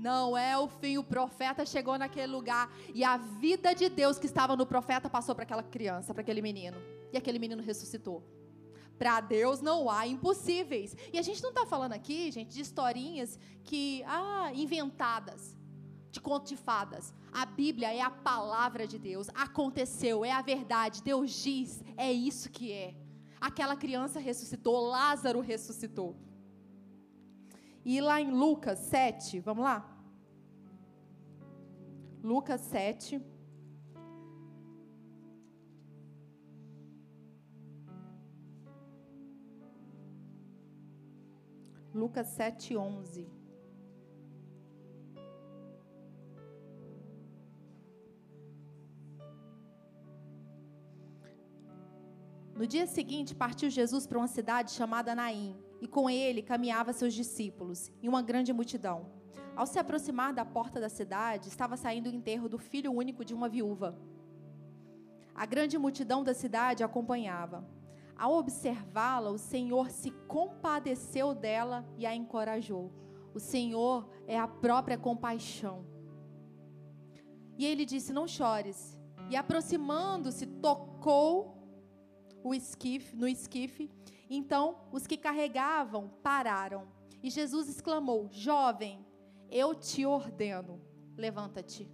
Não 0.00 0.36
é 0.36 0.56
o 0.56 0.66
fim. 0.66 0.96
O 0.96 1.04
profeta 1.04 1.66
chegou 1.66 1.98
naquele 1.98 2.32
lugar 2.32 2.72
e 2.94 3.04
a 3.04 3.16
vida 3.18 3.74
de 3.74 3.88
Deus 3.88 4.18
que 4.18 4.26
estava 4.26 4.56
no 4.56 4.64
profeta 4.64 5.10
passou 5.10 5.34
para 5.34 5.44
aquela 5.44 5.62
criança, 5.62 6.14
para 6.14 6.22
aquele 6.22 6.40
menino. 6.40 6.78
E 7.12 7.18
aquele 7.18 7.38
menino 7.38 7.62
ressuscitou. 7.62 8.24
Para 8.98 9.20
Deus 9.20 9.60
não 9.60 9.90
há 9.90 10.06
impossíveis. 10.06 10.96
E 11.12 11.18
a 11.18 11.22
gente 11.22 11.42
não 11.42 11.50
está 11.50 11.66
falando 11.66 11.92
aqui, 11.92 12.30
gente, 12.30 12.54
de 12.54 12.62
historinhas 12.62 13.38
que, 13.62 14.02
ah, 14.06 14.50
inventadas, 14.54 15.56
de 16.10 16.20
conto 16.20 16.48
de 16.48 16.56
fadas. 16.56 17.12
A 17.32 17.44
Bíblia 17.44 17.92
é 17.92 18.00
a 18.00 18.10
palavra 18.10 18.86
de 18.86 18.98
Deus. 18.98 19.28
Aconteceu, 19.34 20.24
é 20.24 20.32
a 20.32 20.42
verdade. 20.42 21.02
Deus 21.02 21.30
diz, 21.30 21.82
é 21.96 22.10
isso 22.10 22.50
que 22.50 22.72
é. 22.72 22.94
Aquela 23.40 23.76
criança 23.76 24.18
ressuscitou, 24.18 24.88
Lázaro 24.88 25.40
ressuscitou. 25.40 26.16
E 27.84 28.00
lá 28.00 28.20
em 28.20 28.30
Lucas 28.30 28.78
7, 28.78 29.40
vamos 29.40 29.64
lá? 29.64 29.78
Lucas 32.22 32.60
7. 32.60 33.20
Lucas 41.94 42.26
7, 42.28 42.76
11. 42.76 43.28
No 52.54 52.66
dia 52.66 52.86
seguinte, 52.86 53.34
partiu 53.34 53.70
Jesus 53.70 54.06
para 54.06 54.18
uma 54.18 54.28
cidade 54.28 54.70
chamada 54.72 55.14
Naim 55.14 55.69
e 55.80 55.88
com 55.88 56.10
ele 56.10 56.42
caminhava 56.42 56.92
seus 56.92 57.14
discípulos 57.14 57.90
e 58.02 58.08
uma 58.08 58.22
grande 58.22 58.52
multidão. 58.52 59.06
Ao 59.56 59.66
se 59.66 59.78
aproximar 59.78 60.32
da 60.32 60.44
porta 60.44 60.80
da 60.80 60.88
cidade, 60.88 61.48
estava 61.48 61.76
saindo 61.76 62.08
o 62.08 62.14
enterro 62.14 62.48
do 62.48 62.58
filho 62.58 62.92
único 62.92 63.24
de 63.24 63.34
uma 63.34 63.48
viúva. 63.48 63.98
A 65.34 65.46
grande 65.46 65.78
multidão 65.78 66.22
da 66.22 66.34
cidade 66.34 66.84
acompanhava. 66.84 67.66
Ao 68.16 68.34
observá-la, 68.34 69.30
o 69.30 69.38
Senhor 69.38 69.90
se 69.90 70.10
compadeceu 70.28 71.34
dela 71.34 71.88
e 71.96 72.04
a 72.04 72.14
encorajou. 72.14 72.92
O 73.34 73.40
Senhor 73.40 74.08
é 74.26 74.38
a 74.38 74.46
própria 74.46 74.98
compaixão. 74.98 75.84
E 77.56 77.64
ele 77.64 77.86
disse: 77.86 78.12
Não 78.12 78.28
chores. 78.28 78.98
E 79.30 79.36
aproximando-se, 79.36 80.46
tocou 80.46 81.56
o 82.42 82.54
esquife, 82.54 83.16
no 83.16 83.28
esquife 83.28 83.90
então 84.30 84.76
os 84.92 85.06
que 85.06 85.16
carregavam 85.16 86.08
pararam. 86.22 86.86
E 87.22 87.28
Jesus 87.28 87.68
exclamou: 87.68 88.28
Jovem, 88.30 89.04
eu 89.50 89.74
te 89.74 90.06
ordeno, 90.06 90.80
levanta-te. 91.16 91.90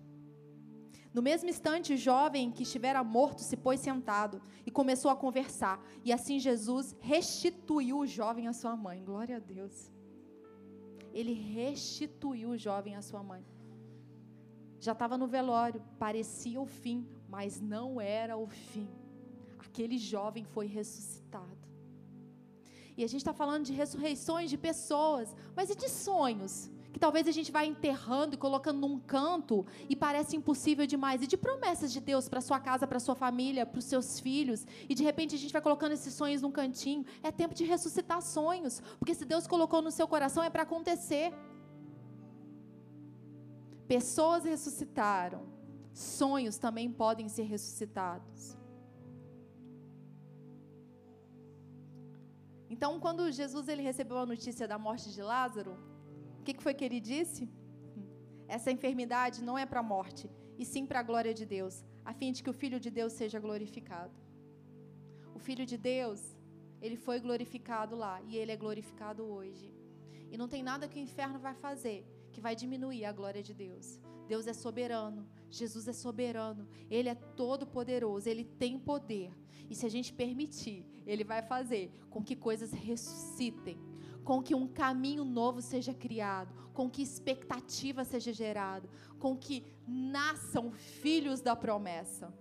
No 1.14 1.22
mesmo 1.22 1.48
instante, 1.48 1.94
o 1.94 1.96
jovem 1.96 2.52
que 2.52 2.62
estivera 2.62 3.02
morto 3.02 3.40
se 3.40 3.56
pôs 3.56 3.80
sentado 3.80 4.38
e 4.66 4.70
começou 4.70 5.10
a 5.10 5.16
conversar. 5.16 5.82
E 6.04 6.12
assim 6.12 6.38
Jesus 6.38 6.94
restituiu 7.00 8.00
o 8.00 8.06
jovem 8.06 8.48
à 8.48 8.52
sua 8.52 8.76
mãe. 8.76 9.02
Glória 9.02 9.36
a 9.36 9.38
Deus. 9.38 9.90
Ele 11.14 11.32
restituiu 11.32 12.50
o 12.50 12.58
jovem 12.58 12.96
à 12.96 13.00
sua 13.00 13.22
mãe. 13.22 13.42
Já 14.78 14.92
estava 14.92 15.16
no 15.16 15.26
velório, 15.26 15.82
parecia 15.98 16.60
o 16.60 16.66
fim, 16.66 17.08
mas 17.30 17.62
não 17.62 17.98
era 17.98 18.36
o 18.36 18.46
fim. 18.46 18.86
Aquele 19.58 19.96
jovem 19.96 20.44
foi 20.44 20.66
ressuscitado. 20.66 21.65
E 22.96 23.04
a 23.04 23.06
gente 23.06 23.20
está 23.20 23.32
falando 23.32 23.64
de 23.64 23.72
ressurreições 23.72 24.48
de 24.48 24.56
pessoas, 24.56 25.36
mas 25.54 25.68
e 25.68 25.74
de 25.74 25.88
sonhos? 25.88 26.70
Que 26.92 26.98
talvez 26.98 27.28
a 27.28 27.30
gente 27.30 27.52
vai 27.52 27.66
enterrando 27.66 28.34
e 28.34 28.38
colocando 28.38 28.80
num 28.80 28.98
canto 28.98 29.66
e 29.86 29.94
parece 29.94 30.34
impossível 30.34 30.86
demais. 30.86 31.20
E 31.20 31.26
de 31.26 31.36
promessas 31.36 31.92
de 31.92 32.00
Deus 32.00 32.26
para 32.26 32.40
sua 32.40 32.58
casa, 32.58 32.86
para 32.86 32.98
sua 32.98 33.14
família, 33.14 33.66
para 33.66 33.78
os 33.78 33.84
seus 33.84 34.18
filhos. 34.18 34.66
E 34.88 34.94
de 34.94 35.04
repente 35.04 35.34
a 35.34 35.38
gente 35.38 35.52
vai 35.52 35.60
colocando 35.60 35.92
esses 35.92 36.14
sonhos 36.14 36.40
num 36.40 36.50
cantinho. 36.50 37.04
É 37.22 37.30
tempo 37.30 37.54
de 37.54 37.64
ressuscitar 37.64 38.22
sonhos. 38.22 38.80
Porque 38.98 39.14
se 39.14 39.26
Deus 39.26 39.46
colocou 39.46 39.82
no 39.82 39.90
seu 39.90 40.08
coração 40.08 40.42
é 40.42 40.48
para 40.48 40.62
acontecer. 40.62 41.34
Pessoas 43.86 44.44
ressuscitaram. 44.44 45.42
Sonhos 45.92 46.56
também 46.56 46.90
podem 46.90 47.28
ser 47.28 47.42
ressuscitados. 47.42 48.56
Então, 52.76 53.00
quando 53.04 53.32
Jesus 53.32 53.68
ele 53.72 53.80
recebeu 53.90 54.18
a 54.18 54.26
notícia 54.32 54.68
da 54.72 54.78
morte 54.86 55.10
de 55.10 55.22
Lázaro, 55.22 55.72
o 56.40 56.42
que, 56.44 56.52
que 56.56 56.62
foi 56.62 56.74
que 56.74 56.84
ele 56.84 57.00
disse? 57.00 57.48
Essa 58.56 58.70
enfermidade 58.70 59.42
não 59.42 59.56
é 59.62 59.64
para 59.64 59.80
a 59.80 59.90
morte, 59.94 60.30
e 60.58 60.64
sim 60.72 60.84
para 60.84 61.00
a 61.00 61.08
glória 61.10 61.32
de 61.32 61.46
Deus, 61.46 61.82
a 62.04 62.12
fim 62.12 62.30
de 62.32 62.42
que 62.42 62.50
o 62.50 62.58
Filho 62.62 62.78
de 62.78 62.90
Deus 62.98 63.14
seja 63.14 63.40
glorificado. 63.46 64.14
O 65.34 65.38
Filho 65.38 65.64
de 65.64 65.78
Deus, 65.78 66.20
ele 66.82 66.98
foi 67.06 67.18
glorificado 67.18 67.96
lá, 67.96 68.20
e 68.28 68.36
ele 68.36 68.52
é 68.52 68.58
glorificado 68.64 69.24
hoje. 69.24 69.72
E 70.30 70.36
não 70.36 70.46
tem 70.46 70.62
nada 70.62 70.86
que 70.86 71.00
o 71.00 71.06
inferno 71.08 71.38
vai 71.38 71.54
fazer 71.54 71.98
que 72.30 72.42
vai 72.46 72.54
diminuir 72.54 73.06
a 73.06 73.12
glória 73.12 73.42
de 73.42 73.54
Deus. 73.54 73.98
Deus 74.28 74.46
é 74.46 74.52
soberano, 74.52 75.26
Jesus 75.50 75.86
é 75.88 75.92
soberano, 75.92 76.68
Ele 76.90 77.08
é 77.08 77.14
todo 77.14 77.66
poderoso, 77.66 78.28
Ele 78.28 78.44
tem 78.44 78.78
poder. 78.78 79.32
E 79.68 79.74
se 79.74 79.86
a 79.86 79.88
gente 79.88 80.12
permitir, 80.12 80.84
Ele 81.06 81.24
vai 81.24 81.42
fazer 81.42 81.90
com 82.10 82.22
que 82.22 82.36
coisas 82.36 82.72
ressuscitem, 82.72 83.78
com 84.24 84.42
que 84.42 84.54
um 84.54 84.66
caminho 84.66 85.24
novo 85.24 85.62
seja 85.62 85.94
criado, 85.94 86.54
com 86.72 86.90
que 86.90 87.02
expectativa 87.02 88.04
seja 88.04 88.32
gerado, 88.32 88.88
com 89.18 89.36
que 89.36 89.64
nasçam 89.86 90.72
filhos 90.72 91.40
da 91.40 91.54
promessa. 91.54 92.32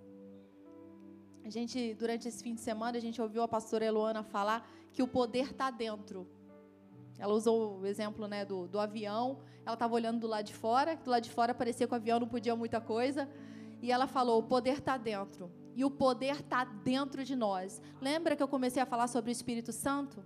A 1.43 1.49
gente, 1.49 1.93
durante 1.93 2.27
esse 2.27 2.43
fim 2.43 2.55
de 2.55 2.61
semana, 2.61 2.97
a 2.97 3.01
gente 3.01 3.21
ouviu 3.21 3.43
a 3.43 3.47
pastora 3.47 3.85
Eloana 3.85 4.23
falar 4.23 4.67
que 4.91 5.03
o 5.03 5.07
poder 5.07 5.51
está 5.51 5.69
dentro. 5.69 6.27
Ela 7.19 7.33
usou 7.33 7.79
o 7.79 7.85
exemplo 7.85 8.27
né, 8.27 8.43
do, 8.43 8.67
do 8.67 8.79
avião. 8.79 9.39
Ela 9.65 9.73
estava 9.73 9.93
olhando 9.93 10.19
do 10.19 10.27
lado 10.27 10.45
de 10.45 10.53
fora. 10.53 10.95
Do 10.95 11.09
lado 11.09 11.23
de 11.23 11.31
fora 11.31 11.53
parecia 11.53 11.87
que 11.87 11.93
o 11.93 11.95
avião 11.95 12.19
não 12.19 12.27
podia 12.27 12.55
muita 12.55 12.79
coisa. 12.79 13.27
E 13.81 13.91
ela 13.91 14.07
falou: 14.07 14.39
o 14.39 14.43
poder 14.43 14.77
está 14.77 14.97
dentro. 14.97 15.51
E 15.75 15.83
o 15.83 15.91
poder 15.91 16.35
está 16.39 16.63
dentro 16.63 17.23
de 17.23 17.35
nós. 17.35 17.81
Lembra 17.99 18.35
que 18.35 18.43
eu 18.43 18.47
comecei 18.47 18.81
a 18.81 18.85
falar 18.85 19.07
sobre 19.07 19.31
o 19.31 19.33
Espírito 19.33 19.73
Santo? 19.73 20.23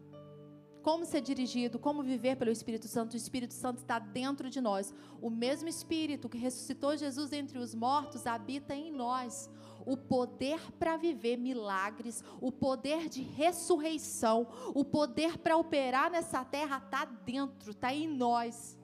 Como 0.83 1.05
ser 1.05 1.21
dirigido, 1.21 1.79
como 1.79 2.03
viver 2.03 2.35
pelo 2.35 2.51
Espírito 2.51 2.87
Santo. 2.87 3.13
O 3.13 3.17
Espírito 3.17 3.53
Santo 3.53 3.79
está 3.79 3.97
dentro 3.97 4.49
de 4.49 4.61
nós. 4.61 4.93
O 5.21 5.29
mesmo 5.29 5.67
Espírito 5.67 6.29
que 6.29 6.37
ressuscitou 6.37 6.95
Jesus 6.95 7.33
entre 7.33 7.57
os 7.57 7.73
mortos 7.73 8.27
habita 8.27 8.75
em 8.75 8.91
nós 8.91 9.49
o 9.85 9.97
poder 9.97 10.59
para 10.73 10.97
viver 10.97 11.37
milagres, 11.37 12.23
o 12.39 12.51
poder 12.51 13.09
de 13.09 13.21
ressurreição, 13.21 14.47
o 14.75 14.85
poder 14.85 15.37
para 15.37 15.57
operar 15.57 16.11
nessa 16.11 16.45
terra 16.45 16.77
está 16.77 17.05
dentro, 17.05 17.71
está 17.71 17.93
em 17.93 18.07
nós. 18.07 18.77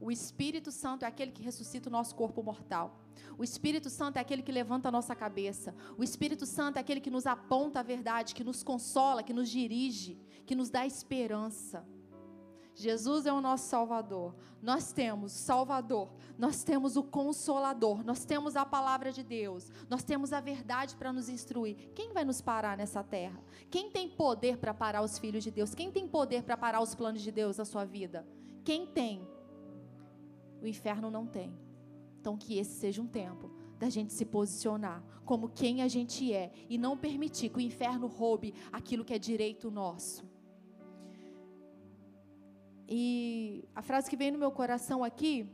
O 0.00 0.10
Espírito 0.10 0.70
Santo 0.70 1.04
é 1.04 1.08
aquele 1.08 1.32
que 1.32 1.42
ressuscita 1.42 1.88
o 1.88 1.92
nosso 1.92 2.14
corpo 2.14 2.42
mortal. 2.42 3.00
O 3.38 3.44
Espírito 3.44 3.88
Santo 3.90 4.16
é 4.16 4.20
aquele 4.20 4.42
que 4.42 4.52
levanta 4.52 4.88
a 4.88 4.92
nossa 4.92 5.14
cabeça. 5.14 5.74
O 5.96 6.04
Espírito 6.04 6.46
Santo 6.46 6.76
é 6.76 6.80
aquele 6.80 7.00
que 7.00 7.10
nos 7.10 7.26
aponta 7.26 7.80
a 7.80 7.82
verdade, 7.82 8.34
que 8.34 8.44
nos 8.44 8.62
consola, 8.62 9.22
que 9.22 9.32
nos 9.32 9.48
dirige, 9.48 10.18
que 10.46 10.54
nos 10.54 10.70
dá 10.70 10.86
esperança. 10.86 11.86
Jesus 12.74 13.24
é 13.24 13.32
o 13.32 13.40
nosso 13.40 13.68
Salvador. 13.68 14.34
Nós 14.60 14.92
temos 14.92 15.34
o 15.34 15.38
Salvador, 15.38 16.10
nós 16.36 16.62
temos 16.62 16.94
o 16.94 17.02
Consolador, 17.02 18.04
nós 18.04 18.26
temos 18.26 18.54
a 18.54 18.66
palavra 18.66 19.10
de 19.10 19.22
Deus, 19.22 19.70
nós 19.88 20.04
temos 20.04 20.30
a 20.30 20.40
verdade 20.40 20.94
para 20.94 21.10
nos 21.10 21.30
instruir. 21.30 21.90
Quem 21.94 22.12
vai 22.12 22.24
nos 22.24 22.42
parar 22.42 22.76
nessa 22.76 23.02
terra? 23.02 23.42
Quem 23.70 23.90
tem 23.90 24.10
poder 24.10 24.58
para 24.58 24.74
parar 24.74 25.00
os 25.00 25.18
filhos 25.18 25.42
de 25.42 25.50
Deus? 25.50 25.74
Quem 25.74 25.90
tem 25.90 26.06
poder 26.06 26.42
para 26.42 26.56
parar 26.56 26.82
os 26.82 26.94
planos 26.94 27.22
de 27.22 27.32
Deus 27.32 27.56
na 27.56 27.64
sua 27.64 27.86
vida? 27.86 28.26
Quem 28.62 28.86
tem? 28.86 29.26
O 30.60 30.66
inferno 30.66 31.10
não 31.10 31.26
tem. 31.26 31.52
Então, 32.20 32.36
que 32.36 32.58
esse 32.58 32.78
seja 32.78 33.00
um 33.00 33.06
tempo 33.06 33.50
da 33.78 33.88
gente 33.88 34.12
se 34.12 34.24
posicionar 34.24 35.02
como 35.24 35.48
quem 35.48 35.82
a 35.82 35.88
gente 35.88 36.32
é 36.32 36.52
e 36.68 36.78
não 36.78 36.96
permitir 36.96 37.50
que 37.50 37.58
o 37.58 37.60
inferno 37.60 38.06
roube 38.06 38.54
aquilo 38.72 39.04
que 39.04 39.12
é 39.12 39.18
direito 39.18 39.70
nosso. 39.70 40.24
E 42.88 43.68
a 43.74 43.82
frase 43.82 44.08
que 44.08 44.16
vem 44.16 44.30
no 44.30 44.38
meu 44.38 44.50
coração 44.50 45.02
aqui 45.02 45.50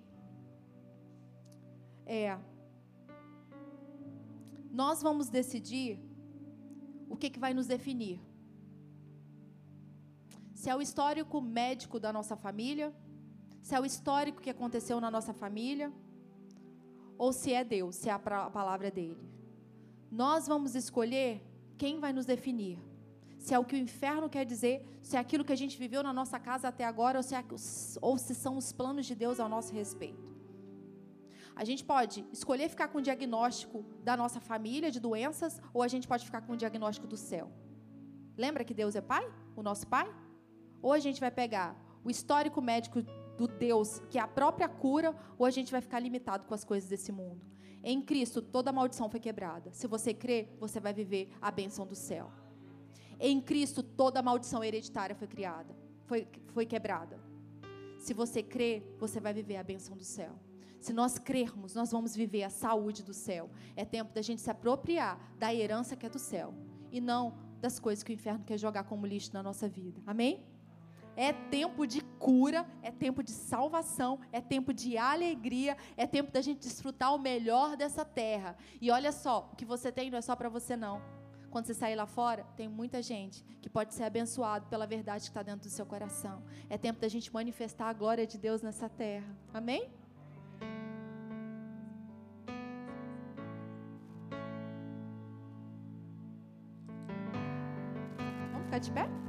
é: 2.05 2.39
Nós 4.71 5.03
vamos 5.03 5.29
decidir 5.29 5.99
o 7.09 7.17
que, 7.17 7.31
que 7.31 7.39
vai 7.39 7.55
nos 7.55 7.67
definir. 7.67 8.21
Se 10.55 10.71
é 10.71 10.77
o 10.77 10.83
histórico 10.83 11.41
médico 11.41 11.99
da 11.99 12.13
nossa 12.13 12.37
família, 12.37 12.95
se 13.63 13.75
é 13.75 13.81
o 13.81 13.87
histórico 13.87 14.43
que 14.43 14.51
aconteceu 14.51 15.01
na 15.01 15.11
nossa 15.11 15.33
família, 15.33 15.93
ou 17.17 17.33
se 17.33 17.53
é 17.53 17.63
Deus, 17.63 17.95
se 17.97 18.09
é 18.09 18.13
a 18.13 18.19
palavra 18.19 18.91
dele. 18.91 19.23
Nós 20.11 20.47
vamos 20.47 20.75
escolher 20.75 21.41
quem 21.79 22.01
vai 22.05 22.13
nos 22.13 22.27
definir. 22.27 22.79
se 23.45 23.53
é 23.55 23.59
o 23.59 23.65
que 23.65 23.75
o 23.75 23.79
inferno 23.87 24.29
quer 24.35 24.45
dizer, 24.45 24.77
se 25.03 25.17
é 25.17 25.19
aquilo 25.19 25.45
que 25.45 25.53
a 25.53 25.61
gente 25.63 25.77
viveu 25.77 26.01
na 26.09 26.13
nossa 26.13 26.39
casa 26.39 26.69
até 26.69 26.85
agora, 26.85 27.19
ou 27.19 27.25
se, 27.25 27.35
é, 27.35 27.45
ou 28.01 28.17
se 28.17 28.35
são 28.37 28.57
os 28.57 28.73
planos 28.73 29.05
de 29.05 29.17
Deus 29.17 29.41
ao 29.41 29.49
nosso 29.49 29.73
respeito. 29.75 30.31
A 31.57 31.65
gente 31.65 31.83
pode 31.85 32.25
escolher 32.33 32.69
ficar 32.69 32.87
com 32.87 32.99
o 32.99 33.03
diagnóstico 33.03 33.85
da 34.05 34.17
nossa 34.17 34.41
família 34.41 34.93
de 34.93 35.01
doenças, 35.01 35.61
ou 35.75 35.83
a 35.83 35.89
gente 35.89 36.07
pode 36.07 36.25
ficar 36.25 36.43
com 36.43 36.53
o 36.53 36.57
diagnóstico 36.57 37.09
do 37.09 37.17
céu. 37.17 37.51
Lembra 38.37 38.63
que 38.63 38.73
Deus 38.73 38.95
é 38.95 39.01
Pai? 39.01 39.25
O 39.57 39.63
nosso 39.63 39.89
Pai? 39.89 40.09
Ou 40.81 40.93
a 40.93 41.01
gente 41.01 41.21
vai 41.21 41.33
pegar 41.33 41.77
o 42.05 42.11
histórico 42.11 42.61
médico 42.63 43.01
do 43.37 43.47
Deus, 43.47 44.01
que 44.11 44.19
é 44.19 44.21
a 44.21 44.29
própria 44.29 44.69
cura, 44.69 45.15
ou 45.39 45.47
a 45.47 45.51
gente 45.51 45.73
vai 45.73 45.81
ficar 45.81 45.99
limitado 45.99 46.47
com 46.47 46.55
as 46.55 46.65
coisas 46.65 46.89
desse 46.89 47.11
mundo. 47.11 47.45
Em 47.83 48.01
Cristo, 48.01 48.41
toda 48.41 48.73
maldição 48.73 49.11
foi 49.11 49.19
quebrada. 49.19 49.73
Se 49.73 49.87
você 49.87 50.15
crê, 50.15 50.49
você 50.61 50.79
vai 50.79 50.93
viver 50.93 51.31
a 51.41 51.51
bênção 51.51 51.87
do 51.87 51.97
céu. 51.97 52.31
Em 53.19 53.41
Cristo, 53.41 53.83
toda 53.83 54.23
maldição 54.23 54.63
hereditária 54.63 55.15
foi 55.15 55.27
criada, 55.27 55.77
foi, 56.07 56.29
foi 56.49 56.67
quebrada. 56.67 57.21
Se 57.99 58.13
você 58.13 58.43
crê, 58.43 58.83
você 58.99 59.21
vai 59.21 59.33
viver 59.33 59.57
a 59.57 59.63
bênção 59.63 59.97
do 59.97 60.05
céu. 60.05 60.39
Se 60.81 60.93
nós 60.93 61.19
crermos, 61.19 61.75
nós 61.75 61.93
vamos 61.93 62.17
viver 62.17 62.43
a 62.43 62.51
saúde 62.51 63.05
do 63.05 63.15
céu. 63.15 63.49
É 63.77 63.85
tempo 63.85 64.13
da 64.13 64.21
gente 64.21 64.43
se 64.43 64.51
apropriar 64.51 65.35
da 65.39 65.55
herança 65.55 65.95
que 65.95 66.05
é 66.05 66.09
do 66.09 66.19
céu 66.19 66.53
e 66.91 67.01
não 67.01 67.39
das 67.61 67.79
coisas 67.79 68.03
que 68.03 68.13
o 68.13 68.15
inferno 68.15 68.45
quer 68.45 68.59
jogar 68.59 68.83
como 68.85 69.07
lixo 69.07 69.31
na 69.33 69.43
nossa 69.43 69.69
vida. 69.69 70.03
Amém? 70.05 70.45
É 71.17 71.33
tempo 71.33 71.87
de 71.87 72.01
cura, 72.19 72.67
é 72.83 72.91
tempo 72.91 73.23
de 73.23 73.31
salvação, 73.31 74.21
é 74.33 74.41
tempo 74.41 74.73
de 74.73 74.97
alegria, 74.97 75.77
é 75.97 76.07
tempo 76.07 76.33
da 76.33 76.41
gente 76.41 76.61
desfrutar 76.61 77.15
o 77.15 77.19
melhor 77.19 77.77
dessa 77.77 78.05
terra. 78.05 78.57
E 78.81 78.91
olha 78.91 79.13
só, 79.13 79.51
o 79.53 79.57
que 79.57 79.65
você 79.65 79.93
tem 79.93 80.11
não 80.11 80.19
é 80.19 80.23
só 80.23 80.35
para 80.35 80.49
você 80.49 80.77
não. 80.77 81.03
Quando 81.51 81.67
você 81.67 81.75
sair 81.75 81.95
lá 81.95 82.07
fora, 82.07 82.47
tem 82.57 82.67
muita 82.67 83.03
gente 83.03 83.45
que 83.61 83.69
pode 83.69 83.93
ser 83.93 84.05
abençoado 84.05 84.67
pela 84.69 84.87
verdade 84.87 85.25
que 85.25 85.31
está 85.31 85.43
dentro 85.43 85.69
do 85.69 85.71
seu 85.71 85.85
coração. 85.85 86.43
É 86.71 86.79
tempo 86.79 86.99
da 86.99 87.09
gente 87.09 87.33
manifestar 87.33 87.89
a 87.89 87.93
glória 87.93 88.27
de 88.27 88.39
Deus 88.39 88.63
nessa 88.63 88.89
terra. 88.89 89.37
Amém? 89.53 89.91
ficar 98.73 98.79
de 98.79 98.91
pé? 98.91 99.22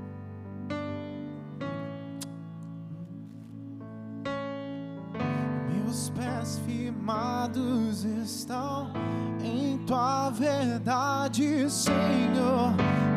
Firmados 7.03 8.05
estão 8.05 8.89
em 9.43 9.77
tua 9.79 10.29
verdade, 10.29 11.69
Senhor. 11.69 12.73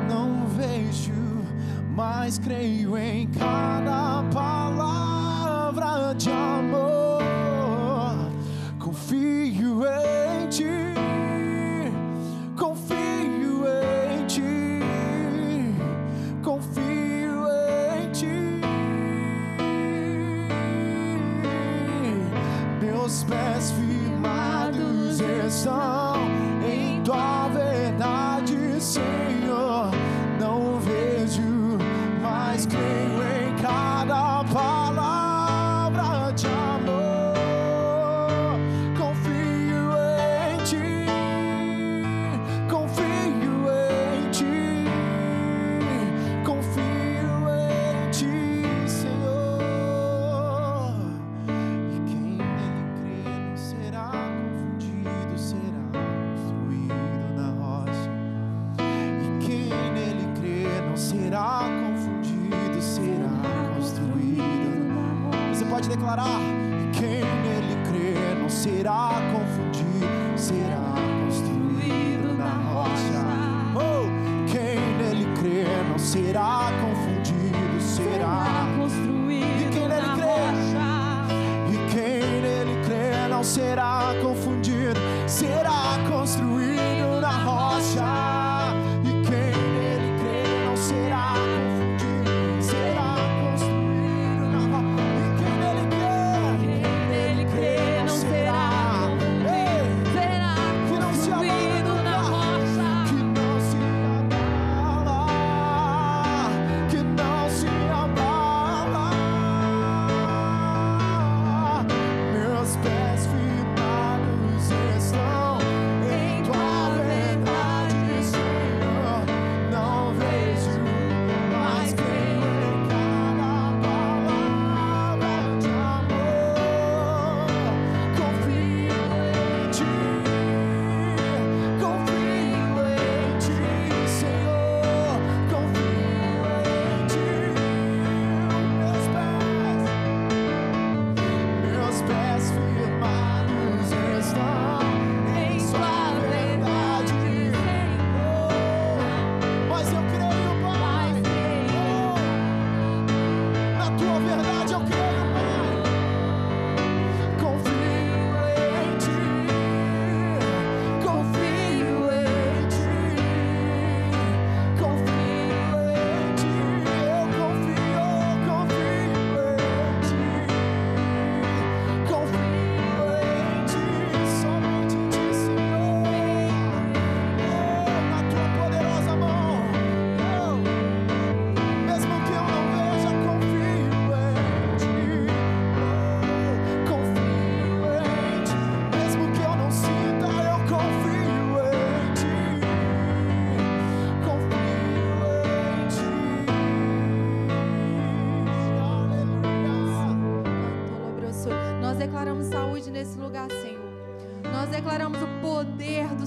Não 0.08 0.44
vejo, 0.48 1.12
mas 1.94 2.36
creio 2.36 2.98
em 2.98 3.28
cada 3.30 4.24
palavra 4.32 4.95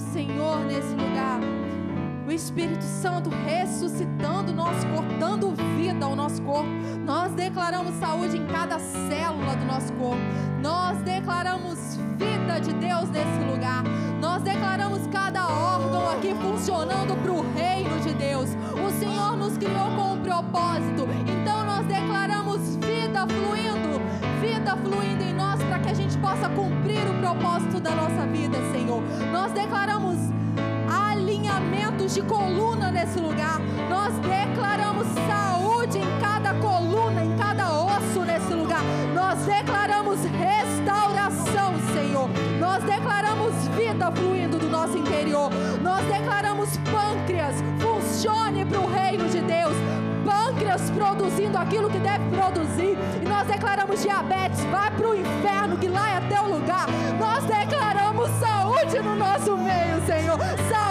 do 0.00 0.12
Senhor 0.12 0.60
nesse 0.64 0.94
lugar. 0.94 1.40
O 2.26 2.32
Espírito 2.32 2.82
Santo 2.82 3.28
ressuscitando 3.44 4.52
o 4.52 4.54
nosso 4.54 4.86
corpo, 4.86 5.12
dando 5.18 5.54
vida 5.76 6.06
ao 6.06 6.16
nosso 6.16 6.40
corpo. 6.42 6.68
Nós 7.04 7.32
declaramos 7.32 7.94
saúde 7.96 8.38
em 8.38 8.46
cada 8.46 8.78
célula 8.78 9.56
do 9.56 9.64
nosso 9.66 9.92
corpo. 9.94 10.22
Nós 10.62 10.96
declaramos 11.02 11.96
vida 12.16 12.60
de 12.60 12.72
Deus 12.74 13.10
nesse 13.10 13.40
lugar. 13.50 13.82
Nós 14.20 14.42
declaramos 14.42 15.06
cada 15.08 15.48
órgão 15.48 16.08
aqui 16.10 16.34
funcionando 16.34 17.20
para 17.22 17.32
o 17.32 17.54
reino 17.54 18.00
de 18.00 18.14
Deus. 18.14 18.50
O 18.86 18.90
Senhor 18.98 19.36
nos 19.36 19.58
criou 19.58 19.90
com 19.96 20.14
um 20.14 20.22
propósito. 20.22 21.08
Então 21.26 21.64
nós 21.64 21.84
declaramos 21.86 22.76
vida 22.76 23.26
fluindo, 23.26 24.00
vida 24.40 24.76
fluindo 24.76 25.24
em 25.24 25.34
nós 25.34 25.39
possa 26.20 26.48
cumprir 26.48 27.00
o 27.08 27.14
propósito 27.14 27.80
da 27.80 27.90
nossa 27.92 28.26
vida, 28.26 28.58
Senhor. 28.72 29.02
Nós 29.32 29.52
declaramos 29.52 30.16
alinhamentos 30.88 32.14
de 32.14 32.22
coluna 32.22 32.90
nesse 32.90 33.18
lugar. 33.18 33.60
Nós 33.88 34.12
declaramos 34.18 35.06
saúde 35.26 35.98
em 35.98 36.20
cada 36.20 36.54
coluna, 36.54 37.24
em 37.24 37.36
cada 37.36 37.72
osso 37.82 38.20
nesse 38.24 38.52
lugar. 38.52 38.82
Nós 39.14 39.38
declaramos 39.44 40.20
restauração, 40.24 41.74
Senhor. 41.94 42.28
Nós 42.58 42.82
declaramos 42.84 43.54
vida 43.76 44.10
fluindo 44.12 44.58
do 44.58 44.68
nosso 44.68 44.98
interior. 44.98 45.50
Nós 45.82 46.04
declaramos 46.06 46.76
pâncreas, 46.78 47.56
funcione 47.78 48.64
aquilo 51.60 51.90
que 51.90 51.98
deve 51.98 52.24
produzir. 52.30 52.96
E 53.22 53.28
nós 53.28 53.46
declaramos 53.46 54.02
diabetes, 54.02 54.64
vai 54.64 54.90
para 54.90 55.08
o 55.08 55.14
inferno, 55.14 55.76
que 55.76 55.88
lá 55.88 56.16
é 56.16 56.20
teu 56.28 56.44
lugar. 56.48 56.86
Nós 57.18 57.44
declaramos 57.44 58.30
saúde 58.38 58.98
no 59.00 59.14
nosso 59.14 59.56
meio, 59.56 60.04
Senhor. 60.06 60.38
Saúde 60.68 60.89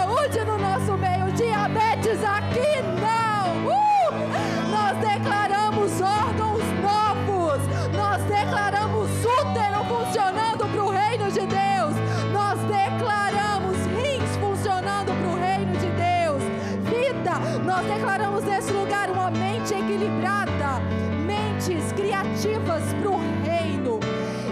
Nós 17.70 17.86
declaramos 17.86 18.42
nesse 18.42 18.72
lugar 18.72 19.08
uma 19.08 19.30
mente 19.30 19.72
equilibrada. 19.72 20.80
Mentes 21.24 21.92
criativas 21.92 22.82
para 22.94 23.08
o 23.08 23.16
reino. 23.44 24.00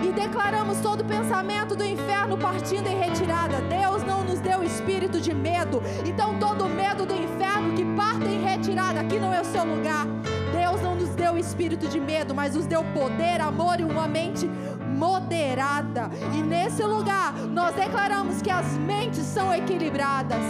E 0.04 0.12
declaramos 0.12 0.78
todo 0.78 1.04
pensamento 1.04 1.74
do 1.74 1.84
inferno 1.84 2.38
partindo 2.38 2.86
em 2.86 2.96
retirada. 2.96 3.60
Deus 3.62 4.04
não 4.04 4.22
nos 4.22 4.38
deu 4.38 4.62
espírito 4.62 5.20
de 5.20 5.34
medo. 5.34 5.82
Então 6.06 6.38
todo 6.38 6.68
medo 6.68 7.04
do 7.04 7.12
inferno 7.12 7.74
que 7.74 7.84
parte 7.96 8.24
em 8.28 8.40
retirada, 8.40 9.00
aqui 9.00 9.18
não 9.18 9.34
é 9.34 9.40
o 9.40 9.44
seu 9.44 9.64
lugar. 9.64 10.06
Deus 10.56 10.80
não 10.80 10.94
nos 10.94 11.08
deu 11.16 11.36
espírito 11.36 11.88
de 11.88 11.98
medo, 11.98 12.32
mas 12.32 12.54
nos 12.54 12.66
deu 12.66 12.84
poder, 12.94 13.40
amor 13.40 13.80
e 13.80 13.84
uma 13.84 14.06
mente 14.06 14.48
moderada. 14.96 16.08
E 16.32 16.40
nesse 16.40 16.84
lugar 16.84 17.32
nós 17.32 17.74
declaramos 17.74 18.40
que 18.40 18.50
as 18.50 18.78
mentes 18.78 19.24
são 19.24 19.52
equilibradas. 19.52 20.44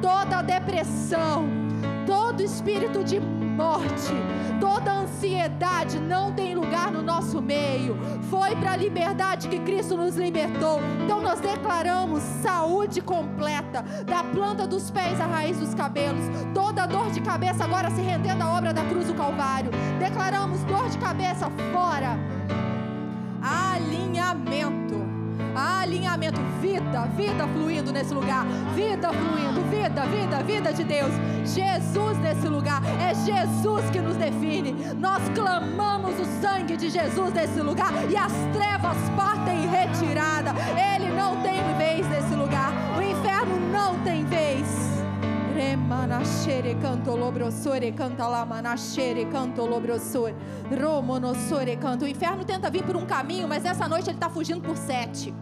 Toda 0.00 0.42
depressão, 0.42 1.63
todo 2.06 2.42
espírito 2.42 3.02
de 3.02 3.20
morte, 3.20 4.12
toda 4.60 4.92
ansiedade 4.92 5.98
não 5.98 6.32
tem 6.32 6.54
lugar 6.54 6.90
no 6.90 7.02
nosso 7.02 7.40
meio. 7.40 7.96
Foi 8.30 8.54
para 8.56 8.72
a 8.72 8.76
liberdade 8.76 9.48
que 9.48 9.58
Cristo 9.60 9.96
nos 9.96 10.16
libertou. 10.16 10.80
Então 11.04 11.20
nós 11.20 11.40
declaramos 11.40 12.22
saúde 12.42 13.00
completa, 13.00 13.82
da 14.04 14.24
planta 14.24 14.66
dos 14.66 14.90
pés 14.90 15.20
à 15.20 15.26
raiz 15.26 15.58
dos 15.58 15.74
cabelos. 15.74 16.24
Toda 16.52 16.86
dor 16.86 17.10
de 17.10 17.20
cabeça 17.20 17.64
agora 17.64 17.90
se 17.90 18.00
rendendo 18.00 18.42
à 18.42 18.56
obra 18.56 18.72
da 18.72 18.84
cruz 18.84 19.06
do 19.06 19.14
Calvário. 19.14 19.70
Declaramos 19.98 20.62
dor 20.64 20.88
de 20.88 20.98
cabeça 20.98 21.48
fora. 21.72 22.18
Alinhamento 23.42 25.13
alinhamento, 25.54 26.40
vida, 26.60 27.06
vida 27.16 27.46
fluindo 27.48 27.92
nesse 27.92 28.12
lugar, 28.12 28.46
vida 28.74 29.10
fluindo, 29.12 29.60
vida, 29.70 30.06
vida, 30.06 30.42
vida 30.42 30.72
de 30.72 30.84
Deus. 30.84 31.12
Jesus 31.44 32.18
nesse 32.18 32.48
lugar, 32.48 32.82
é 33.00 33.14
Jesus 33.14 33.88
que 33.90 34.00
nos 34.00 34.16
define. 34.16 34.72
Nós 34.98 35.22
clamamos 35.34 36.18
o 36.18 36.24
sangue 36.40 36.76
de 36.76 36.90
Jesus 36.90 37.32
nesse 37.32 37.60
lugar 37.60 37.92
e 38.10 38.16
as 38.16 38.32
trevas 38.52 38.96
partem 39.16 39.64
em 39.64 39.68
retirada. 39.68 40.52
Ele 40.94 41.10
não 41.14 41.40
tem 41.42 41.60
vez 41.76 42.08
nesse 42.08 42.34
lugar, 42.34 42.72
o 42.96 43.02
inferno 43.02 43.60
não 43.70 43.98
tem 44.02 44.24
vez. 44.24 44.93
Remanashere 45.54 46.74
canto 46.82 47.14
lobrosore 47.14 47.92
canta 47.92 48.26
lá 48.26 48.44
manashere 48.44 49.24
canto 49.26 49.64
lobrosore 49.64 50.34
romonossore 50.68 51.76
canto. 51.76 52.04
O 52.04 52.08
inferno 52.08 52.44
tenta 52.44 52.68
vir 52.68 52.82
por 52.82 52.96
um 52.96 53.06
caminho, 53.06 53.46
mas 53.46 53.62
nessa 53.62 53.86
noite 53.86 54.10
ele 54.10 54.16
está 54.16 54.28
fugindo 54.28 54.60
por 54.60 54.76
sete. 54.76 55.32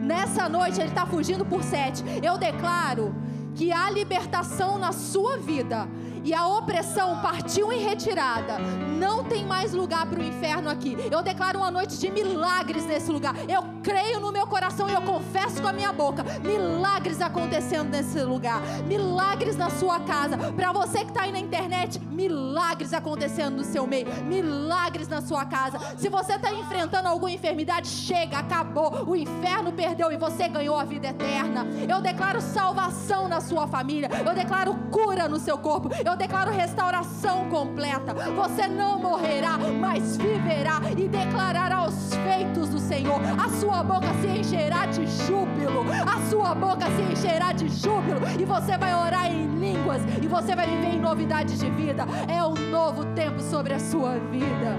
Nessa 0.00 0.48
noite 0.48 0.80
ele 0.80 0.90
está 0.90 1.04
fugindo 1.04 1.44
por 1.44 1.64
sete. 1.64 2.04
Eu 2.22 2.38
declaro 2.38 3.12
que 3.56 3.72
há 3.72 3.90
libertação 3.90 4.78
na 4.78 4.92
sua 4.92 5.36
vida 5.36 5.88
e 6.26 6.34
a 6.34 6.44
opressão 6.44 7.20
partiu 7.20 7.72
em 7.72 7.78
retirada. 7.78 8.58
Não 8.98 9.22
tem 9.22 9.46
mais 9.46 9.72
lugar 9.72 10.06
para 10.06 10.18
o 10.18 10.22
inferno 10.22 10.68
aqui. 10.68 10.96
Eu 11.08 11.22
declaro 11.22 11.60
uma 11.60 11.70
noite 11.70 11.96
de 11.98 12.10
milagres 12.10 12.84
nesse 12.84 13.12
lugar. 13.12 13.32
Eu 13.48 13.62
creio 13.80 14.18
no 14.18 14.32
meu 14.32 14.44
coração 14.44 14.88
e 14.90 14.92
eu 14.92 15.02
confesso 15.02 15.62
com 15.62 15.68
a 15.68 15.72
minha 15.72 15.92
boca: 15.92 16.24
milagres 16.42 17.20
acontecendo 17.20 17.90
nesse 17.90 18.20
lugar, 18.24 18.60
milagres 18.88 19.56
na 19.56 19.70
sua 19.70 20.00
casa. 20.00 20.36
Para 20.36 20.72
você 20.72 21.04
que 21.04 21.10
está 21.10 21.22
aí 21.22 21.30
na 21.30 21.38
internet, 21.38 22.00
milagres 22.00 22.92
acontecendo 22.92 23.58
no 23.58 23.64
seu 23.64 23.86
meio, 23.86 24.08
milagres 24.24 25.06
na 25.06 25.20
sua 25.20 25.44
casa. 25.44 25.78
Se 25.96 26.08
você 26.08 26.34
está 26.34 26.52
enfrentando 26.52 27.06
alguma 27.06 27.30
enfermidade, 27.30 27.86
chega, 27.86 28.38
acabou. 28.38 29.04
O 29.06 29.14
inferno 29.14 29.72
perdeu 29.72 30.10
e 30.10 30.16
você 30.16 30.48
ganhou 30.48 30.76
a 30.76 30.82
vida 30.82 31.06
eterna. 31.06 31.64
Eu 31.88 32.00
declaro 32.00 32.40
salvação 32.40 33.28
na 33.28 33.40
sua 33.40 33.68
família. 33.68 34.10
Eu 34.26 34.34
declaro 34.34 34.74
cura 34.90 35.28
no 35.28 35.38
seu 35.38 35.56
corpo. 35.56 35.90
Eu 36.04 36.15
declaro 36.16 36.50
restauração 36.50 37.48
completa. 37.48 38.14
Você 38.14 38.66
não 38.66 39.00
morrerá, 39.00 39.58
mas 39.58 40.16
viverá 40.16 40.80
e 40.96 41.08
declarará 41.08 41.86
os 41.86 42.14
feitos 42.14 42.70
do 42.70 42.78
Senhor. 42.78 43.20
A 43.38 43.48
sua 43.48 43.82
boca 43.82 44.12
se 44.20 44.26
encherá 44.26 44.86
de 44.86 45.06
júbilo. 45.06 45.84
A 46.06 46.28
sua 46.28 46.54
boca 46.54 46.86
se 46.86 47.02
encherá 47.02 47.52
de 47.52 47.68
júbilo. 47.68 48.20
E 48.40 48.44
você 48.44 48.76
vai 48.76 48.94
orar 48.94 49.30
em 49.30 49.46
línguas. 49.58 50.02
E 50.22 50.26
você 50.26 50.54
vai 50.56 50.66
viver 50.66 50.94
em 50.94 51.00
novidades 51.00 51.58
de 51.58 51.70
vida. 51.70 52.04
É 52.28 52.42
um 52.44 52.54
novo 52.70 53.04
tempo 53.14 53.40
sobre 53.40 53.74
a 53.74 53.78
sua 53.78 54.18
vida. 54.18 54.76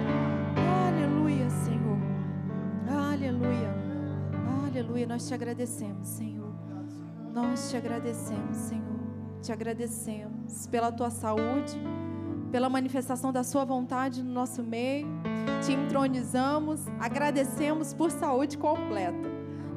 Aleluia, 0.87 1.49
Senhor. 1.49 1.97
Aleluia. 3.11 3.75
Aleluia. 4.65 5.07
Nós 5.07 5.27
te 5.27 5.33
agradecemos, 5.33 6.07
Senhor. 6.07 6.53
Nós 7.33 7.69
te 7.69 7.77
agradecemos, 7.77 8.57
Senhor. 8.57 8.86
Te 9.47 9.53
agradecemos 9.53 10.67
pela 10.67 10.91
tua 10.91 11.09
saúde, 11.09 11.79
pela 12.51 12.67
manifestação 12.67 13.31
da 13.31 13.45
sua 13.45 13.63
vontade 13.63 14.21
no 14.21 14.29
nosso 14.29 14.61
meio. 14.61 15.07
Te 15.65 15.71
entronizamos, 15.71 16.81
agradecemos 16.99 17.93
por 17.93 18.11
saúde 18.11 18.57
completa. 18.57 19.25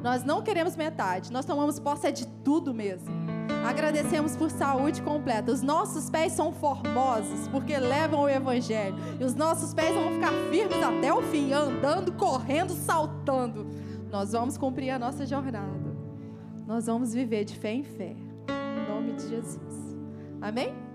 Nós 0.03 0.25
não 0.25 0.43
queremos 0.43 0.75
metade, 0.75 1.33
nós 1.33 1.45
tomamos 1.45 1.79
posse 1.79 2.11
de 2.11 2.27
tudo 2.43 2.75
mesmo. 2.75 3.15
Agradecemos 3.65 4.35
por 4.35 4.51
saúde 4.51 5.03
completa. 5.03 5.53
Os 5.53 5.63
nossos 5.63 6.11
pés 6.11 6.33
são 6.33 6.51
formosos 6.51 7.47
porque 7.47 7.79
levam 7.79 8.23
o 8.23 8.29
Evangelho. 8.29 8.97
E 9.21 9.25
os 9.25 9.37
nossos 9.37 9.73
pés 9.73 9.95
vão 9.95 10.15
ficar 10.15 10.33
firmes 10.51 10.83
até 10.83 11.15
o 11.15 11.23
fim, 11.23 11.53
andando, 11.53 12.11
correndo, 12.11 12.73
saltando. 12.73 13.69
Nós 14.11 14.33
vamos 14.33 14.59
cumprir 14.59 14.91
a 14.91 14.99
nossa 14.99 15.25
jornada. 15.25 15.95
Nós 16.67 16.87
vamos 16.87 17.15
viver 17.15 17.45
de 17.45 17.57
fé 17.57 17.73
em 17.73 17.85
fé. 17.85 18.30
De 19.23 19.29
Jesus. 19.29 19.97
Amém? 20.41 20.90